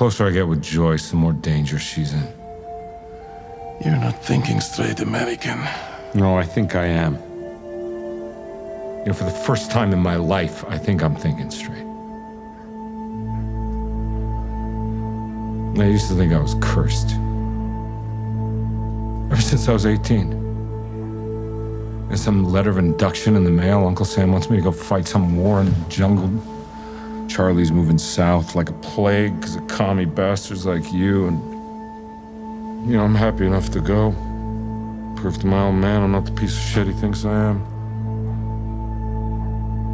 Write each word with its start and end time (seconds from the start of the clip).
closer 0.00 0.24
I 0.26 0.30
get 0.30 0.48
with 0.48 0.62
Joyce, 0.62 1.10
the 1.10 1.16
more 1.16 1.34
danger 1.34 1.78
she's 1.78 2.14
in. 2.14 2.26
You're 3.84 3.98
not 3.98 4.24
thinking 4.24 4.58
straight, 4.62 4.98
American. 5.00 5.62
No, 6.14 6.38
I 6.38 6.42
think 6.42 6.74
I 6.74 6.86
am. 6.86 7.16
You 9.00 9.04
know, 9.08 9.12
for 9.12 9.24
the 9.24 9.38
first 9.44 9.70
time 9.70 9.92
in 9.92 9.98
my 9.98 10.16
life, 10.16 10.64
I 10.64 10.78
think 10.78 11.02
I'm 11.02 11.14
thinking 11.14 11.50
straight. 11.50 11.84
I 15.78 15.86
used 15.86 16.08
to 16.08 16.14
think 16.14 16.32
I 16.32 16.40
was 16.40 16.54
cursed. 16.62 17.10
Ever 19.30 19.42
since 19.42 19.68
I 19.68 19.74
was 19.74 19.84
18. 19.84 20.30
There's 22.08 22.22
some 22.22 22.44
letter 22.44 22.70
of 22.70 22.78
induction 22.78 23.36
in 23.36 23.44
the 23.44 23.50
mail. 23.50 23.86
Uncle 23.86 24.06
Sam 24.06 24.32
wants 24.32 24.48
me 24.48 24.56
to 24.56 24.62
go 24.62 24.72
fight 24.72 25.06
some 25.06 25.36
war 25.36 25.60
in 25.60 25.66
the 25.66 25.74
jungle. 25.90 26.59
Charlie's 27.30 27.70
moving 27.70 27.96
south 27.96 28.56
like 28.56 28.68
a 28.70 28.72
plague 28.74 29.40
because 29.40 29.54
of 29.54 29.68
commie 29.68 30.04
bastards 30.04 30.66
like 30.66 30.92
you. 30.92 31.28
And, 31.28 32.90
you 32.90 32.96
know, 32.96 33.04
I'm 33.04 33.14
happy 33.14 33.46
enough 33.46 33.70
to 33.70 33.80
go. 33.80 34.10
Prove 35.16 35.38
to 35.38 35.46
my 35.46 35.66
old 35.66 35.76
man 35.76 36.02
I'm 36.02 36.10
not 36.10 36.24
the 36.24 36.32
piece 36.32 36.56
of 36.56 36.62
shit 36.62 36.88
he 36.88 36.92
thinks 36.94 37.24
I 37.24 37.32
am. 37.32 37.62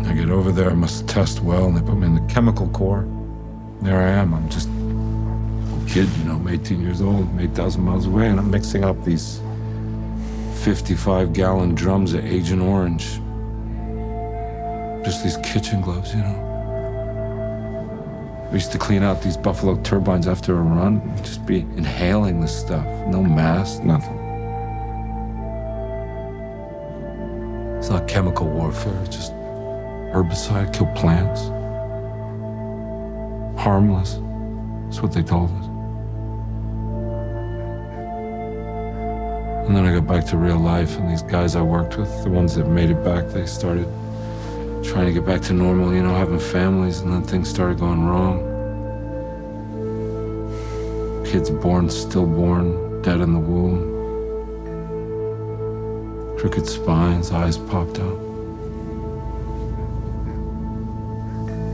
I 0.07 0.15
get 0.15 0.31
over 0.31 0.51
there, 0.51 0.71
I 0.71 0.75
must 0.75 1.07
test 1.09 1.41
well, 1.41 1.67
and 1.67 1.77
they 1.77 1.83
put 1.83 1.97
me 1.97 2.07
in 2.07 2.15
the 2.15 2.33
chemical 2.33 2.69
corps. 2.69 3.07
There 3.83 4.01
I 4.01 4.13
am. 4.13 4.33
I'm 4.33 4.49
just 4.49 4.69
a 4.69 5.93
kid, 5.93 6.09
you 6.19 6.25
know, 6.25 6.37
I'm 6.37 6.49
18 6.49 6.81
years 6.81 7.03
old, 7.03 7.29
I'm 7.29 7.41
8,000 7.41 7.83
miles 7.83 8.07
away, 8.07 8.29
and 8.29 8.41
I'm 8.41 8.51
mixing 8.51 8.83
up 8.83 9.05
these 9.05 9.43
55 10.63 11.35
gallon 11.35 11.75
drums 11.75 12.15
of 12.15 12.25
Agent 12.25 12.63
Orange. 12.63 13.21
Just 15.05 15.23
these 15.23 15.37
kitchen 15.39 15.83
gloves, 15.83 16.15
you 16.15 16.21
know. 16.21 16.46
We 18.57 18.61
used 18.61 18.73
to 18.73 18.79
clean 18.79 19.03
out 19.03 19.21
these 19.21 19.37
Buffalo 19.37 19.77
turbines 19.83 20.27
after 20.27 20.57
a 20.57 20.63
run, 20.63 21.15
just 21.19 21.45
be 21.45 21.59
inhaling 21.77 22.41
this 22.41 22.59
stuff. 22.59 22.87
No 23.07 23.23
mask, 23.23 23.83
nothing. 23.83 24.17
It's 27.77 27.91
not 27.91 28.09
chemical 28.09 28.49
warfare, 28.49 28.99
it's 29.05 29.15
just 29.15 29.33
herbicide, 29.35 30.73
kill 30.73 30.87
plants. 30.95 31.49
Harmless. 33.61 34.21
That's 34.85 35.03
what 35.03 35.13
they 35.13 35.23
told 35.23 35.51
us. 35.51 35.67
And 39.67 39.77
then 39.77 39.85
I 39.85 39.93
got 39.93 40.07
back 40.07 40.25
to 40.29 40.39
real 40.39 40.59
life, 40.59 40.97
and 40.97 41.11
these 41.11 41.21
guys 41.21 41.57
I 41.57 41.61
worked 41.61 41.99
with, 41.99 42.25
the 42.25 42.31
ones 42.31 42.55
that 42.55 42.67
made 42.69 42.89
it 42.89 43.05
back, 43.05 43.29
they 43.29 43.45
started 43.45 43.87
trying 44.87 45.07
to 45.07 45.13
get 45.13 45.27
back 45.27 45.41
to 45.43 45.53
normal, 45.53 45.93
you 45.93 46.03
know, 46.03 46.15
having 46.15 46.39
families, 46.39 47.01
and 47.01 47.13
then 47.13 47.23
things 47.23 47.49
started 47.49 47.79
going 47.79 48.05
wrong. 48.05 48.39
Kids 51.27 51.51
born, 51.51 51.91
stillborn, 51.91 53.03
dead 53.03 53.21
in 53.21 53.33
the 53.33 53.39
womb. 53.39 53.95
Crooked 56.39 56.67
spines, 56.67 57.33
eyes 57.33 57.59
popped 57.59 57.99
out. 57.99 58.19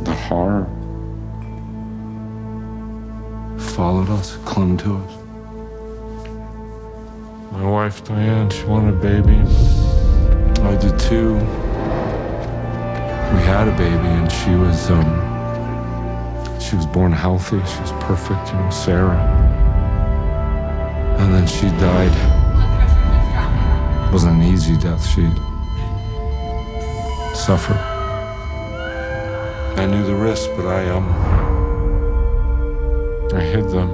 The 0.05 0.15
horror 0.15 0.67
followed 3.59 4.09
us, 4.11 4.39
clung 4.45 4.77
to 4.79 4.97
us. 4.97 5.13
My 7.53 7.69
wife 7.69 8.03
Diane, 8.05 8.49
she 8.51 8.65
wanted 8.65 8.95
a 8.95 8.99
baby. 8.99 9.37
I 10.63 10.77
did 10.77 10.99
too. 10.99 11.62
We 13.33 13.41
had 13.41 13.69
a 13.69 13.77
baby, 13.77 14.09
and 14.19 14.31
she 14.31 14.55
was 14.55 14.91
um, 14.91 15.11
she 16.61 16.77
was 16.77 16.87
born 16.87 17.13
healthy. 17.13 17.59
She 17.65 17.81
was 17.81 17.93
perfect, 18.01 18.49
you 18.53 18.59
know, 18.59 18.71
Sarah. 18.71 19.19
And 21.19 21.33
then 21.35 21.47
she 21.47 21.69
died. 21.81 22.15
It 24.07 24.13
wasn't 24.13 24.43
an 24.43 24.53
easy 24.53 24.77
death. 24.77 25.05
She 25.07 25.29
suffered. 27.35 27.77
I 29.77 29.87
knew 29.87 30.05
the 30.05 30.15
risk, 30.15 30.51
but 30.57 30.67
I 30.67 30.89
um, 30.91 31.09
I 33.35 33.41
hid 33.41 33.69
them. 33.71 33.91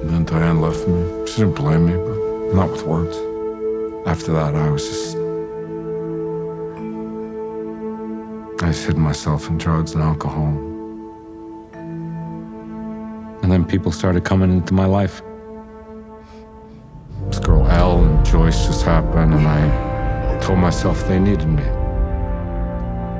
And 0.00 0.10
then 0.10 0.24
Diane 0.24 0.60
left 0.60 0.86
me. 0.86 1.26
She 1.26 1.36
didn't 1.38 1.54
blame 1.54 1.86
me, 1.86 1.94
but 1.96 2.54
not 2.54 2.70
with 2.70 2.82
words. 2.82 3.16
After 4.06 4.32
that, 4.34 4.54
I 4.54 4.70
was 4.70 4.86
just. 4.86 5.25
I 8.66 8.70
just 8.70 8.84
hid 8.84 8.98
myself 8.98 9.48
in 9.48 9.58
drugs 9.58 9.94
and 9.94 10.02
alcohol. 10.02 10.48
And 13.42 13.52
then 13.52 13.64
people 13.64 13.92
started 13.92 14.24
coming 14.24 14.50
into 14.50 14.74
my 14.74 14.86
life. 14.86 15.22
This 17.28 17.38
girl 17.38 17.64
Elle 17.68 18.02
and 18.02 18.26
Joyce 18.26 18.66
just 18.66 18.84
happened, 18.84 19.34
and 19.34 19.46
I 19.46 20.40
told 20.40 20.58
myself 20.58 21.06
they 21.06 21.20
needed 21.20 21.46
me. 21.46 21.62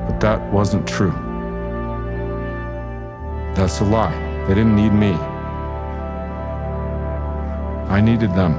But 0.09 0.19
that 0.19 0.53
wasn't 0.53 0.85
true. 0.85 1.13
That's 3.55 3.79
a 3.79 3.85
lie. 3.85 4.17
They 4.49 4.55
didn't 4.55 4.75
need 4.75 4.91
me. 4.93 5.13
I 7.89 8.01
needed 8.01 8.35
them. 8.35 8.59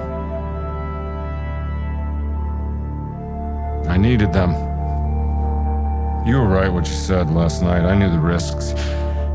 I 3.89 3.97
needed 3.97 4.31
them. 4.31 4.76
You 6.27 6.39
were 6.39 6.47
right 6.49 6.67
what 6.67 6.85
you 6.89 6.93
said 6.93 7.29
last 7.31 7.61
night. 7.63 7.85
I 7.85 7.97
knew 7.97 8.11
the 8.11 8.19
risks. 8.19 8.73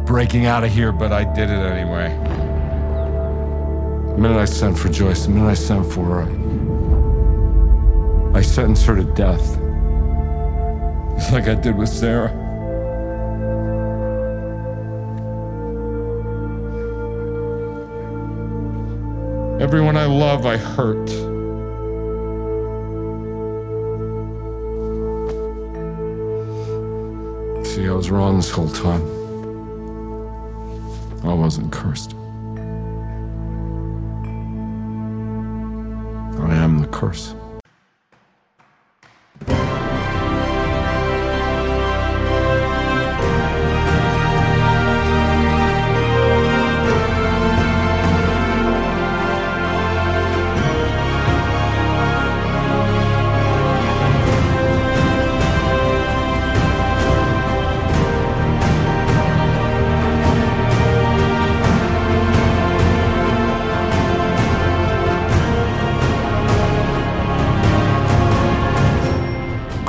Breaking 0.05 0.45
out 0.45 0.63
of 0.63 0.71
here, 0.71 0.93
but 0.93 1.11
I 1.11 1.25
did 1.25 1.49
it 1.49 1.55
anyway. 1.55 2.11
The 4.11 4.19
minute 4.19 4.37
I 4.37 4.45
sent 4.45 4.79
for 4.79 4.91
Joyce, 4.91 5.25
the 5.25 5.31
minute 5.31 5.49
I 5.49 5.55
sent 5.55 5.91
for 5.91 6.23
her, 6.23 6.29
I 8.37 8.43
sentenced 8.43 8.85
her 8.85 8.95
to 8.95 9.05
death. 9.15 9.57
Like 11.33 11.49
I 11.49 11.55
did 11.55 11.79
with 11.79 11.89
Sarah. 11.89 12.31
Everyone 19.63 19.97
I 19.97 20.05
love, 20.05 20.45
I 20.45 20.59
hurt. 20.59 21.32
See, 27.83 27.89
I 27.89 27.93
was 27.95 28.13
wrong 28.13 28.37
this 28.37 28.49
whole 28.49 28.69
time. 28.69 29.03
I 31.25 31.35
wasn't 31.35 31.73
cursed. 31.73 32.15
I 36.39 36.55
am 36.55 36.79
the 36.79 36.87
curse. 36.93 37.35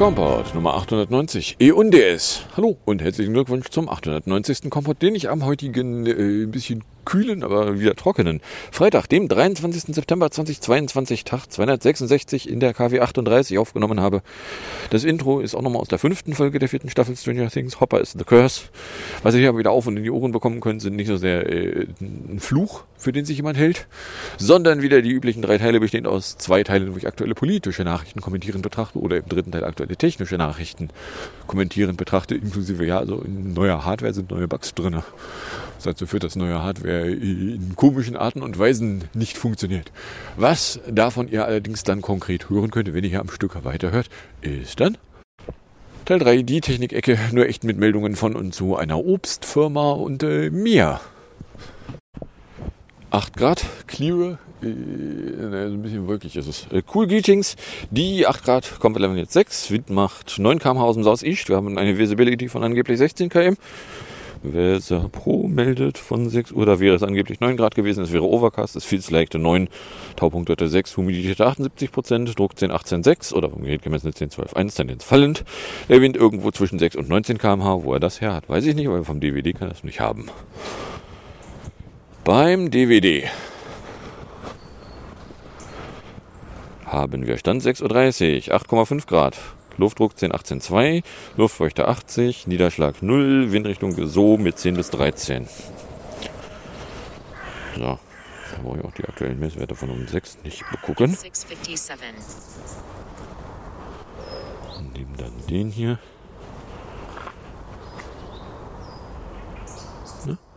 Kompott 0.04 0.54
Nummer 0.54 0.74
890 0.74 1.56
E 1.62 1.72
und 1.72 1.92
DS. 1.92 2.42
Hallo 2.58 2.78
und 2.84 3.02
herzlichen 3.02 3.34
Glückwunsch 3.34 3.70
zum 3.70 3.88
890. 3.88 4.70
Kompott, 4.70 5.02
den 5.02 5.16
ich 5.16 5.30
am 5.30 5.46
heutigen 5.46 6.06
äh, 6.06 6.46
bisschen 6.46 6.84
kühlen, 7.06 7.44
aber 7.44 7.80
wieder 7.80 7.96
trockenen 7.96 8.42
Freitag, 8.72 9.08
dem 9.08 9.28
23. 9.28 9.96
September 9.96 10.30
2022, 10.32 11.24
Tag 11.24 11.52
266 11.52 12.50
in 12.50 12.60
der 12.60 12.74
KW 12.74 13.00
38 13.00 13.58
aufgenommen 13.58 14.00
habe. 14.00 14.22
Das 14.90 15.04
Intro 15.04 15.40
ist 15.40 15.56
auch 15.56 15.62
nochmal 15.62 15.82
aus 15.82 15.88
der 15.88 16.00
fünften 16.00 16.34
Folge 16.34 16.60
der 16.60 16.70
vierten 16.70 16.90
Staffel 16.90 17.16
Stranger 17.16 17.50
Things. 17.50 17.80
Hopper 17.80 18.02
is 18.02 18.14
the 18.18 18.24
Curse. 18.24 18.64
Was 19.24 19.34
ihr 19.34 19.42
hier 19.42 19.50
aber 19.50 19.60
wieder 19.60 19.72
auf 19.72 19.88
und 19.88 19.98
in 19.98 20.04
die 20.04 20.12
Ohren 20.12 20.32
bekommen 20.32 20.62
könnt, 20.62 20.82
sind 20.82 20.96
nicht 20.96 21.08
so 21.08 21.18
sehr 21.18 21.50
äh, 21.50 21.88
ein 22.02 22.40
Fluch, 22.40 22.84
für 22.98 23.12
den 23.12 23.26
sich 23.26 23.38
jemand 23.38 23.58
hält, 23.58 23.88
sondern 24.38 24.82
wieder 24.82 25.02
die 25.02 25.12
üblichen 25.12 25.42
drei 25.42 25.58
Teile 25.58 25.80
bestehend 25.80 26.08
aus 26.08 26.38
zwei 26.38 26.64
Teilen, 26.64 26.94
wo 26.94 26.98
ich 26.98 27.08
aktuelle 27.08 27.36
politische 27.36 27.84
Nachrichten 27.84 28.22
kommentieren 28.22 28.62
betrachte 28.62 29.00
oder 29.00 29.18
im 29.18 29.28
dritten 29.28 29.52
Teil 29.52 29.64
aktuelle 29.64 29.96
technische 29.96 30.36
Nachrichten 30.36 30.90
kommentieren 31.48 31.96
betrachte, 31.96 32.36
inklusive 32.36 32.86
ja, 32.86 33.00
also 33.00 33.22
in 33.22 33.54
neuer 33.54 33.86
Hardware 33.86 34.14
sind 34.14 34.32
neue 34.32 34.48
Bugs 34.48 34.74
drin. 34.74 35.02
Was 35.84 35.96
dazu 35.96 36.08
führt, 36.08 36.24
dass 36.24 36.38
neue 36.38 36.64
Hardware 36.64 37.12
in 37.12 37.76
komischen 37.76 38.16
Arten 38.16 38.42
und 38.42 38.58
Weisen 38.58 39.04
nicht 39.14 39.38
funktioniert. 39.38 39.92
Was 40.38 40.80
davon 40.90 41.28
ihr 41.28 41.44
allerdings 41.44 41.84
dann 41.84 42.02
konkret 42.02 42.50
hören 42.50 42.72
könnt, 42.72 42.94
wenn 42.94 43.04
ihr 43.04 43.10
hier 43.10 43.20
am 43.20 43.30
Stück 43.30 43.62
weiterhört, 43.66 44.10
ist 44.40 44.80
dann 44.80 44.98
Teil 46.06 46.20
3, 46.20 46.44
die 46.44 46.62
Technikecke, 46.62 47.20
nur 47.34 47.50
echt 47.50 47.66
mit 47.66 47.78
Meldungen 47.78 48.16
von 48.16 48.38
und 48.38 48.56
zu 48.56 48.78
einer 48.78 48.98
Obstfirma 48.98 49.92
und 49.92 50.24
äh, 50.24 50.50
mir. 50.52 51.02
8 53.12 53.36
Grad, 53.36 53.66
clear, 53.86 54.40
äh, 54.62 54.68
ein 54.68 55.82
bisschen 55.82 56.08
wolkig 56.08 56.38
ist 56.38 56.48
es. 56.48 56.68
Äh, 56.72 56.84
cool 56.96 57.08
Greetings, 57.08 57.58
die 57.92 58.26
8 58.26 58.46
Grad, 58.46 58.80
kommt 58.80 58.98
Level 58.98 59.18
jetzt 59.18 59.34
6, 59.34 59.70
Wind 59.72 59.90
macht 59.90 60.40
9 60.40 60.60
km 60.60 60.78
aus 60.78 60.96
dem 60.96 61.04
Southeast, 61.04 61.50
wir 61.50 61.58
haben 61.58 61.78
eine 61.78 61.98
Visibility 61.98 62.48
von 62.48 62.64
angeblich 62.64 63.00
16 63.00 63.28
km. 63.28 63.58
Weser 64.44 65.10
Pro 65.10 65.48
meldet 65.48 65.98
von 65.98 66.30
6 66.30 66.52
Uhr, 66.52 66.66
da 66.66 66.80
wäre 66.80 66.96
es 66.96 67.04
angeblich 67.04 67.40
9 67.40 67.56
Grad 67.56 67.76
gewesen, 67.76 68.04
es 68.04 68.12
wäre 68.12 68.28
Overcast, 68.28 68.76
es 68.76 68.84
Feels 68.84 69.10
leichte 69.10 69.40
9, 69.40 69.70
Taupunkt 70.16 70.50
heute 70.50 70.68
6, 70.68 70.98
Humidität 70.98 71.40
78 71.40 71.92
Prozent, 71.92 72.38
Druck 72.38 72.58
10, 72.58 72.72
18, 72.72 73.04
6 73.04 73.34
oder 73.34 73.50
vom 73.50 73.64
Gerät 73.64 73.82
gemessen 73.82 74.14
10, 74.14 74.32
12, 74.32 74.56
1, 74.56 74.76
Tendenz 74.76 75.04
fallend. 75.04 75.46
Der 75.88 76.02
Wind 76.02 76.18
irgendwo 76.18 76.52
zwischen 76.52 76.78
6 76.78 76.98
und 76.98 77.10
19 77.10 77.38
km/h, 77.38 77.84
wo 77.84 77.94
er 77.94 78.00
das 78.00 78.22
her 78.22 78.34
hat, 78.34 78.50
weiß 78.50 78.66
ich 78.66 78.76
nicht, 78.76 78.88
aber 78.88 79.04
vom 79.06 79.20
DVD 79.20 79.54
kann 79.54 79.70
er 79.70 79.74
es 79.74 79.84
nicht 79.84 80.00
haben. 80.00 80.28
Beim 82.24 82.70
DVD 82.70 83.30
haben 86.86 87.26
wir 87.26 87.38
Stand 87.38 87.64
6.30 87.64 88.50
Uhr, 88.50 88.56
8,5 88.56 89.08
Grad. 89.08 89.36
Luftdruck 89.78 90.18
10, 90.18 90.34
18, 90.34 90.62
2, 90.62 91.04
Luftfeuchte 91.38 91.88
80, 91.88 92.48
Niederschlag 92.48 93.02
0, 93.02 93.52
Windrichtung 93.52 93.96
so 94.08 94.38
mit 94.38 94.60
10 94.60 94.76
bis 94.76 94.90
13. 94.92 95.48
So, 97.76 97.80
da 97.82 98.00
brauche 98.62 98.80
ich 98.80 98.86
auch 98.86 98.94
die 98.94 99.06
aktuellen 99.06 99.40
Messwerte 99.40 99.76
von 99.76 99.90
um 99.90 100.08
6 100.08 100.40
nicht 100.44 100.64
begucken. 100.72 101.18
Nehmen 104.94 105.16
dann 105.18 105.34
den 105.50 105.70
hier. 105.70 105.98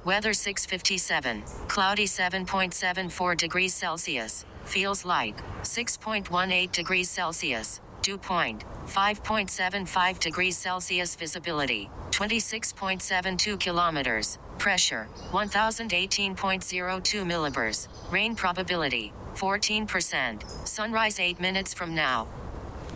Weather 0.05 0.35
657. 0.35 1.43
Cloudy 1.67 2.05
7.74 2.05 3.37
degrees 3.37 3.75
Celsius. 3.75 4.47
Feels 4.65 5.05
like 5.05 5.35
6.18 5.65 6.71
degrees 6.71 7.13
Celsius. 7.13 7.81
Dew 8.03 8.19
point 8.19 8.65
5.75 8.87 10.21
degrees 10.21 10.57
Celsius 10.57 11.17
visibility, 11.17 11.89
26.72 12.11 13.59
kilometers, 13.59 14.39
pressure 14.59 15.09
1018.02 15.33 17.25
millibars, 17.25 17.89
rain 18.11 18.35
probability 18.35 19.13
14%, 19.35 20.67
sunrise 20.67 21.21
8 21.21 21.41
minutes 21.41 21.75
from 21.75 21.95
now. 21.95 22.27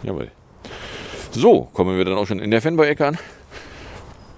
Jawohl. 0.03 0.31
So, 1.33 1.69
kommen 1.73 1.97
wir 1.97 2.05
dann 2.05 2.15
auch 2.15 2.27
schon 2.27 2.41
in 2.41 2.51
der 2.51 2.63
Fanboy-Ecke 2.63 3.07
an, 3.07 3.19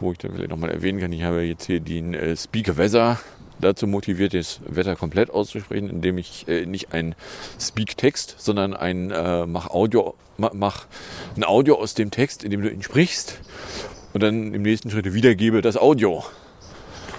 wo 0.00 0.12
ich 0.12 0.18
dann 0.18 0.32
vielleicht 0.32 0.50
nochmal 0.50 0.70
erwähnen 0.70 1.00
kann, 1.00 1.12
ich 1.12 1.22
habe 1.22 1.42
jetzt 1.42 1.66
hier 1.66 1.80
den 1.80 2.14
äh, 2.14 2.36
Speaker 2.36 2.76
Weather 2.76 3.18
dazu 3.62 3.86
motiviert, 3.86 4.34
das 4.34 4.60
Wetter 4.66 4.96
komplett 4.96 5.30
auszusprechen, 5.30 5.88
indem 5.88 6.18
ich 6.18 6.46
äh, 6.48 6.66
nicht 6.66 6.92
ein 6.92 7.14
Speak-Text, 7.60 8.36
sondern 8.38 8.74
ein 8.74 9.10
äh, 9.10 9.46
mach 9.46 9.70
Audio, 9.70 10.14
mach 10.36 10.86
ein 11.36 11.44
Audio 11.44 11.78
aus 11.78 11.94
dem 11.94 12.10
Text, 12.10 12.44
in 12.44 12.50
dem 12.50 12.62
du 12.62 12.70
ihn 12.70 12.82
sprichst 12.82 13.40
und 14.12 14.22
dann 14.22 14.52
im 14.52 14.62
nächsten 14.62 14.90
Schritt 14.90 15.12
wiedergebe 15.12 15.62
das 15.62 15.76
Audio. 15.76 16.24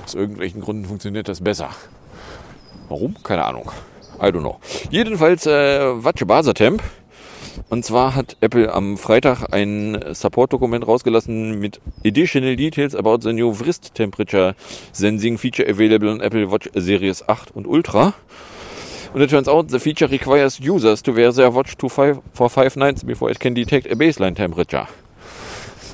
Aus 0.04 0.14
irgendwelchen 0.14 0.62
Gründen 0.62 0.86
funktioniert 0.86 1.28
das 1.28 1.42
besser. 1.42 1.70
Warum? 2.90 3.16
Keine 3.24 3.46
Ahnung. 3.46 3.72
I 4.20 4.26
don't 4.26 4.42
know. 4.42 4.60
Jedenfalls 4.92 5.46
äh, 5.46 6.04
Watsche 6.04 6.26
Basatemp 6.26 6.84
und 7.70 7.86
zwar 7.86 8.16
hat 8.16 8.38
Apple 8.42 8.72
am 8.74 8.98
Freitag 8.98 9.52
ein 9.52 10.04
Support-Dokument 10.12 10.88
rausgelassen 10.88 11.60
mit 11.60 11.80
Additional 12.06 12.56
Details 12.56 12.96
about 12.96 13.20
the 13.22 13.34
new 13.34 13.52
Wrist 13.60 13.94
Temperature 13.96 14.56
Sensing 14.92 15.38
Feature 15.38 15.70
available 15.70 16.10
on 16.10 16.22
Apple 16.22 16.50
Watch 16.52 16.70
Series 16.76 17.28
8 17.28 17.52
und 17.52 17.68
Ultra. 17.68 18.14
And 19.14 19.22
it 19.22 19.30
turns 19.30 19.48
out 19.48 19.70
the 19.70 19.80
feature 19.80 20.10
requires 20.10 20.60
users 20.60 21.04
to 21.04 21.16
wear 21.16 21.32
their 21.32 21.54
watch 21.54 21.78
to 21.78 21.88
five, 21.88 22.20
for 22.34 22.50
five 22.50 22.76
nights 22.76 23.04
before 23.04 23.30
it 23.30 23.40
can 23.40 23.54
detect 23.54 23.92
a 23.92 23.96
baseline 23.96 24.36
temperature. 24.36 24.88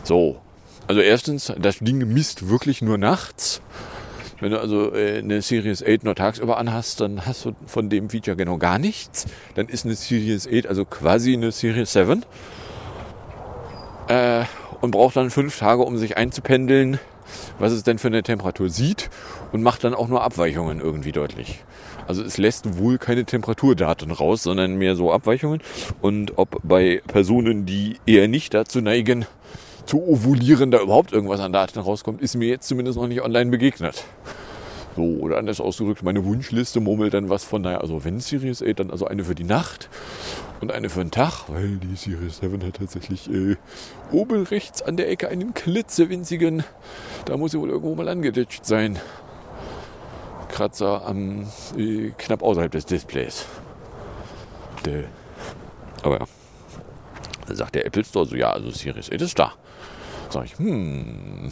So. 0.03 0.38
Also 0.88 1.01
erstens, 1.01 1.53
das 1.59 1.79
Ding 1.79 2.00
misst 2.00 2.50
wirklich 2.50 2.81
nur 2.81 2.97
nachts. 2.97 3.61
Wenn 4.41 4.51
du 4.51 4.59
also 4.59 4.94
äh, 4.94 5.19
eine 5.19 5.41
Series 5.41 5.83
8 5.83 6.03
nur 6.03 6.15
tagsüber 6.15 6.57
anhast, 6.57 7.01
dann 7.01 7.25
hast 7.25 7.45
du 7.45 7.56
von 7.65 7.89
dem 7.89 8.09
Feature 8.09 8.38
genau 8.38 8.57
gar 8.57 8.80
nichts. 8.80 9.25
Dann 9.56 9.68
ist 9.68 9.86
eine 9.86 9.95
Series 9.95 10.47
8 10.47 10.68
also 10.68 10.86
quasi 10.86 11.33
eine 11.33 11.51
Series 11.51 11.91
7 11.94 12.24
äh, 14.07 14.44
und 14.81 14.91
braucht 14.91 15.15
dann 15.18 15.30
fünf 15.30 15.59
Tage, 15.59 15.83
um 15.83 15.97
sich 15.97 16.18
einzupendeln, 16.18 17.00
was 17.59 17.74
es 17.74 17.83
denn 17.83 18.00
für 18.00 18.07
eine 18.07 18.24
Temperatur 18.24 18.69
sieht 18.69 19.09
und 19.51 19.62
macht 19.62 19.83
dann 19.83 19.94
auch 19.94 20.07
nur 20.07 20.24
Abweichungen 20.24 20.80
irgendwie 20.80 21.12
deutlich. 21.12 21.63
Also 22.07 22.24
es 22.24 22.38
lässt 22.38 22.80
wohl 22.80 22.97
keine 22.97 23.25
Temperaturdaten 23.25 24.09
raus, 24.09 24.42
sondern 24.42 24.75
mehr 24.75 24.95
so 24.95 25.12
Abweichungen. 25.12 25.62
Und 26.01 26.38
ob 26.38 26.59
bei 26.63 27.01
Personen, 27.06 27.68
die 27.68 27.97
eher 28.07 28.27
nicht 28.27 28.53
dazu 28.56 28.81
neigen, 28.81 29.25
zu 29.89 30.07
ovulieren 30.07 30.69
da 30.69 30.80
überhaupt 30.80 31.13
irgendwas 31.13 31.39
an 31.39 31.51
Daten 31.51 31.80
rauskommt, 31.80 32.21
ist 32.21 32.36
mir 32.36 32.47
jetzt 32.47 32.68
zumindest 32.68 33.00
noch 33.00 33.07
nicht 33.07 33.24
online 33.24 33.50
begegnet. 33.50 34.03
So, 34.95 35.01
oder 35.01 35.39
anders 35.39 35.59
ausgedrückt, 35.59 36.03
meine 36.03 36.24
Wunschliste 36.25 36.80
murmelt 36.80 37.15
dann 37.15 37.30
was 37.30 37.44
von, 37.44 37.63
naja, 37.63 37.80
also 37.80 38.03
wenn 38.06 38.19
Series 38.19 38.62
8, 38.62 38.80
dann 38.80 38.91
also 38.91 39.07
eine 39.07 39.24
für 39.24 39.33
die 39.33 39.44
Nacht 39.45 39.89
und 40.62 40.71
eine 40.71 40.89
für 40.89 41.00
den 41.00 41.09
Tag, 41.09 41.45
weil 41.47 41.77
die 41.77 41.95
Series 41.95 42.38
7 42.38 42.63
hat 42.68 42.75
tatsächlich 42.75 43.31
äh, 43.33 43.56
oben 44.12 44.44
rechts 44.44 44.83
an 44.83 44.95
der 44.95 45.09
Ecke 45.09 45.27
einen 45.27 45.56
klitzewinzigen, 45.56 46.63
da 47.25 47.35
muss 47.38 47.51
sie 47.51 47.59
wohl 47.59 47.69
irgendwo 47.69 47.95
mal 47.95 48.09
angeditscht 48.09 48.65
sein. 48.65 49.00
Kratzer 50.50 51.03
am, 51.03 51.47
äh, 51.75 52.12
knapp 52.15 52.44
außerhalb 52.44 52.71
des 52.71 52.85
Displays. 52.85 53.47
Däh. 54.85 55.06
Aber 56.03 56.19
ja. 56.19 57.56
Sagt 57.56 57.74
der 57.74 57.88
Apple 57.88 58.03
Store 58.03 58.27
so, 58.27 58.35
ja, 58.35 58.51
also 58.51 58.69
Series 58.69 59.12
8 59.12 59.21
ist 59.21 59.39
da. 59.39 59.53
Sag 60.30 60.46
ich, 60.46 60.58
hm. 60.58 61.50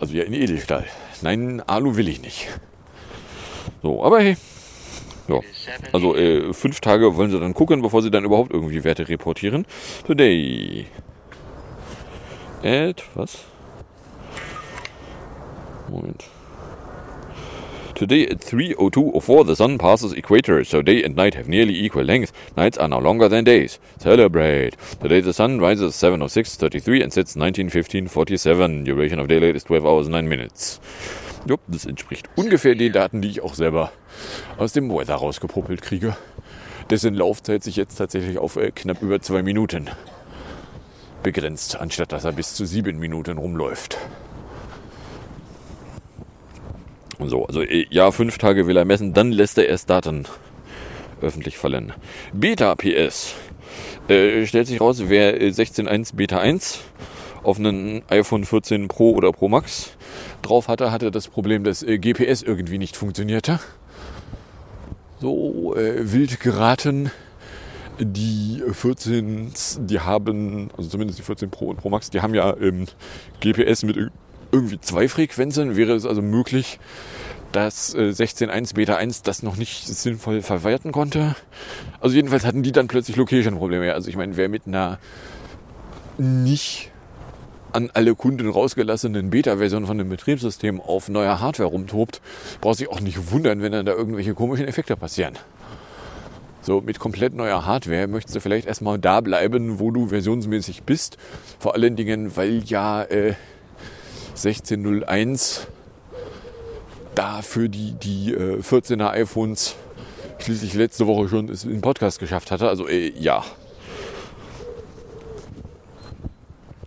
Also 0.00 0.14
ja 0.14 0.24
in 0.24 0.32
Edelstahl. 0.32 0.84
Nein, 1.22 1.62
Alu 1.66 1.96
will 1.96 2.08
ich 2.08 2.20
nicht. 2.20 2.48
So, 3.82 4.02
aber 4.02 4.20
hey. 4.20 4.36
Ja. 5.28 5.40
Also 5.92 6.14
äh, 6.16 6.52
fünf 6.52 6.80
Tage 6.80 7.16
wollen 7.16 7.30
sie 7.30 7.40
dann 7.40 7.54
gucken, 7.54 7.80
bevor 7.82 8.02
sie 8.02 8.10
dann 8.10 8.24
überhaupt 8.24 8.52
irgendwie 8.52 8.84
Werte 8.84 9.08
reportieren. 9.08 9.66
Today. 10.06 10.86
At 12.62 13.02
was? 13.14 13.38
Moment. 15.88 16.24
Today 18.04 18.26
at 18.26 18.40
3.02.04 18.40 19.46
the 19.46 19.56
sun 19.56 19.78
passes 19.78 20.12
equator, 20.12 20.62
so 20.62 20.82
day 20.82 21.02
and 21.02 21.16
night 21.16 21.32
have 21.32 21.48
nearly 21.48 21.74
equal 21.74 22.04
length. 22.04 22.34
Nights 22.54 22.76
are 22.76 22.86
now 22.86 23.00
longer 23.00 23.30
than 23.30 23.44
days. 23.44 23.78
Celebrate! 23.96 24.76
Today 25.00 25.22
the 25.22 25.32
sun 25.32 25.58
rises 25.58 25.94
7.06.33 25.94 27.02
and 27.02 27.10
sets 27.14 27.34
19.15.47. 27.34 28.84
Duration 28.84 29.18
of 29.18 29.28
daylight 29.28 29.56
is 29.56 29.64
12 29.64 29.86
hours 29.86 30.08
9 30.08 30.28
minutes. 30.28 30.80
Jupp, 31.46 31.62
das 31.66 31.86
entspricht 31.86 32.28
ungefähr 32.36 32.74
den 32.74 32.92
Daten, 32.92 33.22
die 33.22 33.30
ich 33.30 33.40
auch 33.40 33.54
selber 33.54 33.90
aus 34.58 34.74
dem 34.74 34.90
Weather 34.90 35.14
rausgepuppelt 35.14 35.80
kriege. 35.80 36.14
Dessen 36.90 37.14
Laufzeit 37.14 37.64
sich 37.64 37.76
jetzt 37.76 37.96
tatsächlich 37.96 38.36
auf 38.36 38.56
äh, 38.56 38.70
knapp 38.70 39.00
über 39.00 39.22
zwei 39.22 39.42
Minuten 39.42 39.88
begrenzt, 41.22 41.80
anstatt 41.80 42.12
dass 42.12 42.26
er 42.26 42.32
bis 42.32 42.52
zu 42.52 42.66
sieben 42.66 42.98
Minuten 42.98 43.38
rumläuft. 43.38 43.96
So, 47.18 47.46
also 47.46 47.62
äh, 47.62 47.86
ja, 47.90 48.10
fünf 48.10 48.38
Tage 48.38 48.66
will 48.66 48.76
er 48.76 48.84
messen, 48.84 49.14
dann 49.14 49.32
lässt 49.32 49.58
er 49.58 49.68
erst 49.68 49.90
Daten 49.90 50.26
öffentlich 51.20 51.58
fallen. 51.58 51.92
Beta 52.32 52.74
PS. 52.74 53.34
Äh, 54.08 54.46
stellt 54.46 54.66
sich 54.66 54.80
raus, 54.80 55.04
wer 55.06 55.36
16.1 55.40 56.14
Beta 56.16 56.38
1 56.38 56.80
auf 57.42 57.58
einen 57.58 58.02
iPhone 58.08 58.44
14 58.44 58.88
Pro 58.88 59.12
oder 59.12 59.32
Pro 59.32 59.48
Max 59.48 59.92
drauf 60.42 60.68
hatte, 60.68 60.90
hatte 60.90 61.10
das 61.10 61.28
Problem, 61.28 61.64
dass 61.64 61.82
äh, 61.82 61.98
GPS 61.98 62.42
irgendwie 62.42 62.78
nicht 62.78 62.96
funktionierte. 62.96 63.60
So 65.20 65.74
äh, 65.76 66.12
wild 66.12 66.40
geraten. 66.40 67.10
Die 68.00 68.60
14, 68.72 69.52
die 69.78 70.00
haben, 70.00 70.68
also 70.76 70.90
zumindest 70.90 71.20
die 71.20 71.22
14 71.22 71.50
Pro 71.50 71.66
und 71.66 71.76
Pro 71.76 71.90
Max, 71.90 72.10
die 72.10 72.20
haben 72.20 72.34
ja 72.34 72.56
ähm, 72.56 72.86
GPS 73.40 73.84
mit 73.84 74.10
irgendwie 74.54 74.80
zwei 74.80 75.08
Frequenzen 75.08 75.76
wäre 75.76 75.94
es 75.94 76.06
also 76.06 76.22
möglich, 76.22 76.78
dass 77.50 77.94
äh, 77.94 78.10
16.1 78.10 78.74
Beta 78.74 78.96
1 78.96 79.22
das 79.22 79.42
noch 79.42 79.56
nicht 79.56 79.86
sinnvoll 79.86 80.42
verwerten 80.42 80.92
konnte. 80.92 81.34
Also 82.00 82.14
jedenfalls 82.16 82.44
hatten 82.44 82.62
die 82.62 82.72
dann 82.72 82.88
plötzlich 82.88 83.16
Location-Probleme. 83.16 83.92
Also 83.92 84.08
ich 84.08 84.16
meine, 84.16 84.36
wer 84.36 84.48
mit 84.48 84.66
einer 84.66 84.98
nicht 86.18 86.92
an 87.72 87.90
alle 87.92 88.14
Kunden 88.14 88.48
rausgelassenen 88.48 89.30
Beta-Version 89.30 89.86
von 89.86 89.98
dem 89.98 90.08
Betriebssystem 90.08 90.80
auf 90.80 91.08
neuer 91.08 91.40
Hardware 91.40 91.68
rumtobt, 91.68 92.20
braucht 92.60 92.78
sich 92.78 92.88
auch 92.88 93.00
nicht 93.00 93.32
wundern, 93.32 93.62
wenn 93.62 93.72
dann 93.72 93.86
da 93.86 93.92
irgendwelche 93.92 94.34
komischen 94.34 94.68
Effekte 94.68 94.96
passieren. 94.96 95.34
So, 96.62 96.80
mit 96.80 96.98
komplett 96.98 97.34
neuer 97.34 97.66
Hardware 97.66 98.06
möchtest 98.06 98.36
du 98.36 98.40
vielleicht 98.40 98.66
erstmal 98.66 98.98
da 98.98 99.20
bleiben, 99.20 99.80
wo 99.80 99.90
du 99.90 100.06
versionsmäßig 100.06 100.84
bist. 100.84 101.18
Vor 101.58 101.74
allen 101.74 101.94
Dingen, 101.94 102.36
weil 102.36 102.62
ja 102.64 103.02
äh, 103.02 103.34
16.01 104.36 105.60
da 107.14 107.42
für 107.42 107.68
die, 107.68 107.92
die 107.92 108.32
äh, 108.32 108.60
14er 108.60 109.10
iPhones 109.10 109.76
schließlich 110.38 110.74
letzte 110.74 111.06
Woche 111.06 111.28
schon 111.28 111.48
im 111.48 111.80
Podcast 111.80 112.18
geschafft 112.18 112.50
hatte. 112.50 112.68
Also 112.68 112.88
äh, 112.88 113.10
ja. 113.18 113.44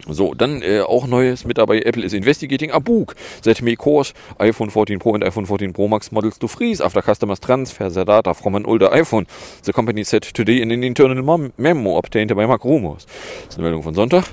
So, 0.09 0.33
dann 0.33 0.61
äh, 0.61 0.81
auch 0.81 1.05
Neues 1.07 1.45
mit 1.45 1.57
dabei. 1.57 1.81
Apple 1.81 2.03
is 2.03 2.13
investigating 2.13 2.71
a 2.71 2.79
book 2.79 3.15
that 3.43 3.61
may 3.61 3.75
cause 3.75 4.13
iPhone 4.39 4.71
14 4.71 4.99
Pro 4.99 5.13
and 5.13 5.23
iPhone 5.23 5.45
14 5.45 5.73
Pro 5.73 5.87
Max 5.87 6.11
models 6.11 6.39
to 6.39 6.47
freeze 6.47 6.81
after 6.81 7.01
customers 7.01 7.39
transfer 7.39 7.89
their 7.89 8.05
data 8.05 8.33
from 8.33 8.55
an 8.55 8.65
older 8.65 8.89
iPhone. 8.89 9.27
The 9.63 9.73
company 9.73 10.03
said 10.03 10.23
today 10.23 10.61
in 10.61 10.71
an 10.71 10.83
internal 10.83 11.51
memo 11.57 11.97
obtained 11.97 12.33
by 12.35 12.45
Mark 12.45 12.63
Rumors. 12.63 13.05
Das 13.05 13.49
ist 13.49 13.59
eine 13.59 13.67
Meldung 13.67 13.83
von 13.83 13.95
Sonntag. 13.95 14.25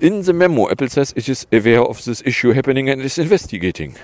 In 0.00 0.22
the 0.22 0.32
memo, 0.32 0.68
Apple 0.70 0.88
says 0.88 1.12
it 1.14 1.28
is 1.28 1.46
aware 1.52 1.82
of 1.82 2.02
this 2.04 2.22
issue 2.24 2.52
happening 2.52 2.88
and 2.88 3.02
is 3.02 3.18
investigating. 3.18 3.96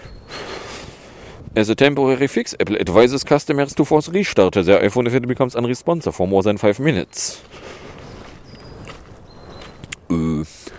As 1.57 1.71
a 1.71 1.75
temporary 1.75 2.27
fix, 2.27 2.55
Apple 2.59 2.77
advises 2.77 3.25
customers 3.25 3.75
to 3.75 3.85
force 3.85 4.09
restart 4.09 4.55
their 4.55 4.83
iPhone 4.83 5.07
if 5.07 5.15
it 5.15 5.27
becomes 5.27 5.55
unresponsive 5.55 6.15
for 6.15 6.27
more 6.27 6.43
than 6.43 6.59
5 6.59 6.81
minutes. 6.81 7.41
Äh 10.11 10.74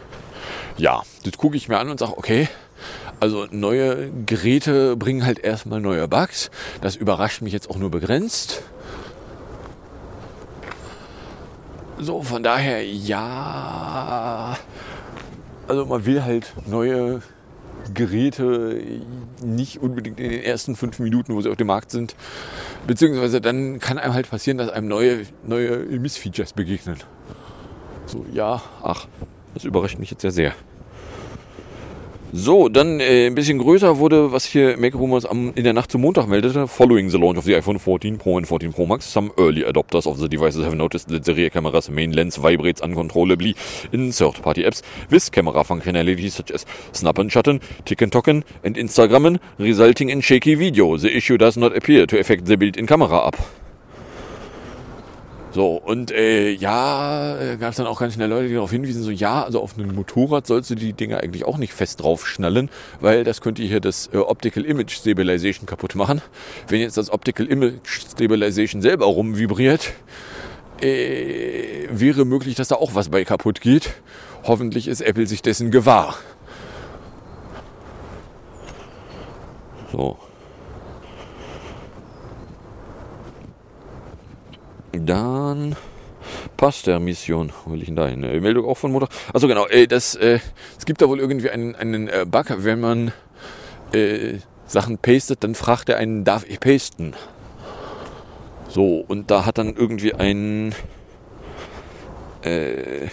ja, 0.77 1.03
das 1.23 1.37
gucke 1.37 1.57
ich 1.57 1.69
mir 1.69 1.77
an 1.79 1.89
und 1.89 1.99
sage, 1.99 2.17
okay, 2.17 2.47
also 3.19 3.47
neue 3.51 4.11
Geräte 4.25 4.95
bringen 4.97 5.25
halt 5.25 5.39
erstmal 5.39 5.79
neue 5.79 6.07
Bugs. 6.07 6.51
Das 6.81 6.95
überrascht 6.95 7.41
mich 7.41 7.53
jetzt 7.53 7.69
auch 7.69 7.77
nur 7.77 7.89
begrenzt. 7.89 8.61
So, 11.97 12.21
von 12.21 12.43
daher 12.43 12.85
ja. 12.85 14.57
Also 15.67 15.85
man 15.85 16.05
will 16.05 16.23
halt 16.23 16.53
neue 16.67 17.21
Geräte 17.93 18.81
nicht 19.41 19.81
unbedingt 19.81 20.19
in 20.19 20.29
den 20.29 20.43
ersten 20.43 20.75
fünf 20.75 20.99
Minuten, 20.99 21.35
wo 21.35 21.41
sie 21.41 21.49
auf 21.49 21.55
dem 21.55 21.67
Markt 21.67 21.91
sind. 21.91 22.15
Beziehungsweise 22.85 23.39
dann 23.41 23.79
kann 23.79 23.97
einem 23.97 24.13
halt 24.13 24.29
passieren, 24.29 24.57
dass 24.57 24.69
einem 24.69 24.87
neue, 24.87 25.25
neue 25.43 25.77
Missfeatures 25.77 26.53
begegnen. 26.53 26.97
So, 28.07 28.25
ja, 28.31 28.61
ach, 28.83 29.07
das 29.53 29.63
überrascht 29.63 29.97
mich 29.97 30.11
jetzt 30.11 30.23
ja 30.23 30.31
sehr. 30.31 30.53
So, 32.37 32.67
dann 32.67 32.99
äh, 32.99 33.27
ein 33.27 33.33
bisschen 33.33 33.59
größer 33.59 33.97
wurde, 33.97 34.33
was 34.33 34.43
hier 34.43 34.75
Mac 34.77 34.93
Rumors 34.93 35.25
am, 35.25 35.53
in 35.55 35.63
der 35.63 35.71
Nacht 35.71 35.89
zum 35.89 36.01
Montag 36.01 36.27
meldete. 36.27 36.67
Following 36.67 37.09
the 37.09 37.17
launch 37.17 37.37
of 37.37 37.45
the 37.45 37.55
iPhone 37.55 37.79
14 37.79 38.17
Pro 38.17 38.35
and 38.35 38.45
14 38.45 38.73
Pro 38.73 38.85
Max, 38.85 39.09
some 39.09 39.31
early 39.37 39.63
adopters 39.63 40.05
of 40.05 40.19
the 40.19 40.27
devices 40.27 40.65
have 40.65 40.75
noticed 40.75 41.07
that 41.07 41.23
the 41.23 41.33
rear 41.33 41.49
camera's 41.49 41.89
main 41.89 42.11
lens 42.11 42.35
vibrates 42.35 42.81
uncontrollably 42.81 43.55
in 43.93 44.11
third-party 44.11 44.65
apps 44.65 44.81
with 45.09 45.31
camera 45.31 45.63
functionalities 45.63 46.31
such 46.31 46.51
as 46.51 46.65
snap 46.91 47.19
and 47.19 47.31
shutten, 47.31 47.61
tick 47.85 48.01
and 48.01 48.11
tocken 48.11 48.43
and 48.65 48.75
Instagrammen, 48.75 49.39
resulting 49.57 50.09
in 50.09 50.19
shaky 50.19 50.55
video. 50.55 50.97
The 50.97 51.15
issue 51.15 51.37
does 51.37 51.55
not 51.55 51.73
appear 51.73 52.05
to 52.05 52.19
affect 52.19 52.47
the 52.47 52.57
built-in 52.57 52.85
camera 52.85 53.27
app. 53.27 53.64
So, 55.55 55.77
und 55.77 56.11
äh, 56.11 56.49
ja, 56.51 57.39
äh, 57.39 57.55
gab 57.55 57.69
es 57.69 57.77
dann 57.77 57.87
auch 57.87 57.97
ganz 57.97 58.15
schnell 58.15 58.27
Leute, 58.27 58.49
die 58.49 58.55
darauf 58.55 58.71
hinwiesen, 58.71 59.03
so 59.03 59.09
ja, 59.09 59.41
also 59.41 59.61
auf 59.61 59.79
einem 59.79 59.95
Motorrad 59.95 60.45
sollst 60.45 60.69
du 60.69 60.75
die 60.75 60.91
Dinger 60.91 61.21
eigentlich 61.21 61.45
auch 61.45 61.57
nicht 61.57 61.71
fest 61.71 62.03
drauf 62.03 62.27
schnallen, 62.27 62.69
weil 62.99 63.23
das 63.23 63.39
könnte 63.39 63.63
hier 63.63 63.79
das 63.79 64.09
äh, 64.11 64.17
Optical 64.17 64.65
Image 64.65 64.91
Stabilization 64.91 65.65
kaputt 65.65 65.95
machen. 65.95 66.21
Wenn 66.67 66.81
jetzt 66.81 66.97
das 66.97 67.09
Optical 67.09 67.45
Image 67.45 67.87
Stabilization 67.87 68.81
selber 68.81 69.05
rumvibriert, 69.05 69.93
äh, 70.81 71.87
wäre 71.89 72.25
möglich, 72.25 72.55
dass 72.55 72.67
da 72.67 72.75
auch 72.75 72.93
was 72.93 73.07
bei 73.07 73.23
kaputt 73.23 73.61
geht. 73.61 73.93
Hoffentlich 74.43 74.89
ist 74.89 74.99
Apple 74.99 75.25
sich 75.25 75.41
dessen 75.41 75.71
gewahr. 75.71 76.17
So, 79.93 80.17
Dann 84.99 85.75
passt 86.57 86.87
der 86.87 86.99
Mission. 86.99 87.51
Wo 87.65 87.71
will 87.71 87.81
ich 87.81 87.87
denn 87.87 87.95
da 87.95 88.07
hin? 88.07 88.23
Äh, 88.23 88.39
Meldung 88.39 88.65
auch 88.65 88.77
von 88.77 88.91
Motor. 88.91 89.09
Also 89.33 89.47
genau, 89.47 89.67
äh, 89.67 89.87
das, 89.87 90.15
äh, 90.15 90.39
es 90.77 90.85
gibt 90.85 91.01
da 91.01 91.09
wohl 91.09 91.19
irgendwie 91.19 91.49
einen, 91.49 91.75
einen 91.75 92.07
äh, 92.07 92.25
Bug, 92.27 92.45
wenn 92.57 92.79
man 92.79 93.11
äh, 93.93 94.39
Sachen 94.67 94.97
pastet, 94.97 95.43
dann 95.43 95.55
fragt 95.55 95.89
er 95.89 95.97
einen, 95.97 96.23
darf 96.23 96.45
ich 96.47 96.59
pasten? 96.59 97.13
So, 98.69 99.05
und 99.07 99.31
da 99.31 99.45
hat 99.45 99.57
dann 99.57 99.75
irgendwie 99.75 100.13
ein 100.13 100.73
äh, 102.41 103.07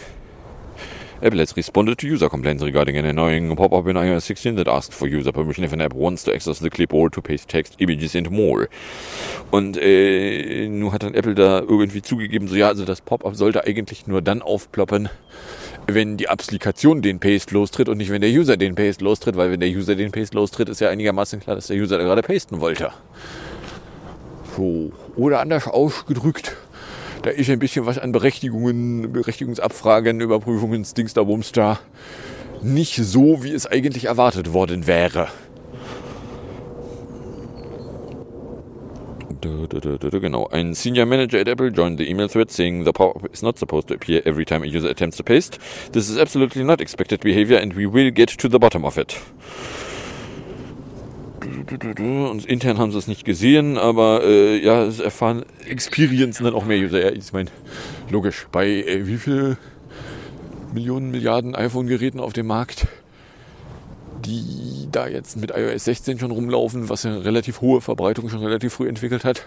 Apple 1.23 1.39
has 1.39 1.57
responded 1.57 1.99
to 1.99 2.09
user 2.09 2.29
complaints 2.29 2.65
regarding 2.65 2.97
an 2.99 3.05
annoying 3.05 3.55
pop-up 3.55 3.87
in 3.87 3.97
iOS 3.97 4.23
16 4.23 4.57
that 4.57 4.67
asks 4.67 4.93
for 4.93 5.07
user 5.07 5.31
permission 5.31 5.63
if 5.63 5.73
an 5.73 5.81
app 5.81 5.95
wants 5.95 6.25
to 6.25 6.35
access 6.35 6.59
the 6.59 6.69
clipboard 6.69 7.13
to 7.13 7.23
paste 7.23 7.49
text, 7.49 7.77
images 7.79 8.17
and 8.17 8.29
more. 8.29 8.69
Und 9.53 9.77
äh, 9.77 10.67
nun 10.69 10.93
hat 10.93 11.05
dann 11.05 11.15
Apple 11.15 11.37
da 11.37 11.61
irgendwie 11.61 12.03
zugegeben, 12.03 12.49
so 12.49 12.57
ja, 12.57 12.67
also 12.67 12.85
das 12.85 13.01
Pop-up 13.01 13.37
sollte 13.37 13.65
eigentlich 13.65 14.09
nur 14.09 14.21
dann 14.21 14.43
aufploppen, 14.43 15.11
wenn 15.87 16.17
die 16.17 16.29
Applikation 16.29 17.03
den 17.03 17.21
Paste 17.21 17.55
lostritt 17.55 17.89
und 17.89 17.99
nicht 17.99 18.11
wenn 18.11 18.21
der 18.21 18.31
User 18.31 18.57
den 18.57 18.75
Paste 18.75 19.05
lostritt, 19.05 19.37
weil 19.37 19.53
wenn 19.53 19.61
der 19.61 19.71
User 19.71 19.95
den 19.95 20.11
Paste 20.11 20.37
lostritt, 20.37 20.69
ist 20.69 20.81
ja 20.81 20.89
einigermaßen 20.89 21.39
klar, 21.39 21.55
dass 21.55 21.69
der 21.69 21.77
User 21.77 21.99
da 21.99 22.05
gerade 22.05 22.23
pasten 22.23 22.61
wollte. 22.61 22.91
So. 24.57 24.91
Oder 25.15 25.39
anders 25.39 25.69
ausgedrückt, 25.69 26.57
da 27.23 27.31
ist 27.31 27.51
ein 27.51 27.59
bisschen 27.59 27.87
was 27.87 27.99
an 27.99 28.13
Berechtigungen, 28.13 29.13
Berechtigungsabfragen, 29.13 30.21
Überprüfungen, 30.21 30.85
Dings 30.97 31.15
da, 31.15 31.23
Bums 31.23 31.53
da 31.53 31.79
nicht 32.63 32.97
so, 32.97 33.43
wie 33.43 33.53
es 33.53 33.67
eigentlich 33.67 34.07
erwartet 34.07 34.53
worden 34.53 34.87
wäre. 34.87 35.29
Genau. 39.41 40.47
Ein 40.49 40.75
Senior 40.75 41.07
Manager 41.07 41.41
at 41.41 41.49
Apple 41.49 41.73
joined 41.73 41.99
the 41.99 42.09
email 42.09 42.29
thread 42.29 42.51
saying 42.51 42.85
the 42.85 42.93
pop-up 42.93 43.29
is 43.33 43.43
not 43.43 43.59
supposed 43.59 43.89
to 43.89 43.95
appear 43.95 44.23
every 44.25 44.45
time 44.45 44.63
a 44.63 44.67
user 44.67 44.89
attempts 44.89 45.17
to 45.17 45.25
paste. 45.25 45.59
This 45.91 46.09
is 46.09 46.17
absolutely 46.17 46.63
not 46.63 46.81
expected 46.81 47.21
behavior 47.21 47.59
and 47.59 47.73
we 47.75 47.87
will 47.87 48.13
get 48.13 48.29
to 48.29 48.49
the 48.49 48.61
bottom 48.61 48.85
of 48.85 48.97
it. 48.99 49.21
Und 51.43 52.47
intern 52.47 52.79
haben 52.79 52.93
sie 52.93 52.99
es 52.99 53.09
nicht 53.09 53.25
gesehen, 53.25 53.79
aber 53.79 54.23
äh, 54.25 54.63
ja, 54.63 54.85
es 54.85 55.01
erfahren, 55.01 55.45
experiencen 55.67 56.45
dann 56.45 56.55
auch 56.55 56.65
mehr 56.65 56.79
User. 56.79 57.01
Ja, 57.03 57.11
ich 57.11 57.33
meine, 57.33 57.51
logisch, 58.11 58.47
bei 58.53 58.69
äh, 58.69 59.07
wie 59.07 59.17
viel 59.17 59.57
Millionen, 60.73 61.11
Milliarden 61.11 61.55
iPhone-Geräten 61.55 62.21
auf 62.21 62.33
dem 62.33 62.47
Markt, 62.47 62.87
die 64.25 64.89
da 64.93 65.09
jetzt 65.09 65.37
mit 65.37 65.51
iOS 65.51 65.85
16 65.85 66.19
schon 66.19 66.31
rumlaufen, 66.31 66.89
was 66.89 67.05
eine 67.05 67.25
relativ 67.25 67.61
hohe 67.61 67.81
Verbreitung 67.81 68.29
schon 68.29 68.43
relativ 68.43 68.75
früh 68.75 68.89
entwickelt 68.89 69.25
hat, 69.25 69.47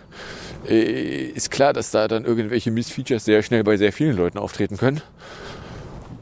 äh, 0.68 1.28
ist 1.28 1.52
klar, 1.52 1.74
dass 1.74 1.92
da 1.92 2.08
dann 2.08 2.26
irgendwelche 2.26 2.72
Missfeatures 2.72 3.26
sehr 3.26 3.42
schnell 3.42 3.64
bei 3.64 3.78
sehr 3.78 3.94
vielen 3.94 4.18
Leuten 4.18 4.38
auftreten 4.38 4.78
können 4.78 5.02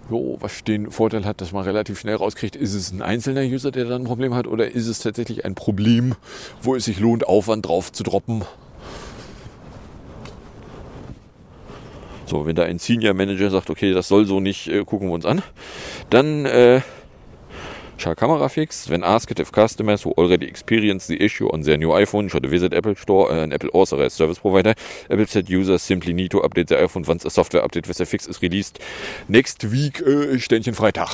jo, 0.10 0.38
was 0.40 0.64
den 0.64 0.92
Vorteil 0.92 1.26
hat, 1.26 1.42
dass 1.42 1.52
man 1.52 1.64
relativ 1.64 2.00
schnell 2.00 2.16
rauskriegt, 2.16 2.56
ist 2.56 2.74
es 2.74 2.92
ein 2.92 3.02
einzelner 3.02 3.42
User, 3.42 3.72
der 3.72 3.86
dann 3.86 4.04
ein 4.04 4.06
Problem 4.06 4.34
hat, 4.34 4.48
oder 4.48 4.72
ist 4.72 4.88
es 4.88 5.00
tatsächlich 5.00 5.46
ein 5.46 5.56
Problem, 5.56 6.16
wo 6.62 6.76
es 6.76 6.86
sich 6.86 7.00
lohnt, 7.00 7.28
Aufwand 7.28 7.68
drauf 7.68 7.92
zu 7.92 8.04
droppen. 8.04 8.44
So, 12.26 12.46
wenn 12.46 12.56
da 12.56 12.64
ein 12.64 12.80
Senior 12.80 13.14
Manager 13.14 13.50
sagt, 13.50 13.70
okay, 13.70 13.94
das 13.94 14.08
soll 14.08 14.26
so 14.26 14.40
nicht, 14.40 14.68
äh, 14.68 14.84
gucken 14.86 15.10
wir 15.10 15.14
uns 15.14 15.26
an, 15.26 15.42
dann 16.10 16.46
äh, 16.46 16.82
Share 17.98 18.16
Camera 18.16 18.50
Fix. 18.50 18.90
When 18.90 19.04
asked 19.04 19.40
if 19.40 19.52
customers 19.52 20.04
who 20.04 20.12
already 20.12 20.48
experienced 20.48 21.08
the 21.08 21.22
issue 21.22 21.48
on 21.54 21.62
their 21.62 21.78
new 21.78 21.90
iPhone 21.90 22.30
should 22.30 22.46
visit 22.46 22.74
Apple 22.74 22.96
Store, 22.96 23.32
an 23.32 23.54
Apple 23.54 23.70
authorized 23.74 24.14
service 24.14 24.40
provider, 24.40 24.74
Apple 25.10 25.28
said 25.28 25.50
users 25.50 25.82
simply 25.82 26.14
need 26.14 26.32
to 26.32 26.40
update 26.42 26.68
their 26.68 26.86
iPhone 26.86 27.08
once 27.08 27.26
a 27.26 27.30
software 27.30 27.64
update 27.64 27.88
with 27.88 27.98
the 27.98 28.06
fix 28.06 28.28
is 28.28 28.42
released. 28.42 28.80
Next 29.28 29.72
week, 29.72 30.02
äh, 30.02 30.40
Ständchen 30.40 30.74
Freitag. 30.74 31.10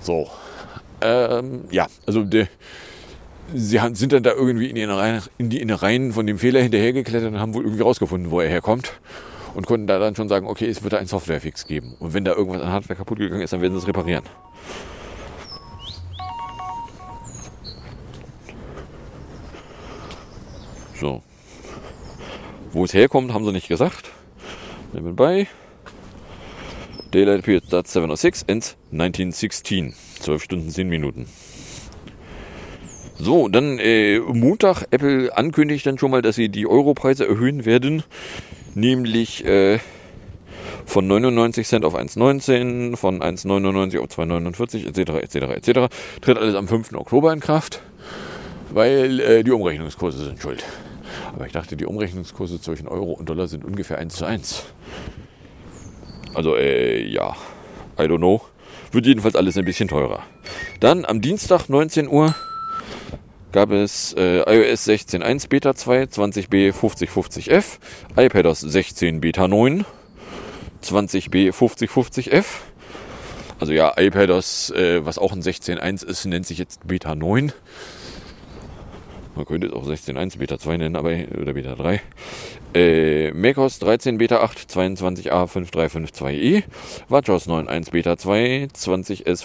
So. 0.00 0.30
Ähm, 1.02 1.64
ja, 1.70 1.86
also 2.06 2.24
der 2.24 2.48
sie 3.54 3.80
sind 3.94 4.12
dann 4.12 4.22
da 4.22 4.32
irgendwie 4.32 4.68
in 4.68 4.76
die, 4.76 4.82
Innereien, 4.82 5.22
in 5.38 5.50
die 5.50 5.60
Innereien 5.60 6.12
von 6.12 6.26
dem 6.26 6.38
Fehler 6.38 6.60
hinterhergeklettert 6.60 7.32
und 7.32 7.40
haben 7.40 7.54
wohl 7.54 7.64
irgendwie 7.64 7.82
rausgefunden, 7.82 8.30
wo 8.30 8.40
er 8.40 8.48
herkommt 8.48 8.92
und 9.54 9.66
konnten 9.66 9.86
da 9.86 9.98
dann 9.98 10.14
schon 10.14 10.28
sagen, 10.28 10.46
okay, 10.46 10.66
es 10.66 10.82
wird 10.82 10.92
da 10.92 10.98
einen 10.98 11.06
Softwarefix 11.06 11.66
geben. 11.66 11.96
Und 11.98 12.14
wenn 12.14 12.24
da 12.24 12.34
irgendwas 12.34 12.62
an 12.62 12.72
Hardware 12.72 12.96
kaputt 12.96 13.18
gegangen 13.18 13.42
ist, 13.42 13.52
dann 13.52 13.60
werden 13.60 13.72
sie 13.72 13.78
es 13.78 13.88
reparieren. 13.88 14.24
So. 21.00 21.22
Wo 22.72 22.84
es 22.84 22.94
herkommt, 22.94 23.32
haben 23.32 23.44
sie 23.44 23.52
nicht 23.52 23.68
gesagt. 23.68 24.10
Nehmen 24.92 25.16
bei. 25.16 25.48
Daylight 27.10 27.42
Period 27.42 27.64
starts 27.66 27.96
7.06, 27.96 28.44
ends 28.46 28.76
1916. 28.92 29.94
12 30.20 30.42
Stunden, 30.42 30.70
10 30.70 30.88
Minuten. 30.88 31.26
So, 33.18 33.48
dann 33.48 33.78
äh, 33.78 34.18
Montag, 34.18 34.84
Apple 34.90 35.36
ankündigt 35.36 35.84
dann 35.86 35.98
schon 35.98 36.10
mal, 36.10 36.22
dass 36.22 36.36
sie 36.36 36.48
die 36.48 36.66
Europreise 36.66 37.26
erhöhen 37.26 37.64
werden, 37.64 38.02
nämlich 38.74 39.44
äh, 39.44 39.78
von 40.86 41.06
99 41.06 41.66
Cent 41.66 41.84
auf 41.84 41.96
1,19, 41.96 42.96
von 42.96 43.22
1,99 43.22 43.98
auf 44.00 44.08
2,49 44.08 44.88
etc. 44.88 45.10
etc. 45.22 45.68
etc. 45.68 45.94
Tritt 46.20 46.38
alles 46.38 46.54
am 46.54 46.68
5. 46.68 46.94
Oktober 46.94 47.32
in 47.32 47.40
Kraft, 47.40 47.80
weil 48.72 49.20
äh, 49.20 49.44
die 49.44 49.52
Umrechnungskurse 49.52 50.24
sind 50.24 50.40
schuld. 50.40 50.64
Aber 51.34 51.46
ich 51.46 51.52
dachte, 51.52 51.76
die 51.76 51.86
Umrechnungskurse 51.86 52.60
zwischen 52.60 52.88
Euro 52.88 53.12
und 53.12 53.28
Dollar 53.28 53.46
sind 53.46 53.64
ungefähr 53.64 53.98
1 53.98 54.14
zu 54.14 54.24
1. 54.24 54.64
Also, 56.34 56.56
äh, 56.56 57.02
ja, 57.06 57.36
I 57.98 58.02
don't 58.02 58.18
know. 58.18 58.40
Wird 58.92 59.06
jedenfalls 59.06 59.36
alles 59.36 59.56
ein 59.56 59.64
bisschen 59.64 59.88
teurer. 59.88 60.22
Dann 60.80 61.04
am 61.04 61.20
Dienstag 61.20 61.68
19 61.68 62.08
Uhr 62.08 62.34
gab 63.52 63.70
es 63.70 64.14
äh, 64.16 64.38
iOS 64.40 64.88
16.1 64.88 65.48
Beta 65.48 65.74
2, 65.74 66.04
20b 66.04 66.72
5050F, 66.72 67.78
iPadOS 68.16 68.60
16 68.60 69.20
Beta 69.20 69.48
9, 69.48 69.84
20b 70.82 71.52
5050F. 71.52 72.44
Also 73.58 73.72
ja, 73.72 73.92
iPadOS, 73.96 74.70
äh, 74.70 75.04
was 75.04 75.18
auch 75.18 75.32
ein 75.32 75.42
16.1 75.42 76.04
ist, 76.06 76.24
nennt 76.24 76.46
sich 76.46 76.58
jetzt 76.58 76.86
Beta 76.86 77.14
9. 77.14 77.52
Man 79.36 79.44
könnte 79.44 79.68
es 79.68 79.72
auch 79.72 79.86
16.1 79.86 80.38
Beta 80.38 80.58
2 80.58 80.76
nennen, 80.78 80.96
aber 80.96 81.10
oder 81.40 81.52
Beta 81.54 81.74
3. 81.74 82.00
Äh, 82.74 83.32
macOS 83.32 83.78
13 83.80 84.18
Beta 84.18 84.42
8 84.42 84.70
22a 84.70 85.46
5352e, 85.46 86.62
WatchOS 87.08 87.48
9.1 87.48 87.90
Beta 87.90 88.16
2 88.16 88.68
20s 88.74 89.44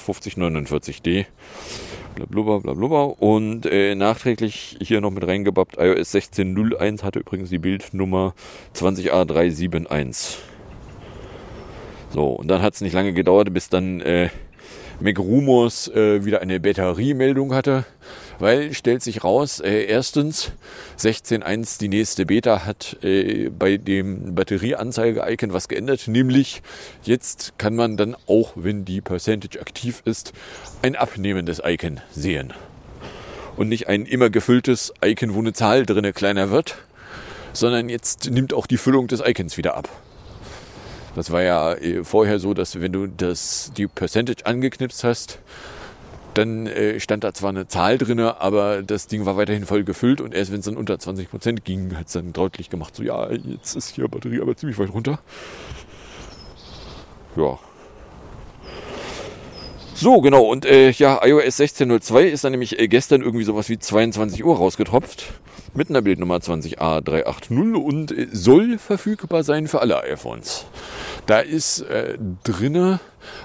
5049d, 2.15 2.25
blablabla, 2.27 2.59
blablabla. 2.59 3.03
Und 3.19 3.65
äh, 3.65 3.95
nachträglich 3.95 4.77
hier 4.81 5.01
noch 5.01 5.11
mit 5.11 5.25
reingebappt, 5.25 5.77
iOS 5.77 6.13
16.01 6.13 7.03
hatte 7.03 7.19
übrigens 7.19 7.49
die 7.49 7.59
Bildnummer 7.59 8.33
20a371. 8.75 10.37
So, 12.11 12.27
und 12.27 12.47
dann 12.47 12.61
hat 12.61 12.75
es 12.75 12.81
nicht 12.81 12.93
lange 12.93 13.13
gedauert, 13.13 13.53
bis 13.53 13.69
dann 13.69 13.99
äh, 14.01 14.29
MacRumors 14.99 15.89
äh, 15.89 16.25
wieder 16.25 16.41
eine 16.41 16.59
Batteriemeldung 16.59 17.53
hatte, 17.53 17.85
weil 18.39 18.73
stellt 18.73 19.03
sich 19.03 19.23
raus, 19.23 19.59
äh, 19.59 19.85
erstens 19.85 20.51
16.1 20.97 21.79
die 21.79 21.89
nächste 21.89 22.25
Beta 22.25 22.65
hat 22.65 22.97
äh, 23.03 23.49
bei 23.49 23.77
dem 23.77 24.35
Batterieanzeige-Icon 24.35 25.53
was 25.53 25.67
geändert, 25.67 26.07
nämlich 26.07 26.61
jetzt 27.03 27.53
kann 27.57 27.75
man 27.75 27.97
dann 27.97 28.15
auch, 28.27 28.53
wenn 28.55 28.85
die 28.85 29.01
Percentage 29.01 29.59
aktiv 29.59 30.01
ist, 30.05 30.33
ein 30.81 30.95
abnehmendes 30.95 31.61
Icon 31.63 31.99
sehen. 32.11 32.53
Und 33.57 33.69
nicht 33.69 33.87
ein 33.87 34.05
immer 34.05 34.29
gefülltes 34.29 34.93
Icon, 35.03 35.33
wo 35.33 35.39
eine 35.39 35.53
Zahl 35.53 35.85
drinne 35.85 36.13
kleiner 36.13 36.51
wird, 36.51 36.77
sondern 37.53 37.89
jetzt 37.89 38.29
nimmt 38.29 38.53
auch 38.53 38.67
die 38.67 38.77
Füllung 38.77 39.07
des 39.07 39.21
Icons 39.25 39.57
wieder 39.57 39.77
ab. 39.77 39.89
Das 41.15 41.31
war 41.31 41.41
ja 41.41 41.73
äh, 41.73 42.03
vorher 42.03 42.39
so, 42.39 42.53
dass 42.53 42.79
wenn 42.79 42.91
du 42.91 43.07
das, 43.07 43.71
die 43.75 43.87
Percentage 43.87 44.45
angeknipst 44.45 45.03
hast, 45.03 45.39
dann 46.33 46.67
äh, 46.67 46.99
stand 46.99 47.23
da 47.23 47.33
zwar 47.33 47.49
eine 47.49 47.67
Zahl 47.67 47.97
drin, 47.97 48.19
aber 48.19 48.83
das 48.83 49.07
Ding 49.07 49.25
war 49.25 49.37
weiterhin 49.37 49.65
voll 49.65 49.85
gefüllt 49.85 50.19
und 50.19 50.33
erst 50.33 50.51
wenn 50.51 50.59
es 50.59 50.65
dann 50.65 50.75
unter 50.75 50.99
20 50.99 51.29
Prozent 51.29 51.65
ging, 51.65 51.97
hat 51.97 52.07
es 52.07 52.13
dann 52.13 52.33
deutlich 52.33 52.69
gemacht, 52.69 52.95
so 52.95 53.03
ja, 53.03 53.31
jetzt 53.31 53.75
ist 53.75 53.95
hier 53.95 54.07
Batterie 54.09 54.41
aber 54.41 54.55
ziemlich 54.55 54.77
weit 54.77 54.93
runter. 54.93 55.19
Ja. 57.37 57.57
So, 59.97 60.19
genau, 60.19 60.43
und 60.43 60.65
äh, 60.65 60.91
ja, 60.91 61.25
iOS 61.25 61.57
16.02 61.57 62.23
ist 62.23 62.43
dann 62.43 62.51
nämlich 62.51 62.77
äh, 62.77 62.89
gestern 62.89 63.21
irgendwie 63.21 63.45
sowas 63.45 63.69
wie 63.69 63.79
22 63.79 64.43
Uhr 64.43 64.57
rausgetropft. 64.57 65.31
Mit 65.73 65.89
einer 65.89 66.01
Bildnummer 66.01 66.35
20A380 66.35 67.75
und 67.75 68.11
äh, 68.11 68.27
soll 68.29 68.77
verfügbar 68.77 69.45
sein 69.45 69.69
für 69.69 69.79
alle 69.79 70.03
iPhones. 70.03 70.65
Da 71.27 71.39
ist 71.39 71.79
äh, 71.83 72.17
drinne 72.43 72.99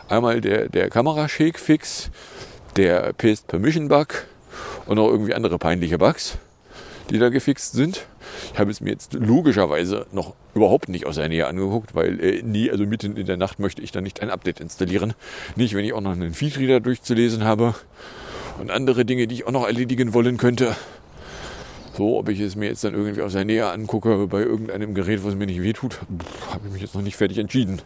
einmal 0.09 0.41
der, 0.41 0.69
der 0.69 0.91
Kamera-Shake-Fix, 0.91 2.11
der 2.75 3.13
Paste 3.13 3.47
Permission 3.47 3.87
Bug 3.87 4.27
und 4.87 4.97
noch 4.97 5.07
irgendwie 5.07 5.35
andere 5.35 5.57
peinliche 5.57 5.99
Bugs, 5.99 6.37
die 7.11 7.21
da 7.21 7.29
gefixt 7.29 7.75
sind. 7.75 8.07
Ich 8.53 8.59
habe 8.59 8.71
es 8.71 8.81
mir 8.81 8.91
jetzt 8.91 9.15
logischerweise 9.15 10.07
noch 10.13 10.35
überhaupt 10.55 10.89
nicht 10.89 11.07
aus 11.07 11.17
der 11.17 11.29
Nähe 11.29 11.47
angeguckt, 11.47 11.95
weil 11.95 12.21
äh, 12.21 12.43
nie, 12.43 12.71
also 12.71 12.85
mitten 12.87 13.17
in 13.17 13.27
der 13.27 13.37
Nacht 13.37 13.59
möchte 13.59 13.83
ich 13.83 13.93
da 13.93 14.01
nicht 14.01 14.21
ein 14.23 14.31
Update 14.31 14.61
installieren. 14.61 15.15
Nicht, 15.57 15.75
wenn 15.75 15.85
ich 15.85 15.93
auch 15.93 16.01
noch 16.01 16.13
einen 16.13 16.35
Feedreader 16.35 16.81
durchzulesen 16.81 17.45
habe 17.45 17.75
und 18.59 18.71
andere 18.71 19.05
Dinge, 19.05 19.27
die 19.27 19.37
ich 19.37 19.47
auch 19.47 19.53
noch 19.53 19.67
erledigen 19.67 20.13
wollen 20.15 20.37
könnte. 20.37 20.77
So, 21.97 22.19
ob 22.19 22.29
ich 22.29 22.41
es 22.41 22.57
mir 22.57 22.67
jetzt 22.67 22.85
dann 22.85 22.95
irgendwie 22.95 23.23
aus 23.23 23.33
der 23.33 23.45
Nähe 23.45 23.71
angucke 23.71 24.27
bei 24.27 24.41
irgendeinem 24.41 24.95
Gerät, 24.95 25.25
was 25.25 25.35
mir 25.35 25.47
nicht 25.47 25.63
wehtut, 25.63 25.99
habe 26.51 26.67
ich 26.67 26.73
mich 26.73 26.83
jetzt 26.83 26.95
noch 26.95 27.03
nicht 27.03 27.17
fertig 27.17 27.39
entschieden. 27.39 27.83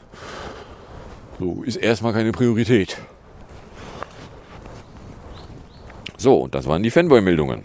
So, 1.41 1.63
ist 1.65 1.77
erstmal 1.77 2.13
keine 2.13 2.33
Priorität. 2.33 2.99
So, 6.17 6.49
das 6.49 6.67
waren 6.67 6.83
die 6.83 6.91
Fanboy-Meldungen. 6.91 7.65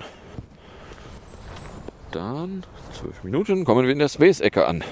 Dann, 2.12 2.63
zwölf 3.00 3.24
Minuten, 3.24 3.65
kommen 3.65 3.86
wir 3.86 3.91
in 3.91 4.00
der 4.00 4.10
Space-Ecke 4.10 4.65
an. 4.65 4.84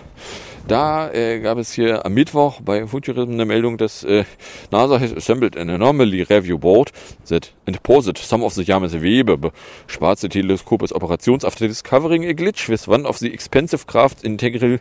Da 0.68 1.12
äh, 1.14 1.40
gab 1.40 1.58
es 1.58 1.72
hier 1.72 2.06
am 2.06 2.14
Mittwoch 2.14 2.60
bei 2.62 2.86
Futurism 2.86 3.32
eine 3.32 3.46
Meldung, 3.46 3.78
dass 3.78 4.04
äh, 4.04 4.26
NASA 4.70 5.00
has 5.00 5.16
assembled 5.16 5.56
an 5.58 5.70
anomaly 5.70 6.24
review 6.24 6.60
board 6.60 6.92
that 7.30 7.54
interposed 7.66 8.18
some 8.18 8.44
of 8.44 8.54
the 8.54 8.64
James 8.64 8.94
Webe 9.02 9.52
schwarze 9.88 10.28
Teleskop 10.28 10.84
is 10.84 10.94
operations 10.94 11.46
after 11.46 11.68
discovering 11.68 12.26
a 12.26 12.34
glitch 12.34 12.68
with 12.68 12.88
one 12.88 13.08
of 13.08 13.18
the 13.20 13.34
expensive 13.34 13.88
craft 13.88 14.24
integral 14.24 14.80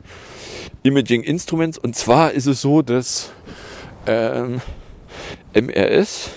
imaging 0.82 1.22
instruments. 1.22 1.78
Und 1.78 1.94
zwar 1.94 2.32
ist 2.32 2.46
es 2.46 2.60
so, 2.60 2.82
dass 2.82 3.32
ähm, 4.06 4.60
MRS 5.54 6.30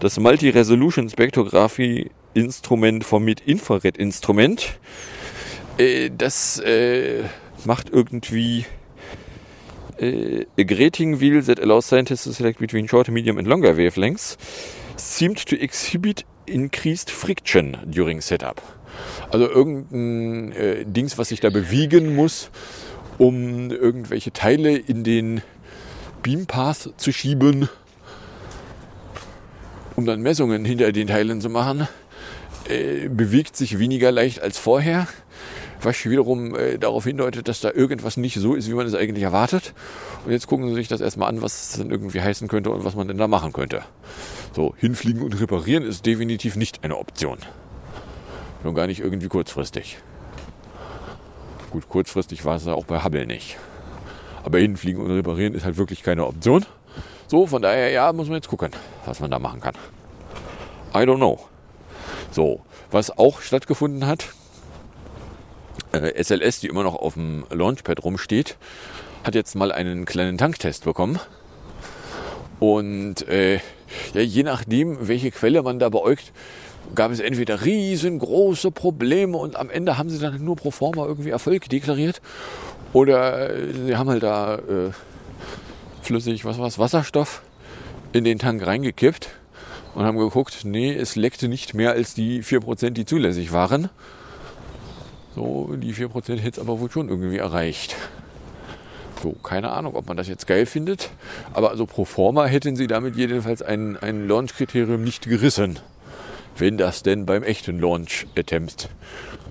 das 0.00 0.18
Multi-Resolution 0.18 1.10
Spektrographie 1.10 2.10
Instrument 2.32 3.04
vom 3.04 3.24
Mid-Infrared-Instrument. 3.24 4.78
Äh, 5.80 6.10
das 6.16 6.58
äh, 6.58 7.22
macht 7.64 7.90
irgendwie 7.90 8.66
äh, 9.98 10.44
a 10.58 10.62
grating 10.62 11.20
wheel 11.20 11.42
that 11.42 11.58
allows 11.58 11.86
scientists 11.88 12.24
to 12.24 12.32
select 12.32 12.58
between 12.58 12.86
short, 12.86 13.08
medium 13.08 13.38
and 13.38 13.48
longer 13.48 13.76
wavelengths 13.76 14.36
seemed 14.96 15.46
to 15.46 15.56
exhibit 15.56 16.26
increased 16.44 17.10
friction 17.10 17.78
during 17.86 18.20
setup. 18.20 18.62
Also 19.30 19.48
irgendein 19.48 20.52
äh, 20.52 20.84
Dings, 20.84 21.16
was 21.16 21.28
sich 21.28 21.40
da 21.40 21.48
bewegen 21.48 22.14
muss, 22.14 22.50
um 23.16 23.70
irgendwelche 23.70 24.32
Teile 24.32 24.76
in 24.76 25.04
den 25.04 25.40
Beampath 26.22 26.92
zu 26.98 27.12
schieben 27.12 27.68
um 29.96 30.06
dann 30.06 30.22
Messungen 30.22 30.64
hinter 30.64 30.92
den 30.92 31.08
Teilen 31.08 31.42
zu 31.42 31.50
machen, 31.50 31.86
äh, 32.70 33.08
bewegt 33.08 33.54
sich 33.54 33.78
weniger 33.78 34.10
leicht 34.10 34.40
als 34.40 34.56
vorher, 34.56 35.06
was 35.82 36.04
wiederum 36.04 36.54
äh, 36.54 36.78
darauf 36.78 37.04
hindeutet, 37.04 37.48
dass 37.48 37.60
da 37.60 37.70
irgendwas 37.70 38.16
nicht 38.16 38.36
so 38.36 38.54
ist, 38.54 38.68
wie 38.68 38.74
man 38.74 38.86
es 38.86 38.94
eigentlich 38.94 39.24
erwartet. 39.24 39.74
Und 40.24 40.32
jetzt 40.32 40.46
gucken 40.46 40.68
Sie 40.68 40.74
sich 40.74 40.88
das 40.88 41.00
erstmal 41.00 41.28
an, 41.28 41.42
was 41.42 41.70
es 41.70 41.78
dann 41.78 41.90
irgendwie 41.90 42.20
heißen 42.20 42.48
könnte 42.48 42.70
und 42.70 42.84
was 42.84 42.94
man 42.94 43.08
denn 43.08 43.18
da 43.18 43.28
machen 43.28 43.52
könnte. 43.52 43.82
So, 44.54 44.74
hinfliegen 44.76 45.22
und 45.22 45.40
reparieren 45.40 45.84
ist 45.84 46.06
definitiv 46.06 46.56
nicht 46.56 46.84
eine 46.84 46.98
Option. 46.98 47.38
Schon 48.62 48.74
gar 48.74 48.86
nicht 48.86 49.00
irgendwie 49.00 49.28
kurzfristig. 49.28 49.98
Gut, 51.70 51.88
kurzfristig 51.88 52.44
war 52.44 52.56
es 52.56 52.66
auch 52.66 52.84
bei 52.84 53.02
Hubble 53.02 53.26
nicht. 53.26 53.56
Aber 54.42 54.58
hinfliegen 54.58 55.02
und 55.02 55.10
reparieren 55.10 55.54
ist 55.54 55.64
halt 55.64 55.76
wirklich 55.76 56.02
keine 56.02 56.26
Option. 56.26 56.66
So, 57.28 57.46
von 57.46 57.62
daher, 57.62 57.90
ja, 57.90 58.12
muss 58.12 58.26
man 58.26 58.36
jetzt 58.36 58.48
gucken, 58.48 58.70
was 59.06 59.20
man 59.20 59.30
da 59.30 59.38
machen 59.38 59.60
kann. 59.60 59.74
I 60.94 60.98
don't 60.98 61.16
know. 61.16 61.38
So, 62.32 62.60
was 62.90 63.16
auch 63.16 63.40
stattgefunden 63.40 64.06
hat, 64.06 64.30
äh, 65.92 66.22
SLS, 66.22 66.60
die 66.60 66.68
immer 66.68 66.82
noch 66.82 66.94
auf 66.94 67.14
dem 67.14 67.44
Launchpad 67.50 68.02
rumsteht, 68.02 68.56
hat 69.24 69.34
jetzt 69.34 69.54
mal 69.54 69.72
einen 69.72 70.04
kleinen 70.04 70.38
Tanktest 70.38 70.84
bekommen. 70.84 71.18
Und 72.58 73.26
äh, 73.28 73.56
ja, 74.14 74.20
je 74.20 74.42
nachdem, 74.42 75.08
welche 75.08 75.30
Quelle 75.30 75.62
man 75.62 75.78
da 75.78 75.88
beäugt, 75.88 76.32
gab 76.94 77.10
es 77.10 77.20
entweder 77.20 77.64
riesengroße 77.64 78.70
Probleme 78.70 79.36
und 79.36 79.56
am 79.56 79.70
Ende 79.70 79.98
haben 79.98 80.10
sie 80.10 80.18
dann 80.18 80.44
nur 80.44 80.56
pro 80.56 80.70
forma 80.70 81.06
irgendwie 81.06 81.30
Erfolg 81.30 81.68
deklariert. 81.68 82.20
Oder 82.92 83.50
äh, 83.50 83.72
sie 83.72 83.96
haben 83.96 84.10
halt 84.10 84.22
da 84.22 84.56
äh, 84.56 84.90
flüssig, 86.02 86.44
was 86.44 86.58
war's, 86.58 86.78
Wasserstoff 86.78 87.42
in 88.12 88.24
den 88.24 88.38
Tank 88.38 88.66
reingekippt 88.66 89.30
und 89.94 90.04
haben 90.04 90.18
geguckt, 90.18 90.64
nee, 90.64 90.92
es 90.92 91.16
leckte 91.16 91.48
nicht 91.48 91.74
mehr 91.74 91.92
als 91.92 92.14
die 92.14 92.42
4%, 92.42 92.90
die 92.90 93.04
zulässig 93.04 93.52
waren. 93.52 93.88
So, 95.34 95.74
die 95.76 95.94
4% 95.94 96.36
hätte 96.36 96.48
es 96.48 96.58
aber 96.58 96.80
wohl 96.80 96.90
schon 96.90 97.08
irgendwie 97.08 97.38
erreicht. 97.38 97.96
So, 99.22 99.32
keine 99.32 99.70
Ahnung, 99.70 99.94
ob 99.96 100.08
man 100.08 100.16
das 100.16 100.28
jetzt 100.28 100.46
geil 100.46 100.66
findet. 100.66 101.10
Aber 101.52 101.70
also 101.70 101.86
pro 101.86 102.04
forma 102.04 102.46
hätten 102.46 102.74
sie 102.74 102.86
damit 102.86 103.16
jedenfalls 103.16 103.62
ein, 103.62 103.96
ein 103.96 104.26
Launch-Kriterium 104.26 105.04
nicht 105.04 105.28
gerissen. 105.28 105.78
wenn 106.56 106.76
das 106.76 107.02
denn 107.02 107.26
beim 107.26 107.42
echten 107.42 107.80
Launch 107.80 108.26
Attempt 108.36 108.90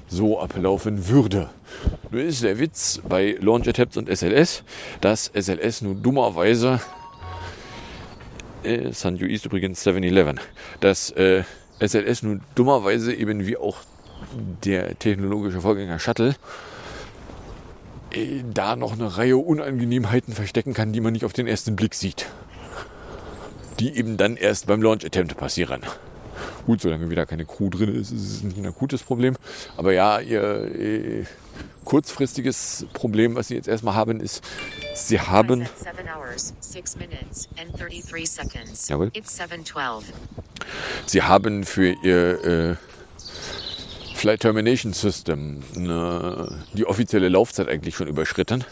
so 0.08 0.40
ablaufen 0.40 1.08
würde. 1.08 1.50
Nur 2.12 2.22
ist 2.22 2.44
der 2.44 2.60
Witz 2.60 3.02
bei 3.08 3.38
Launch 3.40 3.68
Attempts 3.68 3.98
und 3.98 4.10
SLS, 4.10 4.64
dass 5.02 5.32
SLS 5.34 5.82
nun 5.82 6.02
dummerweise, 6.02 6.80
äh, 8.64 8.92
San 8.92 9.18
East 9.18 9.46
übrigens 9.46 9.86
7-Eleven, 9.86 10.40
dass 10.80 11.12
äh, 11.12 11.44
SLS 11.80 12.24
nun 12.24 12.42
dummerweise 12.56 13.14
eben 13.14 13.46
wie 13.46 13.58
auch 13.58 13.78
der 14.64 14.98
technologische 15.00 15.62
Vorgänger 15.62 16.00
Shuttle 16.00 16.36
äh, 18.12 18.44
da 18.54 18.76
noch 18.76 18.94
eine 18.94 19.18
Reihe 19.18 19.38
Unangenehmheiten 19.38 20.34
verstecken 20.34 20.74
kann, 20.74 20.94
die 20.94 21.02
man 21.02 21.14
nicht 21.14 21.26
auf 21.26 21.34
den 21.34 21.48
ersten 21.48 21.76
Blick 21.76 21.94
sieht. 21.94 22.28
Die 23.80 23.96
eben 23.96 24.18
dann 24.18 24.36
erst 24.36 24.68
beim 24.68 24.82
Launch 24.82 25.06
Attempt 25.06 25.38
passieren. 25.38 25.82
Gut, 26.66 26.82
solange 26.82 27.10
wieder 27.10 27.26
keine 27.26 27.46
Crew 27.46 27.70
drin 27.70 27.96
ist, 27.96 28.12
ist 28.12 28.32
es 28.32 28.44
nicht 28.44 28.58
ein 28.58 28.66
akutes 28.66 29.04
Problem. 29.04 29.36
Aber 29.78 29.94
ja, 29.94 30.20
ihr 30.20 30.76
äh, 30.76 31.26
kurzfristiges 31.86 32.86
Problem, 32.94 33.36
was 33.36 33.48
sie 33.48 33.56
jetzt 33.56 33.68
erstmal 33.68 33.96
haben, 33.96 34.20
ist, 34.20 34.44
sie 34.94 35.20
haben. 35.20 35.68
Jawohl. 38.88 39.12
Sie 41.06 41.24
haben 41.24 41.64
für 41.64 41.96
ihr 42.04 42.44
äh, 42.44 42.76
Flight 44.20 44.42
Termination 44.42 44.92
System 44.92 45.64
eine, 45.78 46.66
die 46.74 46.86
offizielle 46.86 47.30
Laufzeit 47.30 47.70
eigentlich 47.70 47.96
schon 47.96 48.08
überschritten. 48.08 48.66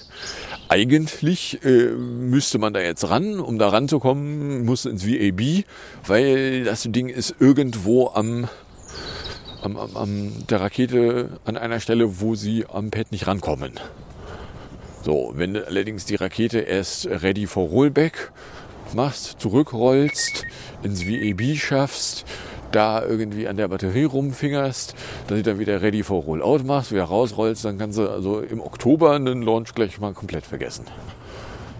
Eigentlich 0.67 1.63
äh, 1.63 1.85
müsste 1.93 2.57
man 2.57 2.73
da 2.73 2.81
jetzt 2.81 3.09
ran, 3.09 3.39
um 3.39 3.57
da 3.57 3.69
ranzukommen, 3.69 4.65
muss 4.65 4.83
ins 4.83 5.07
VAB, 5.07 5.63
weil 6.05 6.65
das 6.65 6.83
Ding 6.89 7.07
ist 7.07 7.35
irgendwo 7.39 8.09
am, 8.09 8.49
am, 9.61 9.77
am, 9.77 9.95
am 9.95 10.47
der 10.47 10.59
Rakete 10.59 11.39
an 11.45 11.55
einer 11.55 11.79
Stelle, 11.79 12.19
wo 12.19 12.35
sie 12.35 12.65
am 12.67 12.91
Pad 12.91 13.13
nicht 13.13 13.25
rankommen. 13.25 13.79
So, 15.03 15.31
wenn 15.33 15.53
du 15.53 15.65
allerdings 15.65 16.03
die 16.03 16.15
Rakete 16.15 16.59
erst 16.59 17.05
ready 17.05 17.47
for 17.47 17.69
Rollback 17.69 18.33
machst, 18.93 19.39
zurückrollst, 19.39 20.43
ins 20.83 21.05
VAB 21.05 21.55
schaffst, 21.55 22.25
da 22.71 23.03
irgendwie 23.03 23.47
an 23.47 23.57
der 23.57 23.67
Batterie 23.67 24.05
rumfingerst, 24.05 24.95
dann 25.27 25.43
dann 25.43 25.59
wieder 25.59 25.81
ready 25.81 26.03
for 26.03 26.23
Rollout 26.23 26.63
machst, 26.63 26.91
wieder 26.91 27.05
rausrollst, 27.05 27.65
dann 27.65 27.77
kannst 27.77 27.97
du 27.97 28.09
also 28.09 28.39
im 28.39 28.61
Oktober 28.61 29.13
einen 29.13 29.41
Launch 29.41 29.73
gleich 29.73 29.99
mal 29.99 30.13
komplett 30.13 30.45
vergessen. 30.45 30.85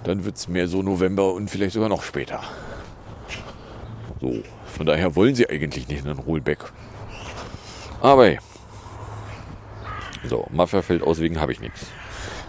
Dann 0.04 0.26
wird 0.26 0.38
es 0.38 0.48
mehr 0.48 0.68
so 0.68 0.82
November 0.82 1.34
und 1.34 1.50
vielleicht 1.50 1.74
sogar 1.74 1.90
noch 1.90 2.04
später. 2.04 2.42
So, 4.22 4.36
von 4.66 4.86
daher 4.86 5.16
wollen 5.16 5.36
sie 5.36 5.50
eigentlich 5.50 5.88
nicht 5.88 6.06
einen 6.06 6.20
Rollback. 6.20 6.60
Aber 8.02 8.26
hey. 8.26 8.40
So, 10.24 10.48
Mafia 10.52 10.82
fällt 10.82 11.04
aus, 11.04 11.20
wegen 11.20 11.40
habe 11.40 11.52
ich 11.52 11.60
nichts. 11.60 11.88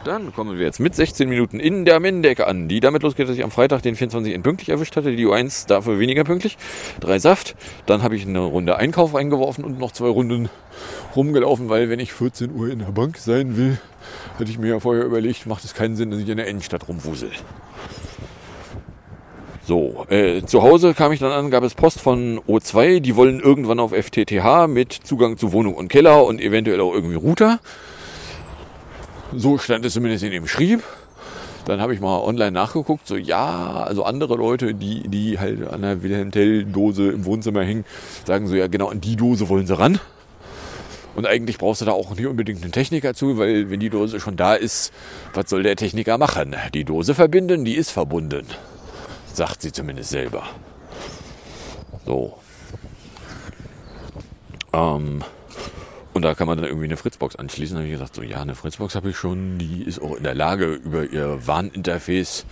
Dann 0.05 0.33
kommen 0.33 0.59
wir 0.59 0.65
jetzt 0.65 0.81
mit 0.81 0.95
16 0.95 1.29
Minuten 1.29 1.61
in 1.61 1.85
der 1.85 2.01
Mendecke 2.01 2.47
an, 2.47 2.69
die 2.69 2.81
damit 2.81 3.03
losgeht, 3.03 3.29
dass 3.29 3.37
ich 3.37 3.45
am 3.45 3.51
Freitag 3.51 3.83
den 3.83 3.97
24 3.97 4.43
pünktlich 4.43 4.69
erwischt 4.69 4.97
hatte. 4.97 5.15
Die 5.15 5.27
U1 5.27 5.67
dafür 5.67 5.99
weniger 5.99 6.25
pünktlich. 6.25 6.57
Drei 7.01 7.19
Saft. 7.19 7.57
Dann 7.87 8.03
habe 8.03 8.17
ich 8.17 8.27
eine 8.27 8.41
Runde 8.41 8.77
Einkauf 8.77 9.15
eingeworfen 9.15 9.65
und 9.65 9.79
noch 9.79 9.93
zwei 9.93 10.09
Runden 10.09 10.49
rumgelaufen, 11.17 11.69
weil 11.69 11.91
wenn 11.91 12.01
ich 12.01 12.13
14 12.13 12.55
Uhr 12.55 12.71
in 12.71 12.79
der 12.79 12.93
Bank 12.93 13.19
sein 13.19 13.57
will, 13.57 13.79
hatte 14.39 14.51
ich 14.51 14.59
mir 14.59 14.69
ja 14.69 14.81
vorher 14.81 15.05
überlegt, 15.05 15.47
macht 15.47 15.65
es 15.65 15.75
keinen 15.75 15.97
Sinn, 15.97 16.11
dass 16.11 16.21
ich 16.21 16.29
in 16.29 16.37
der 16.37 16.47
Innenstadt 16.47 16.89
rumwusel. 16.89 17.31
So, 19.67 20.07
äh, 20.09 20.43
zu 20.47 20.63
Hause 20.63 20.95
kam 20.95 21.13
ich 21.13 21.21
dann 21.21 21.33
an, 21.33 21.51
gab 21.51 21.63
es 21.63 21.75
Post 21.75 22.01
von 22.01 22.41
O2, 22.49 23.01
die 23.01 23.17
wollen 23.17 23.41
irgendwann 23.41 23.81
auf 23.81 23.93
FTTH 23.93 24.67
mit 24.67 24.95
Zugang 24.95 25.37
zu 25.37 25.53
Wohnung 25.53 25.75
und 25.75 25.89
Keller 25.89 26.25
und 26.25 26.41
eventuell 26.41 26.81
auch 26.81 26.95
irgendwie 26.95 27.17
Router. 27.17 27.61
So 29.37 29.59
stand 29.59 29.85
es 29.85 29.93
zumindest 29.93 30.25
in 30.25 30.31
dem 30.31 30.47
Schrieb. 30.47 30.83
Dann 31.67 31.83
habe 31.83 31.93
ich 31.93 32.01
mal 32.01 32.19
online 32.21 32.53
nachgeguckt, 32.53 33.07
so 33.07 33.17
ja, 33.17 33.83
also 33.83 34.05
andere 34.05 34.37
Leute, 34.37 34.75
die, 34.75 35.07
die 35.07 35.39
halt 35.39 35.69
an 35.69 35.83
der 35.83 36.03
Wilhelm 36.03 36.31
Tell-Dose 36.31 37.11
im 37.11 37.27
Wohnzimmer 37.27 37.63
hängen, 37.63 37.85
sagen 38.25 38.47
so, 38.47 38.55
ja 38.55 38.69
genau, 38.69 38.89
an 38.89 39.03
die 39.03 39.17
Dose 39.17 39.51
wollen 39.51 39.67
sie 39.67 39.79
ran. 39.79 40.01
Und 41.15 41.27
eigentlich 41.27 41.59
brauchst 41.59 41.83
du 41.83 41.85
da 41.85 41.93
auch 41.93 42.15
nicht 42.15 42.27
unbedingt 42.27 42.63
einen 42.63 42.73
Techniker 42.73 43.13
zu, 43.13 43.37
weil 43.37 43.71
wenn 43.71 43.81
die 43.81 43.91
Dose 43.91 44.19
schon 44.19 44.37
da 44.37 44.55
ist, 44.55 44.95
was 45.35 45.51
soll 45.51 45.63
der 45.63 45.77
Techniker 45.77 46.17
machen? 46.17 46.57
Die 46.73 46.85
Dose 46.85 47.15
verbinden, 47.15 47.67
die 47.67 47.75
ist 47.75 47.91
verbunden. 47.91 48.47
Sagt 49.35 49.61
sie 49.61 49.73
zumindest 49.73 50.11
selber. 50.11 50.45
So. 52.07 52.39
Ähm, 54.73 55.23
und 56.19 56.23
da 56.23 56.35
kann 56.35 56.49
man 56.49 56.59
dann 56.59 56.67
irgendwie 56.67 56.87
eine 56.87 56.97
Fritzbox 56.97 57.37
anschließen. 57.37 57.77
Da 57.77 57.83
habe 57.83 57.87
ich 57.87 57.93
gesagt, 57.93 58.17
so 58.17 58.23
ja, 58.23 58.43
eine 58.43 58.57
Fritzbox 58.57 58.97
habe 58.97 59.11
ich 59.11 59.17
schon. 59.17 59.57
Die 59.59 59.85
ist 59.85 60.03
auch 60.03 60.17
in 60.17 60.25
der 60.25 60.35
Lage, 60.35 60.67
über 60.67 61.05
ihr 61.05 61.47
Warninterface 61.47 62.45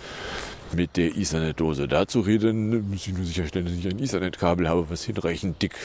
mit 0.71 0.95
der 0.95 1.17
Ethernet-Dose 1.17 1.89
da 1.89 2.07
zu 2.07 2.21
reden. 2.21 2.89
Muss 2.89 3.05
ich 3.05 3.13
nur 3.13 3.25
sicherstellen, 3.25 3.65
dass 3.65 3.75
ich 3.75 3.85
ein 3.85 3.99
Ethernet-Kabel 3.99 4.69
habe, 4.69 4.89
was 4.89 5.03
hinreichend 5.03 5.61
dick 5.61 5.75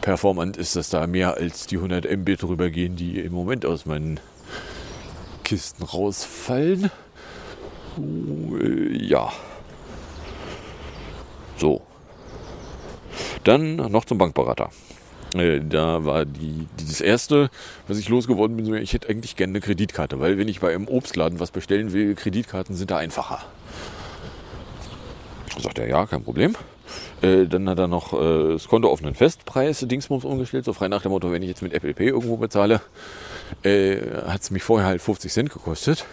performant 0.00 0.56
ist, 0.58 0.76
dass 0.76 0.88
da 0.88 1.08
mehr 1.08 1.34
als 1.34 1.66
die 1.66 1.74
100 1.74 2.08
Mbit 2.18 2.44
rübergehen, 2.44 2.94
die 2.94 3.18
im 3.18 3.32
Moment 3.32 3.66
aus 3.66 3.84
meinen 3.84 4.20
Kisten 5.42 5.82
rausfallen. 5.82 6.92
Äh, 7.98 8.96
ja. 9.04 9.32
So. 11.56 11.82
Dann 13.42 13.74
noch 13.74 14.04
zum 14.04 14.18
Bankberater. 14.18 14.70
Äh, 15.38 15.60
da 15.60 16.04
war 16.04 16.24
die, 16.24 16.66
dieses 16.78 17.00
erste, 17.00 17.50
was 17.88 17.98
ich 17.98 18.08
losgeworden 18.08 18.56
bin, 18.56 18.74
ich 18.74 18.92
hätte 18.92 19.08
eigentlich 19.08 19.36
gerne 19.36 19.52
eine 19.52 19.60
Kreditkarte, 19.60 20.20
weil 20.20 20.38
wenn 20.38 20.48
ich 20.48 20.60
bei 20.60 20.74
einem 20.74 20.88
Obstladen 20.88 21.40
was 21.40 21.50
bestellen 21.50 21.92
will, 21.92 22.14
Kreditkarten 22.14 22.74
sind 22.76 22.90
da 22.90 22.98
einfacher. 22.98 23.44
Sagt 25.58 25.78
er, 25.78 25.88
ja, 25.88 26.06
kein 26.06 26.22
Problem. 26.22 26.54
Äh, 27.22 27.46
dann 27.46 27.68
hat 27.68 27.78
er 27.78 27.88
noch 27.88 28.12
äh, 28.12 28.52
das 28.52 28.68
Konto 28.68 28.90
auf 28.90 29.02
einen 29.02 29.14
Festpreis 29.14 29.80
Dingsbums 29.80 30.24
umgestellt, 30.24 30.64
so 30.64 30.72
frei 30.72 30.88
nach 30.88 31.02
dem 31.02 31.12
Motto, 31.12 31.32
wenn 31.32 31.42
ich 31.42 31.48
jetzt 31.48 31.62
mit 31.62 31.72
Apple 31.72 31.94
Pay 31.94 32.08
irgendwo 32.08 32.36
bezahle, 32.36 32.80
äh, 33.62 33.96
hat 34.26 34.42
es 34.42 34.50
mich 34.50 34.62
vorher 34.62 34.86
halt 34.86 35.00
50 35.00 35.32
Cent 35.32 35.50
gekostet. 35.50 36.04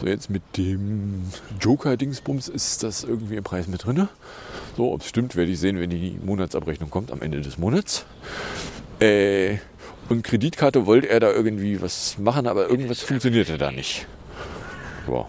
So 0.00 0.06
jetzt 0.06 0.28
mit 0.28 0.42
dem 0.56 1.24
Joker-Dingsbums 1.60 2.48
ist 2.48 2.82
das 2.82 3.04
irgendwie 3.04 3.36
im 3.36 3.44
Preis 3.44 3.68
mit 3.68 3.86
drin. 3.86 4.08
So, 4.76 4.92
ob 4.92 5.02
es 5.02 5.08
stimmt, 5.08 5.36
werde 5.36 5.52
ich 5.52 5.60
sehen, 5.60 5.78
wenn 5.78 5.90
die 5.90 6.18
Monatsabrechnung 6.24 6.90
kommt 6.90 7.12
am 7.12 7.22
Ende 7.22 7.40
des 7.40 7.58
Monats. 7.58 8.06
Äh, 9.00 9.58
und 10.08 10.24
Kreditkarte 10.24 10.86
wollte 10.86 11.08
er 11.08 11.20
da 11.20 11.30
irgendwie 11.30 11.80
was 11.80 12.18
machen, 12.18 12.46
aber 12.46 12.68
irgendwas 12.68 13.00
funktionierte 13.00 13.56
da 13.56 13.70
nicht. 13.70 14.06
Ja, 15.08 15.26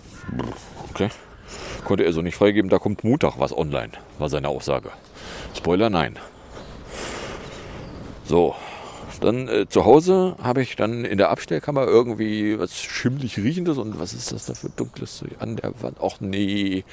okay. 0.90 1.10
Konnte 1.84 2.04
er 2.04 2.14
so 2.14 2.22
nicht 2.22 2.36
freigeben, 2.36 2.70
da 2.70 2.80
kommt 2.80 3.04
Montag 3.04 3.36
was 3.38 3.56
online, 3.56 3.92
war 4.18 4.30
seine 4.30 4.48
Aussage. 4.50 4.90
Spoiler, 5.56 5.90
nein. 5.92 6.18
So, 8.26 8.56
dann 9.20 9.48
äh, 9.48 9.68
zu 9.68 9.86
Hause 9.86 10.36
habe 10.42 10.62
ich 10.62 10.76
dann 10.76 11.06
in 11.06 11.18
der 11.18 11.30
Abstellkammer 11.30 11.86
irgendwie 11.86 12.58
was 12.60 12.76
schimmlig 12.76 13.38
riechendes 13.38 13.78
und 13.78 14.00
was 14.00 14.14
ist 14.14 14.32
das 14.32 14.46
da 14.46 14.54
für 14.54 14.70
dunkles 14.70 15.24
an 15.40 15.56
der 15.56 15.74
Wand? 15.82 15.98
Ach 16.02 16.20
nee, 16.20 16.84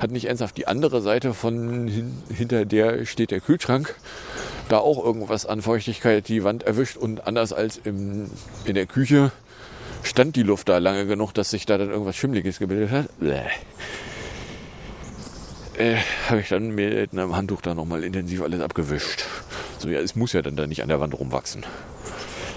hat 0.00 0.10
nicht 0.10 0.26
ernsthaft 0.26 0.56
die 0.56 0.66
andere 0.66 1.00
Seite 1.00 1.34
von 1.34 1.88
hin, 1.88 2.22
hinter 2.34 2.64
der 2.64 3.06
steht 3.06 3.30
der 3.30 3.40
Kühlschrank. 3.40 3.94
Da 4.68 4.78
auch 4.78 5.04
irgendwas 5.04 5.46
an 5.46 5.62
Feuchtigkeit 5.62 6.28
die 6.28 6.44
Wand 6.44 6.62
erwischt 6.62 6.96
und 6.96 7.26
anders 7.26 7.52
als 7.52 7.80
im, 7.84 8.30
in 8.64 8.74
der 8.74 8.86
Küche 8.86 9.32
stand 10.02 10.36
die 10.36 10.42
Luft 10.42 10.68
da 10.68 10.78
lange 10.78 11.06
genug, 11.06 11.32
dass 11.32 11.50
sich 11.50 11.66
da 11.66 11.78
dann 11.78 11.90
irgendwas 11.90 12.16
Schimmliges 12.16 12.58
gebildet 12.58 12.90
hat. 12.90 13.18
Bäh. 13.18 13.42
Äh, 15.78 15.96
habe 16.28 16.40
ich 16.40 16.48
dann 16.48 16.74
mit 16.74 17.12
einem 17.12 17.34
Handtuch 17.34 17.62
da 17.62 17.74
nochmal 17.74 18.04
intensiv 18.04 18.42
alles 18.42 18.60
abgewischt. 18.60 19.24
So, 19.82 19.88
ja, 19.88 19.98
es 19.98 20.14
muss 20.14 20.32
ja 20.32 20.42
dann 20.42 20.54
da 20.54 20.68
nicht 20.68 20.80
an 20.84 20.88
der 20.88 21.00
Wand 21.00 21.18
rumwachsen. 21.18 21.64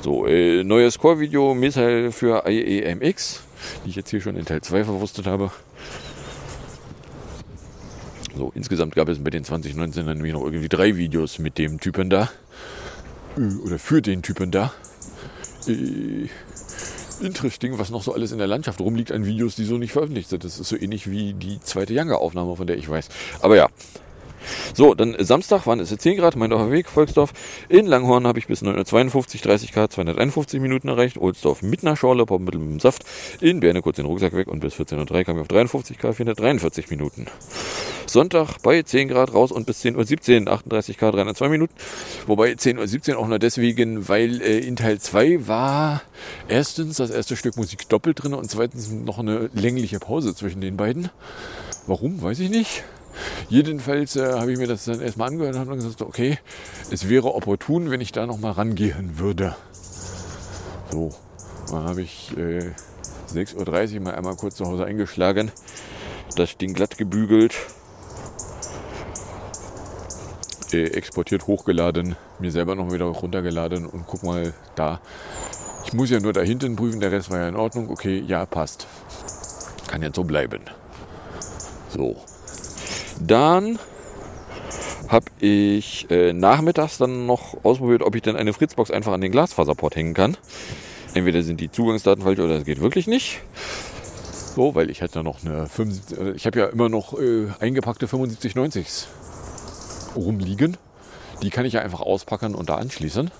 So, 0.03 0.27
äh, 0.27 0.63
neues 0.63 0.99
Core-Video, 0.99 1.55
Missile 1.55 2.11
für 2.11 2.47
IEMX, 2.47 3.41
die 3.83 3.89
ich 3.89 3.95
jetzt 3.95 4.11
hier 4.11 4.21
schon 4.21 4.35
in 4.35 4.45
Teil 4.45 4.61
2 4.61 4.83
verwurstet 4.83 5.25
habe. 5.25 5.49
So, 8.37 8.51
insgesamt 8.53 8.93
gab 8.93 9.09
es 9.09 9.17
bei 9.17 9.31
den 9.31 9.43
2019 9.43 10.05
dann 10.05 10.17
nämlich 10.17 10.33
noch 10.33 10.43
irgendwie 10.43 10.69
drei 10.69 10.97
Videos 10.97 11.39
mit 11.39 11.57
dem 11.57 11.79
Typen 11.79 12.11
da. 12.11 12.29
Äh, 13.37 13.55
oder 13.65 13.79
für 13.79 14.03
den 14.03 14.21
Typen 14.21 14.51
da. 14.51 14.71
Äh, 15.67 16.29
interesting, 17.25 17.79
was 17.79 17.89
noch 17.89 18.03
so 18.03 18.13
alles 18.13 18.33
in 18.33 18.37
der 18.37 18.45
Landschaft 18.45 18.79
rumliegt 18.81 19.11
an 19.11 19.25
Videos, 19.25 19.55
die 19.55 19.65
so 19.65 19.79
nicht 19.79 19.93
veröffentlicht 19.93 20.29
sind. 20.29 20.43
Das 20.43 20.59
ist 20.59 20.69
so 20.69 20.77
ähnlich 20.77 21.09
wie 21.09 21.33
die 21.33 21.59
zweite 21.59 21.99
Younger-Aufnahme, 21.99 22.55
von 22.55 22.67
der 22.67 22.77
ich 22.77 22.87
weiß. 22.87 23.09
Aber 23.41 23.55
ja, 23.55 23.67
So, 24.73 24.93
dann 24.93 25.15
Samstag 25.19 25.65
waren 25.67 25.79
es 25.79 25.95
10 25.95 26.17
Grad, 26.17 26.35
Meindorfer 26.35 26.71
Weg, 26.71 26.89
Volksdorf. 26.89 27.33
In 27.69 27.85
Langhorn 27.85 28.27
habe 28.27 28.39
ich 28.39 28.47
bis 28.47 28.61
9.52 28.61 29.43
30 29.43 29.71
Grad, 29.73 29.91
251 29.91 30.59
Minuten 30.59 30.87
erreicht. 30.87 31.17
Ohlsdorf 31.17 31.61
mit 31.61 31.83
einer 31.83 31.95
Schorle, 31.95 32.25
Poppenmittel 32.25 32.59
mit 32.59 32.71
dem 32.71 32.79
Saft. 32.79 33.03
In 33.41 33.59
Berne 33.59 33.81
kurz 33.81 33.97
den 33.97 34.05
Rucksack 34.05 34.33
weg 34.33 34.47
und 34.47 34.59
bis 34.59 34.75
14.03 34.75 35.23
kam 35.23 35.37
ich 35.37 35.41
auf 35.41 35.47
53 35.47 35.97
Grad, 35.97 36.15
443 36.15 36.89
Minuten. 36.89 37.27
Sonntag 38.07 38.57
bei 38.61 38.81
10 38.81 39.09
Grad 39.09 39.33
raus 39.33 39.51
und 39.51 39.65
bis 39.65 39.83
10.17 39.83 40.45
Uhr, 40.45 40.53
38 40.53 40.97
Grad, 40.97 41.15
302 41.15 41.49
Minuten. 41.49 41.73
Wobei 42.27 42.51
10.17 42.51 43.11
Uhr 43.13 43.19
auch 43.19 43.27
nur 43.27 43.39
deswegen, 43.39 44.07
weil 44.07 44.41
äh, 44.41 44.59
in 44.59 44.75
Teil 44.75 44.99
2 44.99 45.47
war 45.47 46.01
erstens 46.47 46.97
das 46.97 47.09
erste 47.09 47.35
Stück 47.35 47.57
Musik 47.57 47.89
doppelt 47.89 48.23
drin 48.23 48.33
und 48.33 48.49
zweitens 48.49 48.91
noch 48.91 49.19
eine 49.19 49.49
längliche 49.53 49.99
Pause 49.99 50.35
zwischen 50.35 50.61
den 50.61 50.77
beiden. 50.77 51.09
Warum, 51.87 52.21
weiß 52.21 52.39
ich 52.39 52.49
nicht. 52.49 52.83
Jedenfalls 53.49 54.15
äh, 54.15 54.33
habe 54.33 54.51
ich 54.51 54.57
mir 54.57 54.67
das 54.67 54.85
dann 54.85 55.01
erstmal 55.01 55.29
angehört 55.29 55.55
und 55.55 55.59
habe 55.59 55.69
dann 55.71 55.79
gesagt, 55.79 56.01
okay, 56.01 56.37
es 56.91 57.09
wäre 57.09 57.33
opportun, 57.33 57.91
wenn 57.91 58.01
ich 58.01 58.11
da 58.11 58.25
nochmal 58.25 58.53
rangehen 58.53 59.19
würde. 59.19 59.55
So, 60.91 61.13
dann 61.69 61.83
habe 61.83 62.01
ich 62.01 62.35
äh, 62.37 62.71
6.30 63.33 63.95
Uhr 63.95 64.01
mal 64.01 64.15
einmal 64.15 64.35
kurz 64.35 64.55
zu 64.55 64.65
Hause 64.65 64.85
eingeschlagen, 64.85 65.51
das 66.35 66.57
Ding 66.57 66.73
glatt 66.73 66.97
gebügelt, 66.97 67.55
äh, 70.73 70.87
exportiert, 70.87 71.47
hochgeladen, 71.47 72.15
mir 72.39 72.51
selber 72.51 72.75
noch 72.75 72.91
wieder 72.91 73.05
runtergeladen 73.05 73.85
und 73.85 74.05
guck 74.07 74.23
mal 74.23 74.53
da. 74.75 75.01
Ich 75.85 75.93
muss 75.93 76.09
ja 76.09 76.19
nur 76.19 76.33
da 76.33 76.41
hinten 76.41 76.75
prüfen, 76.75 76.99
der 76.99 77.11
Rest 77.11 77.29
war 77.29 77.39
ja 77.39 77.47
in 77.47 77.55
Ordnung. 77.55 77.89
Okay, 77.89 78.23
ja, 78.25 78.45
passt. 78.45 78.87
Kann 79.87 80.01
jetzt 80.01 80.15
so 80.15 80.23
bleiben. 80.23 80.61
So. 81.89 82.15
Dann 83.19 83.79
habe 85.07 85.25
ich 85.39 86.09
äh, 86.09 86.33
nachmittags 86.33 86.97
dann 86.97 87.25
noch 87.25 87.63
ausprobiert, 87.63 88.01
ob 88.01 88.15
ich 88.15 88.21
denn 88.21 88.35
eine 88.35 88.53
Fritzbox 88.53 88.91
einfach 88.91 89.13
an 89.13 89.21
den 89.21 89.31
Glasfaserport 89.31 89.95
hängen 89.95 90.13
kann. 90.13 90.37
Entweder 91.13 91.43
sind 91.43 91.61
die 91.61 91.71
Zugangsdaten 91.71 92.23
falsch 92.23 92.39
oder 92.39 92.55
es 92.55 92.65
geht 92.65 92.81
wirklich 92.81 93.07
nicht. 93.07 93.41
So, 94.55 94.73
weil 94.75 94.89
ich 94.89 95.01
hatte 95.01 95.23
noch 95.23 95.43
eine 95.43 95.67
75, 95.67 96.17
äh, 96.17 96.31
ich 96.31 96.45
habe 96.45 96.59
ja 96.59 96.65
immer 96.67 96.89
noch 96.89 97.19
äh, 97.19 97.47
eingepackte 97.59 98.07
7590s 98.07 99.05
rumliegen. 100.15 100.77
Die 101.41 101.49
kann 101.49 101.65
ich 101.65 101.73
ja 101.73 101.81
einfach 101.81 102.01
auspacken 102.01 102.55
und 102.55 102.69
da 102.69 102.75
anschließen. 102.75 103.31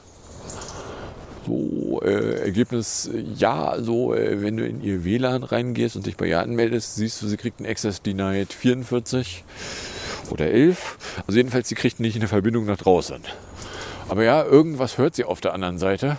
So, 1.45 2.01
äh, 2.03 2.41
Ergebnis, 2.41 3.10
ja, 3.36 3.65
also 3.65 4.13
äh, 4.13 4.41
wenn 4.41 4.58
du 4.58 4.65
in 4.65 4.81
ihr 4.81 5.03
WLAN 5.03 5.43
reingehst 5.43 5.95
und 5.95 6.08
dich 6.08 6.17
bei 6.17 6.27
ihr 6.27 6.39
anmeldest, 6.39 6.95
siehst 6.95 7.21
du, 7.21 7.27
sie 7.27 7.38
kriegt 7.38 7.60
einen 7.60 7.69
Access 7.69 8.01
Denied 8.01 8.51
44 8.51 9.43
oder 10.31 10.47
11. 10.47 10.97
Also 11.27 11.38
jedenfalls, 11.38 11.69
sie 11.69 11.75
kriegt 11.75 11.99
nicht 11.99 12.15
eine 12.15 12.27
Verbindung 12.27 12.65
nach 12.65 12.77
draußen. 12.77 13.21
Aber 14.08 14.23
ja, 14.23 14.43
irgendwas 14.43 14.97
hört 14.97 15.15
sie 15.15 15.23
auf 15.23 15.41
der 15.41 15.53
anderen 15.53 15.77
Seite. 15.77 16.17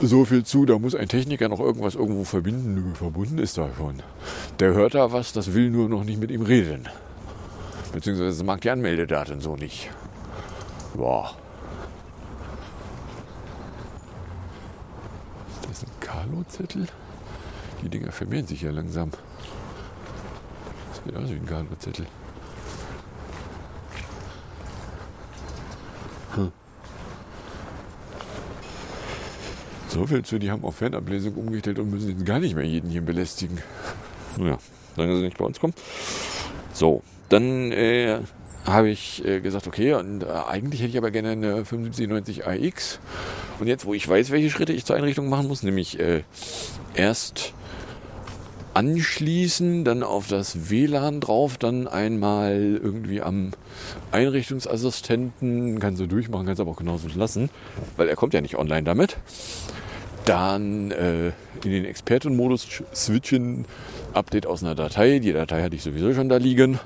So 0.00 0.24
viel 0.24 0.44
zu, 0.44 0.64
da 0.64 0.78
muss 0.78 0.94
ein 0.94 1.08
Techniker 1.08 1.48
noch 1.48 1.58
irgendwas 1.58 1.94
irgendwo 1.94 2.24
verbinden. 2.24 2.94
Verbunden 2.94 3.38
ist 3.38 3.58
da 3.58 3.68
schon. 3.76 4.02
Der 4.60 4.72
hört 4.72 4.94
da 4.94 5.12
was, 5.12 5.32
das 5.32 5.54
will 5.54 5.70
nur 5.70 5.88
noch 5.88 6.04
nicht 6.04 6.20
mit 6.20 6.30
ihm 6.30 6.42
reden. 6.42 6.88
Beziehungsweise 7.92 8.44
mag 8.44 8.60
die 8.60 8.70
Anmeldedaten 8.70 9.40
so 9.40 9.56
nicht. 9.56 9.90
Boah. 10.94 11.34
Das 15.68 15.80
sind 15.80 16.00
Carlo-Zettel. 16.18 16.86
Die 17.82 17.88
Dinger 17.88 18.10
vermehren 18.10 18.46
sich 18.46 18.62
ja 18.62 18.72
langsam. 18.72 19.10
Das 20.90 21.04
sieht 21.04 21.16
aus 21.16 21.30
wie 21.30 21.36
ein 21.36 21.46
Carlo-Zettel. 21.46 22.06
Hm. 26.34 26.52
So 29.88 30.06
viel 30.06 30.24
zu, 30.24 30.40
die 30.40 30.50
haben 30.50 30.64
auf 30.64 30.76
Fernablesung 30.76 31.34
umgestellt 31.34 31.78
und 31.78 31.90
müssen 31.90 32.10
jetzt 32.10 32.26
gar 32.26 32.40
nicht 32.40 32.56
mehr 32.56 32.64
jeden 32.64 32.90
hier 32.90 33.02
belästigen. 33.02 33.58
Naja, 34.36 34.58
solange 34.96 35.16
sie 35.16 35.22
nicht 35.22 35.38
bei 35.38 35.44
uns 35.44 35.60
kommen. 35.60 35.74
So, 36.72 37.02
dann 37.28 37.70
äh, 37.70 38.18
habe 38.66 38.88
ich 38.88 39.24
äh, 39.24 39.40
gesagt, 39.40 39.68
okay, 39.68 39.94
und 39.94 40.24
äh, 40.24 40.26
eigentlich 40.26 40.80
hätte 40.80 40.90
ich 40.90 40.98
aber 40.98 41.12
gerne 41.12 41.30
eine 41.30 41.64
7590 41.64 42.44
AX. 42.44 42.98
Und 43.60 43.66
jetzt, 43.66 43.86
wo 43.86 43.94
ich 43.94 44.08
weiß, 44.08 44.30
welche 44.30 44.50
Schritte 44.50 44.72
ich 44.72 44.84
zur 44.84 44.96
Einrichtung 44.96 45.28
machen 45.28 45.48
muss, 45.48 45.62
nämlich 45.62 45.98
äh, 45.98 46.22
erst 46.94 47.52
anschließen, 48.74 49.84
dann 49.84 50.04
auf 50.04 50.28
das 50.28 50.70
WLAN 50.70 51.20
drauf, 51.20 51.58
dann 51.58 51.88
einmal 51.88 52.78
irgendwie 52.80 53.20
am 53.20 53.50
Einrichtungsassistenten, 54.12 55.80
kannst 55.80 56.00
du 56.00 56.06
durchmachen, 56.06 56.46
kannst 56.46 56.60
aber 56.60 56.70
auch 56.70 56.76
genauso 56.76 57.08
lassen, 57.12 57.50
weil 57.96 58.08
er 58.08 58.14
kommt 58.14 58.34
ja 58.34 58.40
nicht 58.40 58.56
online 58.56 58.84
damit. 58.84 59.16
Dann 60.24 60.92
äh, 60.92 61.28
in 61.64 61.72
den 61.72 61.84
Expertenmodus 61.86 62.68
switchen, 62.94 63.64
Update 64.12 64.46
aus 64.46 64.62
einer 64.62 64.74
Datei, 64.74 65.18
die 65.18 65.32
Datei 65.32 65.62
hatte 65.62 65.74
ich 65.74 65.82
sowieso 65.82 66.14
schon 66.14 66.28
da 66.28 66.36
liegen. 66.36 66.78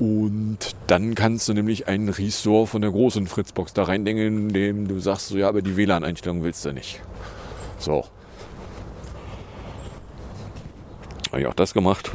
Und 0.00 0.74
dann 0.86 1.14
kannst 1.14 1.46
du 1.46 1.52
nämlich 1.52 1.86
einen 1.86 2.08
Restore 2.08 2.66
von 2.66 2.80
der 2.80 2.90
großen 2.90 3.26
Fritzbox 3.26 3.74
da 3.74 3.82
reindengeln, 3.84 4.48
indem 4.48 4.88
du 4.88 4.98
sagst, 4.98 5.28
so 5.28 5.36
ja, 5.36 5.46
aber 5.46 5.60
die 5.60 5.76
WLAN-Einstellung 5.76 6.42
willst 6.42 6.64
du 6.64 6.72
nicht. 6.72 7.02
So. 7.78 8.06
Habe 11.30 11.42
ich 11.42 11.46
auch 11.46 11.54
das 11.54 11.74
gemacht. 11.74 12.10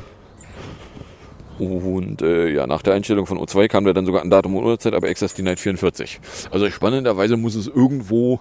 Und 1.60 2.24
äh, 2.24 2.50
ja, 2.50 2.66
nach 2.66 2.82
der 2.82 2.96
Einstellung 2.96 3.28
von 3.28 3.38
O2 3.38 3.68
kam 3.68 3.86
da 3.86 3.94
dann 3.94 4.08
sogar 4.08 4.24
ein 4.24 4.32
Datum 4.32 4.56
und 4.56 4.66
Uhrzeit, 4.66 4.96
aber 4.96 5.08
Access 5.08 5.36
Denied 5.36 5.60
44. 5.60 6.20
Also 6.50 6.72
spannenderweise 6.72 7.38
muss 7.38 7.54
es 7.54 7.68
irgendwo 7.68 8.40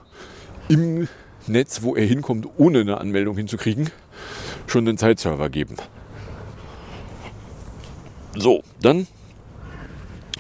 im 0.69 1.07
Netz, 1.47 1.83
wo 1.83 1.95
er 1.95 2.07
hinkommt, 2.07 2.49
ohne 2.57 2.81
eine 2.81 2.99
Anmeldung 2.99 3.37
hinzukriegen, 3.37 3.91
schon 4.67 4.89
einen 4.89 4.97
Zeitserver 4.97 5.51
geben. 5.51 5.77
So, 8.37 8.63
dann 8.81 9.07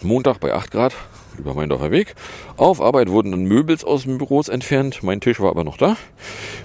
Montag 0.04 0.38
bei 0.38 0.52
8 0.52 0.70
Grad 0.70 0.94
über 1.38 1.54
Meindorfer 1.54 1.90
Weg. 1.90 2.14
Auf 2.56 2.80
Arbeit 2.80 3.08
wurden 3.08 3.32
dann 3.32 3.44
Möbels 3.44 3.84
aus 3.84 4.04
den 4.04 4.18
Büros 4.18 4.48
entfernt. 4.48 5.02
Mein 5.02 5.20
Tisch 5.20 5.40
war 5.40 5.50
aber 5.50 5.64
noch 5.64 5.76
da. 5.76 5.96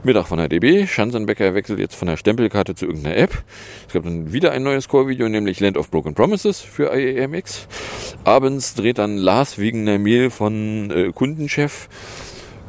Mittag 0.04 0.28
von 0.28 0.38
der 0.38 0.48
DB. 0.48 0.86
Schanzenbecker 0.86 1.56
wechselt 1.56 1.80
jetzt 1.80 1.96
von 1.96 2.08
der 2.08 2.18
Stempelkarte 2.18 2.76
zu 2.76 2.86
irgendeiner 2.86 3.18
App. 3.18 3.44
Es 3.88 3.94
gab 3.94 4.04
dann 4.04 4.32
wieder 4.32 4.52
ein 4.52 4.64
neues 4.64 4.88
Core-Video, 4.88 5.28
nämlich 5.28 5.60
Land 5.60 5.78
of 5.78 5.90
Broken 5.90 6.14
Promises 6.14 6.62
für 6.62 6.96
IAMX. 6.96 7.68
Abends 8.24 8.76
dreht 8.76 9.00
dann 9.00 9.18
Lars 9.18 9.58
wegen 9.58 9.88
einer 9.88 9.98
Mail 9.98 10.30
von 10.30 10.92
äh, 10.92 11.12
Kundenchef 11.12 11.90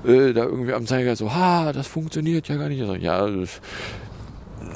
äh, 0.04 0.33
da 0.33 0.44
irgendwie 0.44 0.72
am 0.72 0.87
Zeiger 0.87 1.16
so, 1.16 1.35
ha, 1.35 1.72
das 1.72 1.87
funktioniert 1.87 2.48
ja 2.48 2.56
gar 2.56 2.68
nicht. 2.68 2.80
Also, 2.80 2.94
ja, 2.94 3.28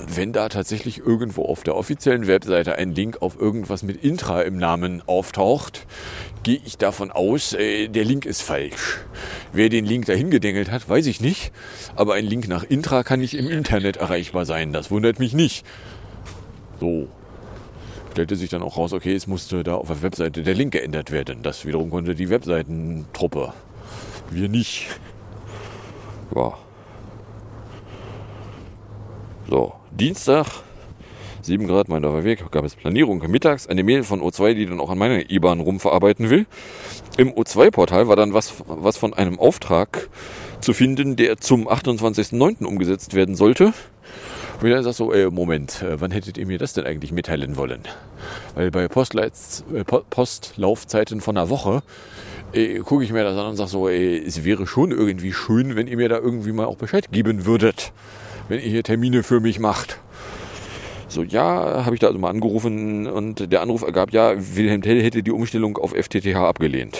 wenn 0.08 0.32
da 0.32 0.48
tatsächlich 0.48 0.98
irgendwo 0.98 1.44
auf 1.44 1.62
der 1.62 1.76
offiziellen 1.76 2.26
Webseite 2.26 2.76
ein 2.76 2.94
Link 2.94 3.22
auf 3.22 3.38
irgendwas 3.38 3.82
mit 3.82 4.02
Intra 4.02 4.42
im 4.42 4.56
Namen 4.56 5.02
auftaucht, 5.06 5.86
gehe 6.42 6.60
ich 6.64 6.78
davon 6.78 7.10
aus, 7.10 7.52
äh, 7.52 7.88
der 7.88 8.04
Link 8.04 8.26
ist 8.26 8.42
falsch. 8.42 8.98
Wer 9.52 9.68
den 9.68 9.84
Link 9.84 10.06
dahin 10.06 10.30
gedengelt 10.30 10.70
hat, 10.70 10.88
weiß 10.88 11.06
ich 11.06 11.20
nicht. 11.20 11.52
Aber 11.96 12.14
ein 12.14 12.26
Link 12.26 12.48
nach 12.48 12.64
Intra 12.64 13.02
kann 13.02 13.20
nicht 13.20 13.34
im 13.34 13.48
Internet 13.48 13.96
erreichbar 13.96 14.44
sein. 14.44 14.72
Das 14.72 14.90
wundert 14.90 15.18
mich 15.18 15.32
nicht. 15.32 15.64
So. 16.80 17.08
Stellte 18.12 18.36
sich 18.36 18.50
dann 18.50 18.62
auch 18.62 18.76
raus, 18.76 18.92
okay, 18.92 19.14
es 19.14 19.26
musste 19.26 19.64
da 19.64 19.74
auf 19.74 19.88
der 19.88 20.02
Webseite 20.02 20.42
der 20.42 20.54
Link 20.54 20.72
geändert 20.72 21.10
werden. 21.10 21.42
Das 21.42 21.64
wiederum 21.64 21.90
konnte 21.90 22.14
die 22.14 22.30
Webseitentruppe. 22.30 23.52
Wir 24.30 24.48
nicht. 24.48 24.86
Ja. 26.34 26.54
So, 29.48 29.74
Dienstag, 30.00 30.46
7 31.42 31.68
Grad, 31.68 31.88
mein 31.88 32.02
Weg, 32.24 32.50
gab 32.50 32.64
es 32.64 32.74
Planierung 32.74 33.22
mittags, 33.30 33.68
eine 33.68 33.85
Mail 33.85 34.02
von 34.02 34.20
O2, 34.20 34.54
die 34.54 34.66
dann 34.66 34.80
auch 34.80 34.90
an 34.90 34.98
meine 34.98 35.30
IBAN 35.30 35.61
rumverarbeiten 35.61 36.30
will. 36.30 36.46
Im 37.16 37.30
O2-Portal 37.30 38.09
war 38.09 38.16
dann 38.16 38.35
was, 38.35 38.54
was 38.66 38.96
von 38.96 39.14
einem 39.14 39.38
Auftrag 39.38 40.09
zu 40.61 40.72
finden, 40.72 41.14
der 41.14 41.37
zum 41.37 41.68
28.09. 41.68 42.64
umgesetzt 42.64 43.14
werden 43.14 43.37
sollte. 43.37 43.72
Und 44.61 44.68
dann 44.68 44.83
sagst 44.83 44.98
so, 44.98 45.12
äh, 45.12 45.30
Moment, 45.30 45.80
äh, 45.83 46.00
wann 46.00 46.11
hättet 46.11 46.38
ihr 46.38 46.46
mir 46.46 46.59
das 46.59 46.72
denn 46.72 46.87
eigentlich 46.87 47.12
mitteilen 47.12 47.57
wollen? 47.57 47.83
Weil 48.57 48.72
bei 48.72 48.88
Postleits, 48.88 49.64
äh, 49.72 49.85
Postlaufzeiten 49.85 51.20
von 51.20 51.37
einer 51.37 51.50
Woche 51.50 51.85
gucke 52.85 53.02
ich 53.02 53.12
mir 53.12 53.24
das 53.24 53.37
an 53.37 53.46
und 53.46 53.57
sage 53.57 53.70
so, 53.70 53.88
ey, 53.88 54.16
es 54.24 54.44
wäre 54.44 54.66
schon 54.66 54.92
irgendwie 54.92 55.33
schön, 55.33 55.74
wenn 55.74 55.88
ihr 55.88 55.96
mir 55.96 56.09
da 56.09 56.18
irgendwie 56.18 56.52
mal 56.52 56.66
auch 56.66 56.76
Bescheid 56.76 57.11
geben 57.11 57.46
würdet 57.46 57.92
wenn 58.48 58.59
ihr 58.59 58.70
hier 58.70 58.83
Termine 58.83 59.22
für 59.22 59.40
mich 59.40 59.59
macht. 59.59 59.98
So, 61.09 61.22
ja, 61.22 61.85
habe 61.85 61.94
ich 61.94 62.00
da 62.00 62.09
also 62.09 62.18
mal 62.18 62.30
angerufen 62.30 63.07
und 63.07 63.52
der 63.52 63.62
Anruf 63.62 63.83
ergab, 63.83 64.12
ja, 64.12 64.35
Wilhelm 64.37 64.83
Tell 64.83 65.02
hätte 65.02 65.22
die 65.22 65.30
Umstellung 65.30 65.76
auf 65.78 65.92
FTTH 65.92 66.37
abgelehnt. 66.37 66.98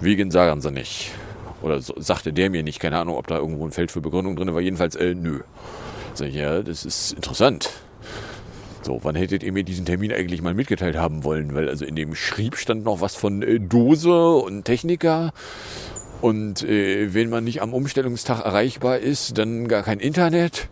Wegen 0.00 0.30
sagen 0.30 0.60
sie 0.60 0.70
nicht. 0.70 1.10
Oder 1.62 1.80
so, 1.80 1.94
sagte 1.96 2.32
der 2.32 2.50
mir 2.50 2.62
nicht, 2.62 2.78
keine 2.78 2.98
Ahnung, 2.98 3.16
ob 3.16 3.26
da 3.26 3.38
irgendwo 3.38 3.64
ein 3.64 3.72
Feld 3.72 3.90
für 3.90 4.00
Begründung 4.00 4.36
drin 4.36 4.54
war. 4.54 4.60
Jedenfalls, 4.60 4.94
äh, 4.94 5.14
nö. 5.14 5.40
Sag 6.14 6.28
ich, 6.28 6.36
ja, 6.36 6.62
das 6.62 6.84
ist 6.84 7.12
interessant. 7.12 7.70
So, 8.82 9.00
wann 9.02 9.16
hättet 9.16 9.42
ihr 9.42 9.52
mir 9.52 9.64
diesen 9.64 9.84
Termin 9.84 10.12
eigentlich 10.12 10.42
mal 10.42 10.54
mitgeteilt 10.54 10.96
haben 10.96 11.24
wollen? 11.24 11.54
Weil 11.54 11.68
also 11.68 11.84
in 11.84 11.96
dem 11.96 12.14
Schrieb 12.14 12.56
stand 12.56 12.84
noch 12.84 13.00
was 13.00 13.16
von 13.16 13.42
äh, 13.42 13.58
Dose 13.58 14.36
und 14.36 14.64
Techniker. 14.64 15.32
Und 16.20 16.62
äh, 16.62 17.12
wenn 17.14 17.28
man 17.28 17.44
nicht 17.44 17.62
am 17.62 17.74
Umstellungstag 17.74 18.44
erreichbar 18.44 18.98
ist, 18.98 19.38
dann 19.38 19.68
gar 19.68 19.82
kein 19.82 20.00
Internet. 20.00 20.68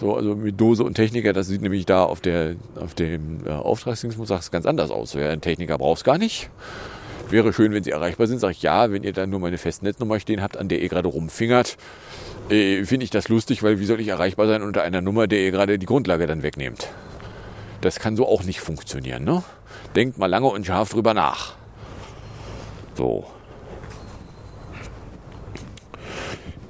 So, 0.00 0.16
also 0.16 0.34
mit 0.34 0.60
Dose 0.60 0.82
und 0.82 0.94
Techniker, 0.94 1.32
das 1.32 1.46
sieht 1.46 1.62
nämlich 1.62 1.86
da 1.86 2.04
auf, 2.04 2.20
der, 2.20 2.56
auf 2.74 2.94
dem 2.94 3.46
äh, 3.46 3.50
Auftragsdingsmus 3.50 4.28
ganz 4.50 4.66
anders 4.66 4.90
aus. 4.90 5.14
Ja, 5.14 5.28
ein 5.28 5.40
Techniker 5.40 5.78
braucht 5.78 5.98
es 5.98 6.04
gar 6.04 6.18
nicht. 6.18 6.50
Wäre 7.30 7.52
schön, 7.52 7.72
wenn 7.72 7.84
sie 7.84 7.92
erreichbar 7.92 8.26
sind. 8.26 8.40
Sag 8.40 8.50
ich 8.50 8.62
ja, 8.62 8.90
wenn 8.90 9.04
ihr 9.04 9.12
dann 9.12 9.30
nur 9.30 9.40
meine 9.40 9.58
Festnetznummer 9.58 10.18
stehen 10.18 10.42
habt, 10.42 10.56
an 10.56 10.68
der 10.68 10.80
ihr 10.80 10.88
gerade 10.88 11.08
rumfingert, 11.08 11.76
äh, 12.50 12.84
finde 12.84 13.04
ich 13.04 13.10
das 13.10 13.28
lustig, 13.28 13.62
weil 13.62 13.78
wie 13.78 13.84
soll 13.86 14.00
ich 14.00 14.08
erreichbar 14.08 14.48
sein 14.48 14.62
unter 14.62 14.82
einer 14.82 15.00
Nummer, 15.00 15.28
der 15.28 15.40
ihr 15.40 15.52
gerade 15.52 15.78
die 15.78 15.86
Grundlage 15.86 16.26
dann 16.26 16.42
wegnehmt? 16.42 16.88
Das 17.80 18.00
kann 18.00 18.16
so 18.16 18.26
auch 18.26 18.42
nicht 18.42 18.60
funktionieren. 18.60 19.24
Ne? 19.24 19.44
Denkt 19.94 20.18
mal 20.18 20.26
lange 20.26 20.46
und 20.46 20.66
scharf 20.66 20.90
drüber 20.90 21.14
nach. 21.14 21.54
So. 22.96 23.26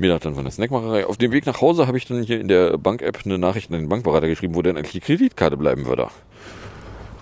Mittag 0.03 0.21
dann 0.23 0.35
von 0.35 0.43
der 0.43 0.51
Snackmacherei. 0.51 1.07
Auf 1.07 1.17
dem 1.17 1.31
Weg 1.31 1.47
nach 1.47 1.61
Hause 1.61 1.87
habe 1.87 1.97
ich 1.97 2.07
dann 2.07 2.23
hier 2.25 2.41
in 2.41 2.49
der 2.49 2.77
Bank-App 2.77 3.21
eine 3.25 3.39
Nachricht 3.39 3.71
an 3.71 3.79
den 3.79 3.89
Bankberater 3.89 4.27
geschrieben, 4.27 4.57
wo 4.57 4.61
denn 4.61 4.77
eigentlich 4.77 4.93
die 4.93 5.01
Kreditkarte 5.01 5.57
bleiben 5.57 5.87
würde. 5.87 6.09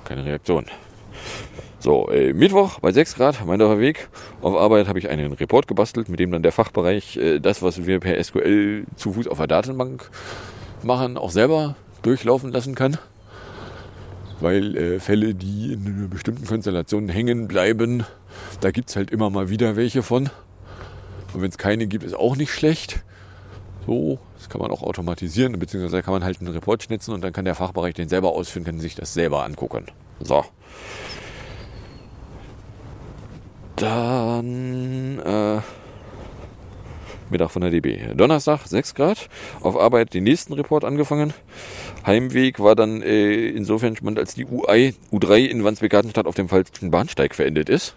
Keine 0.05 0.25
Reaktion. 0.25 0.65
So, 1.79 2.09
äh, 2.11 2.33
Mittwoch 2.33 2.81
bei 2.81 2.91
6 2.91 3.17
Grad, 3.17 3.45
mein 3.47 3.61
Weg. 3.61 4.09
Auf 4.41 4.57
Arbeit 4.57 4.89
habe 4.89 4.99
ich 4.99 5.11
einen 5.11 5.35
Report 5.35 5.69
gebastelt, 5.69 6.09
mit 6.09 6.21
dem 6.21 6.31
dann 6.31 6.43
der 6.43 6.53
Fachbereich 6.53 7.19
äh, 7.19 7.39
das, 7.39 7.61
was 7.61 7.87
wir 7.87 8.01
per 8.01 8.23
SQL 8.23 8.87
zu 8.97 9.13
Fuß 9.13 9.29
auf 9.29 9.37
der 9.37 9.47
Datenbank 9.47 10.11
machen, 10.83 11.19
auch 11.19 11.31
selber 11.31 11.77
durchlaufen 12.01 12.51
lassen 12.51 12.75
kann. 12.75 12.97
Weil 14.41 14.75
äh, 14.75 15.01
Fälle, 15.01 15.35
die 15.35 15.75
in 15.75 15.87
einer 15.87 16.09
bestimmten 16.09 16.47
Konstellation 16.47 17.11
hängen 17.11 17.47
bleiben, 17.47 18.05
da 18.63 18.71
gibt 18.71 18.89
es 18.89 18.97
halt 18.97 19.11
immer 19.11 19.29
mal 19.29 19.51
wieder 19.51 19.77
welche 19.77 20.03
von. 20.03 20.31
Und 21.33 21.43
wenn 21.43 21.51
es 21.51 21.59
keine 21.59 21.87
gibt, 21.87 22.05
ist 22.05 22.15
auch 22.15 22.37
nicht 22.37 22.53
schlecht. 22.53 23.03
So, 23.87 24.19
das 24.37 24.49
kann 24.49 24.61
man 24.61 24.71
auch 24.71 24.83
automatisieren, 24.83 25.59
beziehungsweise 25.59 26.03
kann 26.03 26.13
man 26.13 26.25
halt 26.25 26.41
einen 26.41 26.53
Report 26.53 26.83
schnitzen 26.83 27.13
und 27.13 27.23
dann 27.23 27.33
kann 27.33 27.45
der 27.45 27.55
Fachbereich 27.55 27.95
den 27.95 28.09
selber 28.09 28.33
ausführen, 28.33 28.65
kann 28.65 28.79
sich 28.79 28.95
das 28.95 29.15
selber 29.15 29.45
angucken. 29.45 29.87
So. 30.21 30.45
Dann 33.77 35.19
äh, 35.19 35.61
Mittag 37.31 37.51
von 37.51 37.63
der 37.63 37.71
DB. 37.71 38.15
Donnerstag 38.15 38.67
6 38.67 38.95
Grad. 38.95 39.29
Auf 39.61 39.79
Arbeit 39.79 40.13
den 40.13 40.25
nächsten 40.25 40.53
Report 40.53 40.85
angefangen. 40.85 41.33
Heimweg 42.05 42.61
war 42.61 42.75
dann 42.75 43.03
äh, 43.03 43.49
insofern 43.49 43.97
spannend, 43.97 44.19
als 44.19 44.35
die 44.35 44.45
UI, 44.45 44.95
U3 45.13 45.47
in 45.47 45.65
Wandsbek-Gartenstadt 45.65 46.27
auf 46.27 46.35
dem 46.35 46.49
falschen 46.49 46.91
Bahnsteig 46.91 47.35
verendet 47.35 47.69
ist 47.69 47.95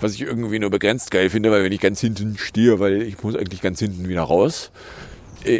was 0.00 0.14
ich 0.14 0.22
irgendwie 0.22 0.58
nur 0.58 0.70
begrenzt 0.70 1.10
geil 1.10 1.30
finde, 1.30 1.50
weil 1.50 1.64
wenn 1.64 1.72
ich 1.72 1.80
ganz 1.80 2.00
hinten 2.00 2.36
stehe, 2.38 2.80
weil 2.80 3.02
ich 3.02 3.22
muss 3.22 3.36
eigentlich 3.36 3.62
ganz 3.62 3.78
hinten 3.78 4.08
wieder 4.08 4.22
raus, 4.22 4.70
äh, 5.44 5.56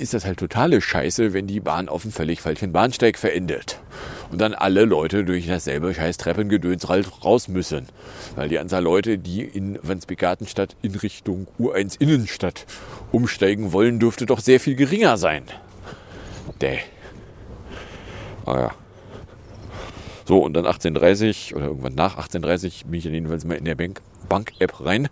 ist 0.00 0.14
das 0.14 0.24
halt 0.24 0.38
totale 0.38 0.80
Scheiße, 0.80 1.32
wenn 1.32 1.46
die 1.46 1.60
Bahn 1.60 1.88
auf 1.88 2.02
dem 2.02 2.12
völlig 2.12 2.40
falschen 2.40 2.72
Bahnsteig 2.72 3.18
verendet. 3.18 3.78
Und 4.30 4.40
dann 4.40 4.54
alle 4.54 4.84
Leute 4.84 5.24
durch 5.24 5.46
dasselbe 5.46 5.94
scheiß 5.94 6.16
Treppengedöns 6.16 6.88
raus 6.88 7.48
müssen. 7.48 7.86
Weil 8.34 8.48
die 8.48 8.58
Anzahl 8.58 8.82
Leute, 8.82 9.18
die 9.18 9.42
in 9.42 9.78
Wandsbek-Gartenstadt 9.82 10.74
in 10.80 10.94
Richtung 10.94 11.46
U1 11.60 12.00
Innenstadt 12.00 12.64
umsteigen 13.12 13.72
wollen, 13.72 14.00
dürfte 14.00 14.24
doch 14.26 14.40
sehr 14.40 14.58
viel 14.58 14.74
geringer 14.74 15.18
sein. 15.18 15.44
Däh. 16.60 16.78
Ah 18.46 18.58
ja. 18.58 18.81
So, 20.24 20.38
und 20.38 20.54
dann 20.54 20.66
18.30 20.66 21.54
oder 21.54 21.66
irgendwann 21.66 21.94
nach 21.94 22.18
18.30 22.18 22.86
bin 22.86 22.94
ich 22.94 23.04
dann 23.04 23.14
jedenfalls 23.14 23.44
mal 23.44 23.54
in 23.54 23.64
der 23.64 23.76
Bank-App 23.76 24.84
rein, 24.84 25.08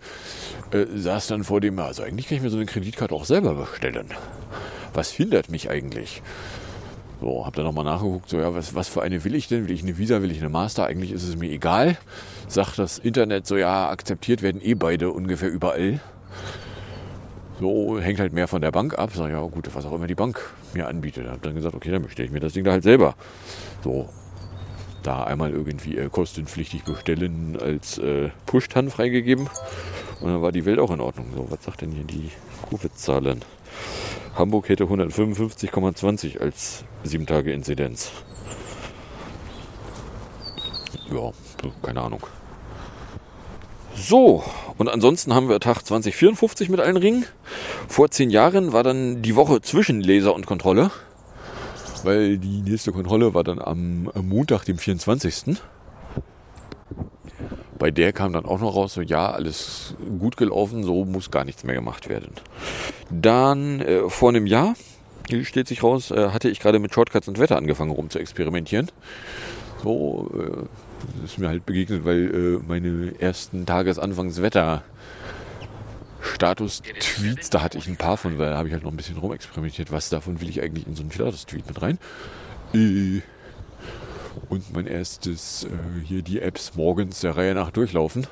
äh, 0.72 0.86
saß 0.94 1.28
dann 1.28 1.44
vor 1.44 1.60
dem, 1.60 1.78
also 1.78 2.02
eigentlich 2.02 2.28
kann 2.28 2.36
ich 2.36 2.42
mir 2.42 2.50
so 2.50 2.56
eine 2.56 2.66
Kreditkarte 2.66 3.14
auch 3.14 3.24
selber 3.24 3.54
bestellen. 3.54 4.06
Was 4.94 5.10
hindert 5.10 5.50
mich 5.50 5.70
eigentlich? 5.70 6.22
So, 7.20 7.44
hab 7.44 7.54
dann 7.54 7.66
nochmal 7.66 7.84
nachgeguckt, 7.84 8.30
so 8.30 8.38
ja, 8.38 8.54
was, 8.54 8.74
was 8.74 8.88
für 8.88 9.02
eine 9.02 9.24
will 9.24 9.34
ich 9.34 9.46
denn? 9.46 9.68
Will 9.68 9.74
ich 9.74 9.82
eine 9.82 9.98
Visa, 9.98 10.22
will 10.22 10.30
ich 10.30 10.40
eine 10.40 10.48
Master? 10.48 10.86
Eigentlich 10.86 11.12
ist 11.12 11.28
es 11.28 11.36
mir 11.36 11.50
egal. 11.50 11.98
Sagt 12.48 12.78
das 12.78 12.98
Internet 12.98 13.46
so, 13.46 13.56
ja, 13.56 13.90
akzeptiert 13.90 14.40
werden 14.40 14.62
eh 14.62 14.74
beide 14.74 15.10
ungefähr 15.10 15.50
überall. 15.50 16.00
So, 17.60 18.00
hängt 18.00 18.20
halt 18.20 18.32
mehr 18.32 18.48
von 18.48 18.62
der 18.62 18.70
Bank 18.70 18.98
ab. 18.98 19.10
Sag 19.14 19.30
ja, 19.30 19.40
gut, 19.42 19.68
was 19.74 19.84
auch 19.84 19.92
immer 19.92 20.06
die 20.06 20.14
Bank 20.14 20.40
mir 20.72 20.88
anbietet. 20.88 21.28
Hab 21.28 21.42
dann 21.42 21.54
gesagt, 21.54 21.74
okay, 21.74 21.90
dann 21.90 22.02
bestelle 22.02 22.26
ich 22.26 22.32
mir 22.32 22.40
das 22.40 22.54
Ding 22.54 22.64
da 22.64 22.70
halt 22.70 22.84
selber. 22.84 23.14
So, 23.84 24.08
da 25.02 25.24
einmal 25.24 25.50
irgendwie 25.52 25.96
äh, 25.96 26.08
kostenpflichtig 26.08 26.84
bestellen 26.84 27.58
als 27.60 27.98
äh, 27.98 28.30
Push-TAN 28.46 28.90
freigegeben. 28.90 29.48
Und 30.20 30.28
dann 30.28 30.42
war 30.42 30.52
die 30.52 30.64
Welt 30.64 30.78
auch 30.78 30.90
in 30.90 31.00
Ordnung. 31.00 31.26
So, 31.34 31.50
was 31.50 31.64
sagt 31.64 31.82
denn 31.82 31.92
hier 31.92 32.04
die 32.04 32.30
Covid-Zahlen? 32.68 33.42
Hamburg 34.36 34.68
hätte 34.68 34.84
155,20 34.84 36.40
als 36.40 36.84
7 37.04 37.26
Tage 37.26 37.52
Inzidenz. 37.52 38.10
Ja, 41.10 41.32
keine 41.82 42.02
Ahnung. 42.02 42.20
So, 43.96 44.44
und 44.78 44.88
ansonsten 44.88 45.34
haben 45.34 45.48
wir 45.48 45.60
Tag 45.60 45.84
2054 45.84 46.68
mit 46.68 46.80
allen 46.80 46.96
Ringen. 46.96 47.26
Vor 47.88 48.10
zehn 48.10 48.30
Jahren 48.30 48.72
war 48.72 48.82
dann 48.82 49.20
die 49.20 49.36
Woche 49.36 49.60
zwischen 49.60 50.00
Laser 50.00 50.34
und 50.34 50.46
Kontrolle 50.46 50.90
weil 52.04 52.38
die 52.38 52.62
nächste 52.62 52.92
Kontrolle 52.92 53.34
war 53.34 53.44
dann 53.44 53.58
am, 53.58 54.10
Montag, 54.14 54.64
dem 54.64 54.78
24. 54.78 55.56
Bei 57.78 57.90
der 57.90 58.12
kam 58.12 58.32
dann 58.32 58.44
auch 58.44 58.60
noch 58.60 58.76
raus, 58.76 58.94
so 58.94 59.00
ja, 59.00 59.30
alles 59.30 59.94
gut 60.18 60.36
gelaufen, 60.36 60.82
so 60.84 61.04
muss 61.04 61.30
gar 61.30 61.44
nichts 61.44 61.64
mehr 61.64 61.74
gemacht 61.74 62.08
werden. 62.08 62.32
Dann 63.10 63.80
äh, 63.80 64.08
vor 64.10 64.28
einem 64.28 64.46
Jahr, 64.46 64.74
hier 65.28 65.44
steht 65.44 65.68
sich 65.68 65.82
raus, 65.82 66.10
äh, 66.10 66.30
hatte 66.30 66.50
ich 66.50 66.60
gerade 66.60 66.78
mit 66.78 66.92
Shortcuts 66.92 67.28
und 67.28 67.38
Wetter 67.38 67.56
angefangen 67.56 67.90
rum 67.90 68.10
zu 68.10 68.18
experimentieren. 68.18 68.90
So 69.82 70.30
äh, 70.34 71.24
ist 71.24 71.38
mir 71.38 71.48
halt 71.48 71.64
begegnet, 71.64 72.04
weil 72.04 72.34
äh, 72.34 72.68
meine 72.68 73.14
ersten 73.18 73.64
Tagesanfangswetter 73.64 74.82
Status-Tweets, 76.22 77.50
da 77.50 77.62
hatte 77.62 77.78
ich 77.78 77.86
ein 77.88 77.96
paar 77.96 78.16
von, 78.16 78.38
weil 78.38 78.50
da 78.50 78.56
habe 78.56 78.68
ich 78.68 78.74
halt 78.74 78.84
noch 78.84 78.90
ein 78.90 78.96
bisschen 78.96 79.16
rumexperimentiert. 79.18 79.90
Was 79.92 80.08
davon 80.08 80.40
will 80.40 80.48
ich 80.48 80.62
eigentlich 80.62 80.86
in 80.86 80.94
so 80.94 81.02
einen 81.02 81.12
Status-Tweet 81.12 81.66
mit 81.66 81.82
rein? 81.82 81.98
Äh, 82.74 83.20
und 84.48 84.72
mein 84.72 84.86
erstes, 84.86 85.64
äh, 85.64 85.68
hier 86.04 86.22
die 86.22 86.40
Apps 86.40 86.74
morgens 86.74 87.20
der 87.20 87.36
Reihe 87.36 87.54
nach 87.54 87.70
durchlaufen. 87.70 88.26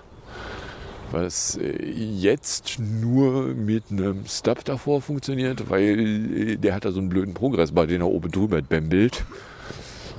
Was 1.11 1.57
äh, 1.57 1.85
jetzt 1.85 2.79
nur 2.79 3.55
mit 3.55 3.85
einem 3.91 4.27
Stub 4.27 4.65
davor 4.65 5.01
funktioniert, 5.01 5.71
weil 5.71 6.57
der 6.59 6.75
hat 6.75 6.85
da 6.85 6.93
so 6.93 7.01
einen 7.01 7.09
blöden 7.09 7.35
Progressbar, 7.35 7.87
den 7.87 8.03
er 8.03 8.09
oben 8.09 8.31
drüber 8.31 8.61
bämbelt. 8.61 9.25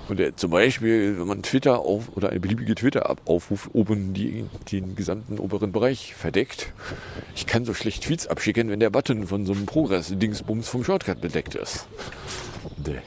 Und 0.10 0.18
der, 0.18 0.36
zum 0.36 0.50
Beispiel, 0.50 1.20
wenn 1.20 1.28
man 1.28 1.44
Twitter 1.44 1.80
auf 1.80 2.10
oder 2.16 2.30
eine 2.30 2.40
beliebige 2.40 2.74
Twitter-Aufruf 2.74 3.70
oben 3.74 4.16
die, 4.16 4.46
den 4.72 4.96
gesamten 4.96 5.38
oberen 5.38 5.72
Bereich 5.72 6.16
verdeckt. 6.16 6.74
Ich 7.36 7.46
kann 7.46 7.64
so 7.64 7.76
schlecht 7.76 8.04
Tweets 8.04 8.26
abschicken, 8.26 8.70
wenn 8.72 8.80
der 8.80 8.90
Button 8.90 9.28
von 9.28 9.46
so 9.46 9.54
einem 9.54 9.68
Progress-Dingsbums 9.68 10.68
vom 10.68 10.84
Shortcut 10.84 11.22
bedeckt 11.22 11.54
ist. 11.54 11.86
Nee. 12.84 13.02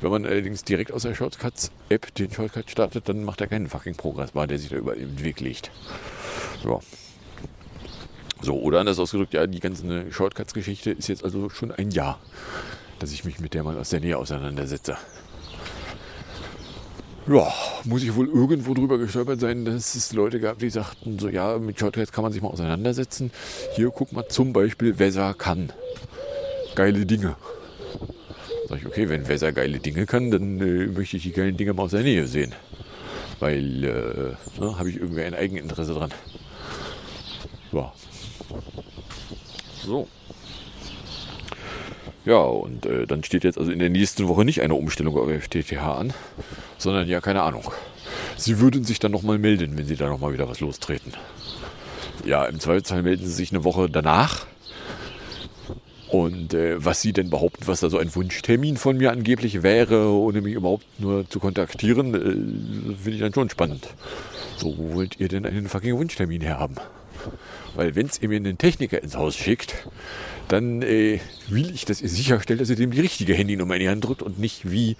Wenn 0.00 0.10
man 0.12 0.24
allerdings 0.24 0.62
direkt 0.62 0.92
aus 0.92 1.02
der 1.02 1.16
Shortcuts-App 1.16 2.14
den 2.14 2.32
Shortcut 2.32 2.70
startet, 2.70 3.08
dann 3.08 3.24
macht 3.24 3.40
er 3.40 3.48
keinen 3.48 3.68
fucking 3.68 3.96
Progressbar, 3.96 4.46
der 4.46 4.60
sich 4.60 4.68
da 4.68 4.76
überall 4.76 4.98
im 4.98 5.24
Weg 5.24 5.40
legt. 5.40 5.72
Ja. 6.64 6.78
So, 8.42 8.60
oder 8.60 8.78
anders 8.78 9.00
ausgedrückt, 9.00 9.34
ja, 9.34 9.48
die 9.48 9.60
ganze 9.60 10.10
Shortcuts-Geschichte 10.12 10.92
ist 10.92 11.08
jetzt 11.08 11.24
also 11.24 11.50
schon 11.50 11.72
ein 11.72 11.90
Jahr, 11.90 12.20
dass 13.00 13.10
ich 13.10 13.24
mich 13.24 13.40
mit 13.40 13.54
der 13.54 13.64
mal 13.64 13.76
aus 13.76 13.90
der 13.90 14.00
Nähe 14.00 14.18
auseinandersetze 14.18 14.96
ja, 17.28 17.52
muss 17.84 18.02
ich 18.02 18.14
wohl 18.14 18.28
irgendwo 18.28 18.74
drüber 18.74 18.98
gestolpert 18.98 19.40
sein, 19.40 19.64
dass 19.64 19.94
es 19.94 20.12
Leute 20.12 20.40
gab, 20.40 20.58
die 20.58 20.70
sagten, 20.70 21.18
so 21.18 21.28
ja, 21.28 21.58
mit 21.58 21.78
Shortcuts 21.78 22.12
kann 22.12 22.22
man 22.22 22.32
sich 22.32 22.42
mal 22.42 22.48
auseinandersetzen. 22.48 23.30
Hier, 23.74 23.90
guck 23.90 24.12
mal 24.12 24.26
zum 24.28 24.52
Beispiel, 24.52 24.98
Weser 24.98 25.34
kann. 25.34 25.72
Geile 26.74 27.06
Dinge. 27.06 27.36
Sag 28.68 28.78
ich, 28.78 28.86
okay, 28.86 29.08
wenn 29.08 29.28
Weser 29.28 29.52
geile 29.52 29.78
Dinge 29.78 30.06
kann, 30.06 30.30
dann 30.30 30.60
äh, 30.60 30.86
möchte 30.86 31.16
ich 31.16 31.22
die 31.24 31.32
geilen 31.32 31.56
Dinge 31.56 31.74
mal 31.74 31.84
aus 31.84 31.90
der 31.92 32.02
Nähe 32.02 32.26
sehen. 32.26 32.54
Weil, 33.38 33.84
äh, 33.84 34.60
ne, 34.60 34.78
habe 34.78 34.90
ich 34.90 34.96
irgendwie 34.96 35.22
ein 35.22 35.34
Eigeninteresse 35.34 35.94
dran. 35.94 36.10
Ja. 37.72 37.92
So. 39.84 40.08
Ja, 42.24 42.38
und 42.38 42.86
äh, 42.86 43.06
dann 43.06 43.24
steht 43.24 43.44
jetzt 43.44 43.58
also 43.58 43.72
in 43.72 43.80
der 43.80 43.90
nächsten 43.90 44.28
Woche 44.28 44.44
nicht 44.44 44.62
eine 44.62 44.74
Umstellung 44.74 45.16
auf 45.16 45.28
FTTH 45.28 45.82
an, 45.82 46.12
sondern 46.78 47.08
ja, 47.08 47.20
keine 47.20 47.42
Ahnung. 47.42 47.72
Sie 48.36 48.60
würden 48.60 48.84
sich 48.84 48.98
dann 48.98 49.12
nochmal 49.12 49.38
melden, 49.38 49.76
wenn 49.76 49.86
Sie 49.86 49.96
da 49.96 50.08
nochmal 50.08 50.32
wieder 50.32 50.48
was 50.48 50.60
lostreten. 50.60 51.14
Ja, 52.24 52.44
im 52.44 52.60
Zweifelsfall 52.60 53.02
melden 53.02 53.26
Sie 53.26 53.32
sich 53.32 53.50
eine 53.50 53.64
Woche 53.64 53.88
danach. 53.90 54.46
Und 56.12 56.52
äh, 56.52 56.84
was 56.84 57.00
sie 57.00 57.14
denn 57.14 57.30
behaupten, 57.30 57.66
was 57.66 57.80
da 57.80 57.88
so 57.88 57.96
ein 57.96 58.14
Wunschtermin 58.14 58.76
von 58.76 58.98
mir 58.98 59.12
angeblich 59.12 59.62
wäre, 59.62 60.10
ohne 60.10 60.42
mich 60.42 60.52
überhaupt 60.52 60.84
nur 60.98 61.26
zu 61.30 61.40
kontaktieren, 61.40 62.14
äh, 62.14 62.98
finde 63.02 63.10
ich 63.12 63.20
dann 63.20 63.32
schon 63.32 63.48
spannend. 63.48 63.88
So, 64.58 64.76
wo 64.76 64.94
wollt 64.94 65.18
ihr 65.18 65.28
denn 65.28 65.46
einen 65.46 65.68
fucking 65.68 65.96
Wunschtermin 65.96 66.42
herhaben? 66.42 66.76
Weil 67.74 67.94
wenn 67.96 68.10
ihr 68.20 68.28
mir 68.28 68.36
einen 68.36 68.58
Techniker 68.58 69.02
ins 69.02 69.16
Haus 69.16 69.36
schickt, 69.36 69.88
dann 70.48 70.82
äh, 70.82 71.20
will 71.48 71.74
ich, 71.74 71.84
dass 71.84 72.02
ihr 72.02 72.08
sicherstellt, 72.08 72.60
dass 72.60 72.70
ihr 72.70 72.76
dem 72.76 72.90
die 72.90 73.00
richtige 73.00 73.34
Handynummer 73.34 73.74
in 73.74 73.80
die 73.80 73.88
Hand 73.88 74.04
drückt 74.04 74.22
und 74.22 74.38
nicht 74.38 74.70
wie 74.70 74.96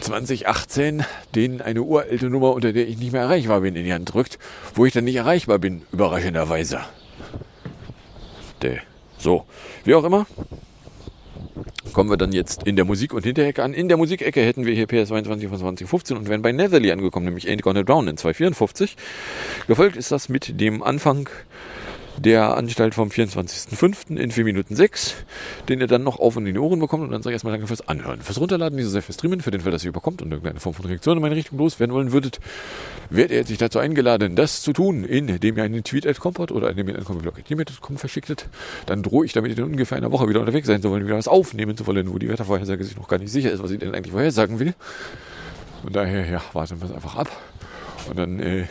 2018 0.00 1.04
den 1.34 1.60
eine 1.60 1.82
uralte 1.82 2.30
Nummer, 2.30 2.54
unter 2.54 2.72
der 2.72 2.88
ich 2.88 2.98
nicht 2.98 3.12
mehr 3.12 3.22
erreichbar 3.22 3.60
bin, 3.60 3.76
in 3.76 3.84
die 3.84 3.92
Hand 3.92 4.12
drückt, 4.12 4.38
wo 4.74 4.86
ich 4.86 4.92
dann 4.92 5.04
nicht 5.04 5.16
erreichbar 5.16 5.58
bin, 5.58 5.82
überraschenderweise. 5.92 6.80
Däh. 8.62 8.78
So, 9.18 9.46
wie 9.84 9.94
auch 9.94 10.02
immer, 10.02 10.26
kommen 11.92 12.10
wir 12.10 12.16
dann 12.16 12.32
jetzt 12.32 12.64
in 12.64 12.74
der 12.74 12.84
Musik- 12.84 13.14
und 13.14 13.24
Hinterecke 13.24 13.62
an. 13.62 13.72
In 13.72 13.88
der 13.88 13.96
Musikecke 13.96 14.42
hätten 14.42 14.66
wir 14.66 14.74
hier 14.74 14.88
PS22 14.88 15.48
von 15.48 15.58
2015 15.58 16.16
und 16.16 16.28
wären 16.28 16.42
bei 16.42 16.50
Netherly 16.50 16.90
angekommen, 16.90 17.26
nämlich 17.26 17.48
Ain't 17.48 17.62
Gonna 17.62 17.84
Drown 17.84 18.08
in 18.08 18.16
254. 18.16 18.96
Gefolgt 19.68 19.96
ist 19.96 20.10
das 20.10 20.28
mit 20.28 20.60
dem 20.60 20.82
Anfang 20.82 21.28
der 22.18 22.56
Anstalt 22.56 22.94
vom 22.94 23.08
24.05. 23.08 24.16
in 24.16 24.30
4 24.30 24.44
Minuten 24.44 24.76
6, 24.76 25.14
den 25.68 25.80
ihr 25.80 25.86
dann 25.86 26.02
noch 26.02 26.18
auf 26.18 26.36
und 26.36 26.46
in 26.46 26.54
die 26.54 26.60
Ohren 26.60 26.78
bekommt. 26.78 27.04
Und 27.04 27.10
dann 27.10 27.22
sage 27.22 27.32
ich 27.32 27.36
erstmal 27.36 27.52
danke 27.52 27.66
fürs 27.66 27.86
Anhören, 27.88 28.20
fürs 28.20 28.38
Runterladen, 28.38 28.76
diese 28.76 28.90
sehr 28.90 29.02
fürs 29.02 29.16
Streamen, 29.16 29.40
für 29.40 29.50
den 29.50 29.60
Fall, 29.60 29.72
dass 29.72 29.84
ihr 29.84 29.88
überkommt 29.88 30.22
und 30.22 30.30
irgendeine 30.30 30.60
Form 30.60 30.74
von 30.74 30.84
Reaktion 30.84 31.16
in 31.16 31.22
meine 31.22 31.36
Richtung 31.36 31.58
loswerden 31.58 31.94
wollen 31.94 32.12
würdet, 32.12 32.40
werdet 33.10 33.32
ihr 33.32 33.44
sich 33.44 33.58
dazu 33.58 33.78
eingeladen, 33.78 34.36
das 34.36 34.62
zu 34.62 34.72
tun, 34.72 35.04
indem 35.04 35.56
ihr 35.56 35.64
einen 35.64 35.84
Tweet 35.84 36.06
at 36.06 36.20
Comport 36.20 36.52
oder 36.52 36.70
indem 36.70 36.88
ihr 36.88 36.96
einen 36.96 37.04
Comicblog.com 37.04 37.96
verschicktet. 37.96 38.48
Dann 38.86 39.02
drohe 39.02 39.24
ich 39.24 39.32
damit 39.32 39.56
in 39.56 39.64
ungefähr 39.64 39.98
einer 39.98 40.12
Woche 40.12 40.28
wieder 40.28 40.40
unterwegs 40.40 40.66
sein 40.66 40.82
zu 40.82 40.90
wollen, 40.90 41.04
wieder 41.04 41.16
was 41.16 41.28
aufnehmen 41.28 41.76
zu 41.76 41.86
wollen, 41.86 42.12
wo 42.12 42.18
die 42.18 42.28
Wettervorhersage 42.28 42.84
sich 42.84 42.96
noch 42.96 43.08
gar 43.08 43.18
nicht 43.18 43.32
sicher 43.32 43.50
ist, 43.50 43.62
was 43.62 43.70
sie 43.70 43.78
denn 43.78 43.94
eigentlich 43.94 44.12
vorhersagen 44.12 44.58
will. 44.58 44.74
Und 45.84 45.96
daher, 45.96 46.28
ja, 46.28 46.42
warten 46.52 46.80
wir 46.80 46.88
es 46.88 46.94
einfach 46.94 47.16
ab. 47.16 47.28
Und 48.08 48.18
dann, 48.18 48.40
äh, 48.40 48.66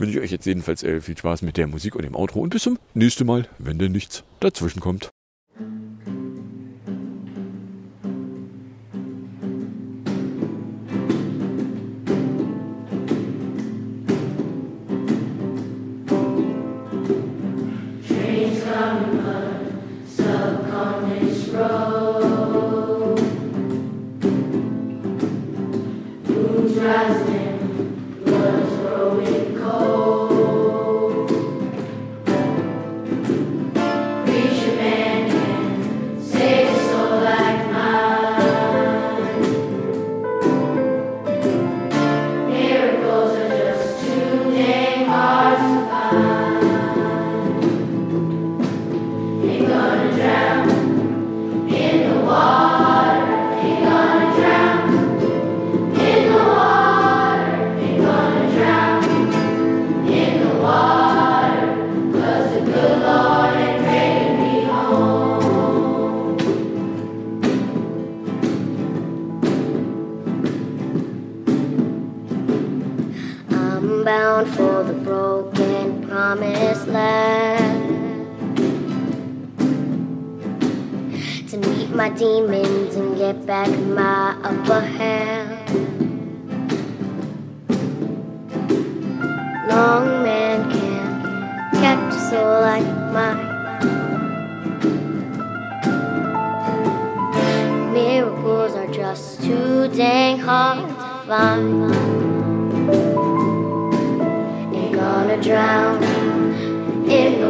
wünsche 0.00 0.18
ich 0.18 0.24
euch 0.24 0.30
jetzt 0.30 0.46
jedenfalls 0.46 0.82
äh, 0.82 1.00
viel 1.00 1.16
Spaß 1.16 1.42
mit 1.42 1.56
der 1.56 1.66
Musik 1.66 1.94
und 1.94 2.02
dem 2.02 2.14
Outro 2.14 2.40
und 2.40 2.50
bis 2.50 2.62
zum 2.62 2.78
nächsten 2.94 3.26
Mal, 3.26 3.48
wenn 3.58 3.78
denn 3.78 3.92
nichts 3.92 4.24
dazwischen 4.40 4.80
kommt. 4.80 5.10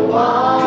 In 0.08 0.57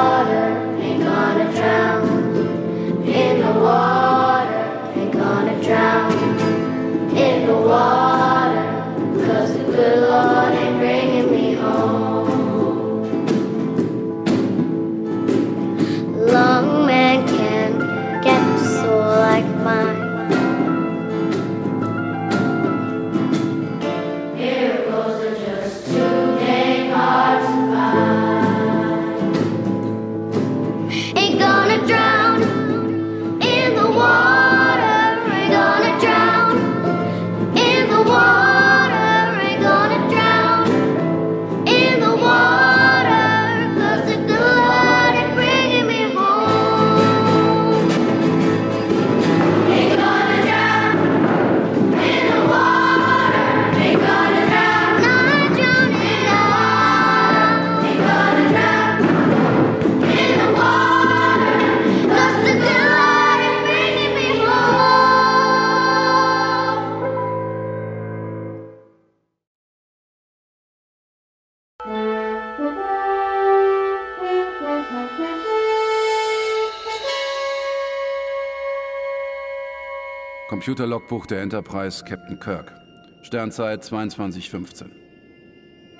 Computerlogbuch 80.52 81.28
der 81.28 81.44
Enterprise, 81.44 82.04
Captain 82.04 82.38
Kirk. 82.38 82.74
Sternzeit 83.22 83.86
22.15. 83.86 84.88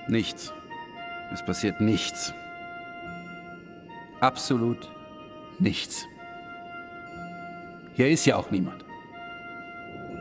Nichts. 0.08 0.52
Es 1.32 1.42
passiert 1.42 1.80
nichts. 1.80 2.34
Absolut 4.20 4.90
nichts. 5.58 6.04
Hier 7.94 8.10
ist 8.10 8.26
ja 8.26 8.36
auch 8.36 8.50
niemand. 8.50 8.84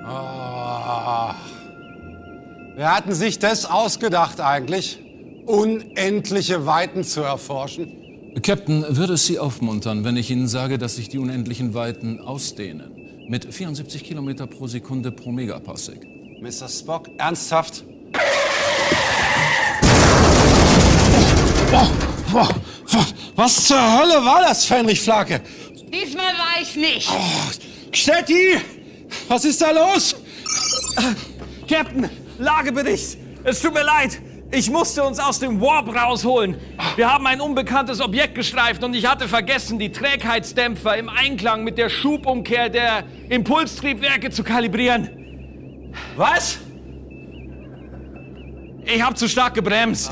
Ah. 0.05 1.35
Wer 2.75 2.95
hatten 2.95 3.11
sich 3.11 3.37
das 3.37 3.65
ausgedacht 3.65 4.39
eigentlich? 4.39 5.03
Unendliche 5.45 6.65
Weiten 6.65 7.03
zu 7.03 7.19
erforschen? 7.19 8.31
Captain, 8.41 8.85
würde 8.95 9.15
es 9.15 9.25
Sie 9.25 9.39
aufmuntern, 9.39 10.05
wenn 10.05 10.15
ich 10.15 10.31
Ihnen 10.31 10.47
sage, 10.47 10.77
dass 10.77 10.95
sich 10.95 11.09
die 11.09 11.17
unendlichen 11.17 11.73
Weiten 11.73 12.21
ausdehnen? 12.21 12.90
Mit 13.31 13.45
74 13.45 14.03
Kilometer 14.03 14.45
pro 14.45 14.67
Sekunde 14.67 15.09
pro 15.09 15.31
Megaparsec. 15.31 16.05
Mr. 16.41 16.67
Spock, 16.67 17.07
ernsthaft? 17.17 17.85
Was 23.37 23.67
zur 23.67 23.77
Hölle 23.77 24.25
war 24.25 24.41
das, 24.41 24.65
Fenrich 24.65 24.99
Flake? 24.99 25.39
Diesmal 25.93 26.33
war 26.33 26.61
ich 26.61 26.75
nicht. 26.75 27.09
Stetti! 27.93 28.57
Was 29.29 29.45
ist 29.45 29.61
da 29.61 29.71
los? 29.71 30.13
Captain, 31.69 32.09
Lagebericht. 32.37 33.17
Es 33.45 33.61
tut 33.61 33.73
mir 33.73 33.83
leid. 33.83 34.21
Ich 34.53 34.69
musste 34.69 35.03
uns 35.03 35.19
aus 35.19 35.39
dem 35.39 35.61
Warp 35.61 35.95
rausholen. 35.95 36.57
Wir 36.97 37.11
haben 37.11 37.25
ein 37.25 37.39
unbekanntes 37.39 38.01
Objekt 38.01 38.35
gestreift 38.35 38.83
und 38.83 38.93
ich 38.93 39.05
hatte 39.09 39.29
vergessen, 39.29 39.79
die 39.79 39.91
Trägheitsdämpfer 39.93 40.97
im 40.97 41.07
Einklang 41.07 41.63
mit 41.63 41.77
der 41.77 41.89
Schubumkehr 41.89 42.67
der 42.69 43.05
Impulstriebwerke 43.29 44.29
zu 44.29 44.43
kalibrieren. 44.43 45.09
Was? 46.17 46.59
Ich 48.83 49.01
habe 49.01 49.15
zu 49.15 49.29
stark 49.29 49.53
gebremst. 49.53 50.11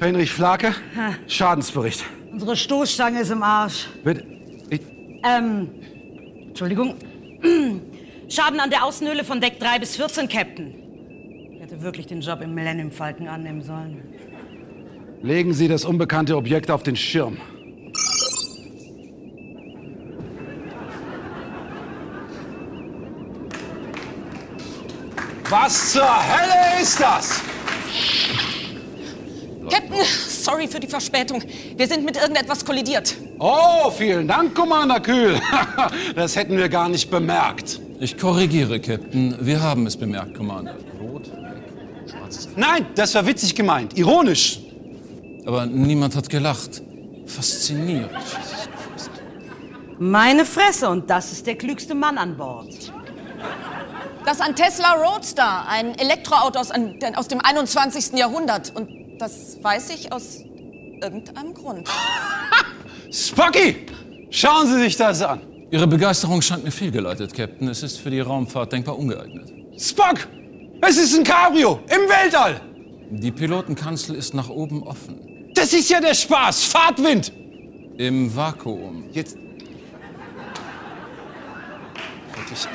Heinrich 0.00 0.32
Flake, 0.32 0.74
Schadensbericht. 1.26 2.02
Unsere 2.32 2.56
Stoßstange 2.56 3.20
ist 3.20 3.30
im 3.30 3.42
Arsch. 3.42 3.88
Bitte. 4.02 4.24
Ich, 4.70 4.80
Ähm, 5.22 5.68
Entschuldigung. 6.48 6.94
Schaden 8.30 8.60
an 8.60 8.70
der 8.70 8.84
Außenhülle 8.84 9.24
von 9.24 9.40
Deck 9.40 9.58
3 9.60 9.80
bis 9.80 9.96
14, 9.96 10.28
Captain. 10.28 10.79
Hätte 11.70 11.82
wirklich 11.82 12.08
den 12.08 12.20
Job 12.20 12.40
im 12.40 12.52
Millennium 12.52 12.90
Falken 12.90 13.28
annehmen 13.28 13.62
sollen. 13.62 14.02
legen 15.22 15.52
Sie 15.54 15.68
das 15.68 15.84
unbekannte 15.84 16.36
Objekt 16.36 16.68
auf 16.68 16.82
den 16.82 16.96
Schirm. 16.96 17.36
Was 25.48 25.92
zur 25.92 26.02
Hölle 26.02 26.82
ist 26.82 27.00
das? 27.00 27.40
Captain, 29.70 29.92
sorry 30.02 30.66
für 30.66 30.80
die 30.80 30.88
Verspätung. 30.88 31.40
Wir 31.76 31.86
sind 31.86 32.04
mit 32.04 32.16
irgendetwas 32.16 32.64
kollidiert. 32.64 33.14
Oh, 33.38 33.92
vielen 33.96 34.26
Dank, 34.26 34.56
Commander 34.56 34.98
Kühl. 34.98 35.40
Das 36.16 36.34
hätten 36.34 36.56
wir 36.56 36.68
gar 36.68 36.88
nicht 36.88 37.12
bemerkt. 37.12 37.80
Ich 38.00 38.18
korrigiere, 38.18 38.80
Captain. 38.80 39.36
Wir 39.40 39.62
haben 39.62 39.86
es 39.86 39.96
bemerkt, 39.96 40.34
Commander. 40.34 40.74
Nein, 42.56 42.86
das 42.94 43.14
war 43.14 43.26
witzig 43.26 43.54
gemeint. 43.54 43.96
Ironisch. 43.98 44.60
Aber 45.46 45.66
niemand 45.66 46.14
hat 46.16 46.28
gelacht. 46.28 46.82
Faszinierend. 47.26 48.10
Meine 49.98 50.44
Fresse, 50.44 50.88
und 50.88 51.10
das 51.10 51.32
ist 51.32 51.46
der 51.46 51.56
klügste 51.56 51.94
Mann 51.94 52.16
an 52.18 52.36
Bord. 52.36 52.92
Das 54.24 54.36
ist 54.36 54.42
ein 54.42 54.54
Tesla 54.54 54.92
Roadster, 54.94 55.66
ein 55.68 55.98
Elektroauto 55.98 56.58
aus, 56.58 56.70
ein- 56.70 56.98
aus 57.16 57.28
dem 57.28 57.40
21. 57.40 58.16
Jahrhundert. 58.18 58.72
Und 58.74 58.88
das 59.18 59.58
weiß 59.62 59.90
ich 59.90 60.12
aus 60.12 60.38
irgendeinem 61.02 61.54
Grund. 61.54 61.88
Spocky, 63.10 63.86
schauen 64.30 64.66
Sie 64.68 64.78
sich 64.82 64.96
das 64.96 65.22
an. 65.22 65.40
Ihre 65.70 65.86
Begeisterung 65.86 66.42
scheint 66.42 66.64
mir 66.64 66.70
fehlgeleitet, 66.70 67.32
Captain. 67.34 67.68
Es 67.68 67.82
ist 67.82 67.98
für 67.98 68.10
die 68.10 68.20
Raumfahrt 68.20 68.72
denkbar 68.72 68.98
ungeeignet. 68.98 69.52
Spock, 69.78 70.28
es 70.82 70.96
ist 70.96 71.16
ein 71.16 71.24
Cabrio 71.24 71.80
im 71.84 72.08
Weltall. 72.08 72.60
Die 73.10 73.32
Pilotenkanzel 73.32 74.14
ist 74.14 74.34
nach 74.34 74.48
oben 74.48 74.82
offen. 74.82 75.50
Das 75.54 75.72
ist 75.72 75.90
ja 75.90 76.00
der 76.00 76.14
Spaß. 76.14 76.64
Fahrtwind. 76.64 77.32
Im 77.98 78.34
Vakuum. 78.34 79.04
Jetzt. 79.12 79.36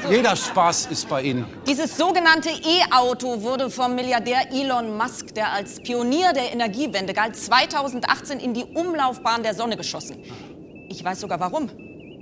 Jeder 0.10 0.36
Spaß 0.36 0.88
ist 0.88 1.10
bei 1.10 1.24
Ihnen. 1.24 1.46
Dieses 1.68 1.98
sogenannte 1.98 2.50
E-Auto 2.50 3.42
wurde 3.42 3.70
vom 3.70 3.96
Milliardär 3.96 4.52
Elon 4.52 4.98
Musk, 4.98 5.34
der 5.36 5.52
als 5.52 5.82
Pionier 5.82 6.32
der 6.32 6.54
Energiewende 6.54 7.14
galt, 7.14 7.36
2018 7.36 8.40
in 8.40 8.54
die 8.54 8.64
Umlaufbahn 8.64 9.44
der 9.44 9.54
Sonne 9.54 9.76
geschossen. 9.76 10.18
Ich 10.90 11.04
weiß 11.04 11.22
sogar 11.22 11.40
warum. 11.40 11.70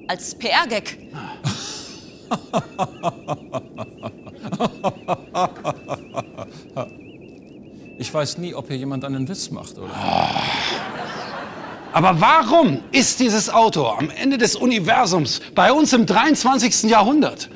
Als 0.07 0.34
PR-Gag. 0.36 0.97
Ich 7.97 8.13
weiß 8.13 8.39
nie, 8.39 8.53
ob 8.55 8.67
hier 8.67 8.77
jemand 8.77 9.05
einen 9.05 9.29
Witz 9.29 9.51
macht, 9.51 9.77
oder? 9.77 9.91
Aber 11.93 12.19
warum 12.19 12.79
ist 12.91 13.19
dieses 13.19 13.51
Auto 13.51 13.85
am 13.85 14.09
Ende 14.09 14.39
des 14.39 14.55
Universums 14.55 15.41
bei 15.53 15.71
uns 15.71 15.93
im 15.93 16.07
23. 16.07 16.89
Jahrhundert? 16.89 17.49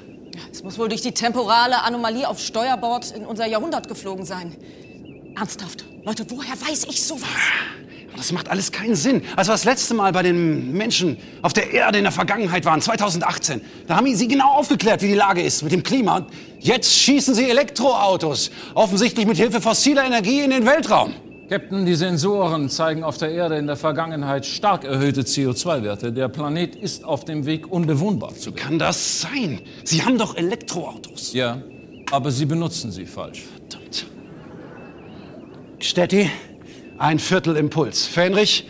Es 0.51 0.63
muss 0.63 0.77
wohl 0.77 0.89
durch 0.89 1.01
die 1.01 1.11
temporale 1.11 1.81
Anomalie 1.81 2.27
auf 2.27 2.39
Steuerbord 2.39 3.11
in 3.11 3.25
unser 3.25 3.47
Jahrhundert 3.47 3.87
geflogen 3.87 4.25
sein. 4.25 4.55
Ernsthaft. 5.35 5.85
Leute, 6.05 6.25
woher 6.29 6.55
weiß 6.61 6.85
ich 6.89 7.03
sowas? 7.03 7.23
Das 8.17 8.31
macht 8.31 8.49
alles 8.49 8.71
keinen 8.71 8.95
Sinn. 8.95 9.21
Als 9.35 9.47
wir 9.47 9.53
das 9.53 9.63
letzte 9.63 9.93
Mal 9.93 10.11
bei 10.11 10.23
den 10.23 10.73
Menschen 10.73 11.17
auf 11.43 11.53
der 11.53 11.71
Erde 11.71 11.99
in 11.99 12.03
der 12.03 12.11
Vergangenheit 12.11 12.65
waren, 12.65 12.81
2018, 12.81 13.61
da 13.87 13.95
haben 13.95 14.13
sie 14.15 14.27
genau 14.27 14.49
aufgeklärt, 14.53 15.01
wie 15.03 15.07
die 15.07 15.13
Lage 15.13 15.41
ist 15.41 15.61
mit 15.61 15.71
dem 15.71 15.83
Klima. 15.83 16.17
Und 16.17 16.27
jetzt 16.59 16.93
schießen 16.93 17.35
sie 17.35 17.49
Elektroautos, 17.49 18.51
offensichtlich 18.73 19.27
mit 19.27 19.37
Hilfe 19.37 19.61
fossiler 19.61 20.03
Energie 20.05 20.41
in 20.41 20.49
den 20.49 20.65
Weltraum. 20.65 21.13
Captain, 21.49 21.85
die 21.85 21.95
Sensoren 21.95 22.69
zeigen 22.69 23.05
auf 23.05 23.17
der 23.17 23.31
Erde 23.31 23.57
in 23.57 23.67
der 23.67 23.77
Vergangenheit 23.77 24.45
stark 24.45 24.83
erhöhte 24.83 25.21
CO2-Werte. 25.21 26.11
Der 26.11 26.27
Planet 26.27 26.75
ist 26.75 27.05
auf 27.05 27.23
dem 27.23 27.45
Weg, 27.45 27.71
unbewohnbar 27.71 28.35
zu 28.35 28.47
werden. 28.47 28.55
Kann 28.57 28.79
das 28.79 29.21
sein? 29.21 29.61
Sie 29.85 30.03
haben 30.03 30.17
doch 30.17 30.35
Elektroautos. 30.35 31.31
Ja, 31.31 31.61
aber 32.11 32.31
Sie 32.31 32.45
benutzen 32.45 32.91
sie 32.91 33.05
falsch. 33.05 33.45
Verdammt. 33.69 34.07
Stetti, 35.79 36.29
ein 36.97 37.19
Viertel 37.19 37.55
Impuls. 37.55 38.05
Fähnrich, 38.05 38.65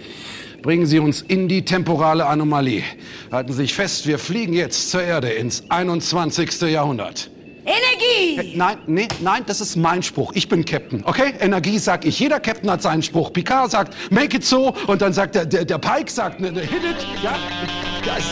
bringen 0.62 0.86
Sie 0.86 1.00
uns 1.00 1.22
in 1.22 1.48
die 1.48 1.64
temporale 1.64 2.26
Anomalie. 2.26 2.84
Halten 3.32 3.52
Sie 3.52 3.58
sich 3.58 3.74
fest, 3.74 4.08
wir 4.08 4.20
fliegen 4.20 4.54
jetzt 4.54 4.90
zur 4.92 5.02
Erde 5.02 5.30
ins 5.30 5.64
21. 5.70 6.62
Jahrhundert. 6.62 7.30
Energie! 7.68 8.54
Nein, 8.56 8.78
nee, 8.88 9.08
nein, 9.20 9.44
das 9.46 9.60
ist 9.60 9.76
mein 9.76 10.02
Spruch. 10.02 10.32
Ich 10.36 10.48
bin 10.48 10.64
Captain, 10.64 11.04
okay? 11.04 11.34
Energie 11.42 11.78
sag 11.80 12.06
ich. 12.06 12.18
Jeder 12.18 12.40
Captain 12.40 12.72
hat 12.72 12.82
seinen 12.82 13.04
Spruch. 13.04 13.34
Picard 13.34 13.72
sagt, 13.72 13.94
make 14.10 14.38
it 14.38 14.46
so. 14.46 14.74
Und 14.88 15.02
dann 15.02 15.12
sagt 15.12 15.36
der, 15.36 15.46
der, 15.46 15.66
der 15.66 15.78
Pike 15.78 16.10
sagt, 16.10 16.40
ne, 16.40 16.52
ne, 16.52 16.62
hit 16.62 16.84
it. 16.84 17.06
Ja, 17.22 17.36
das, 18.06 18.24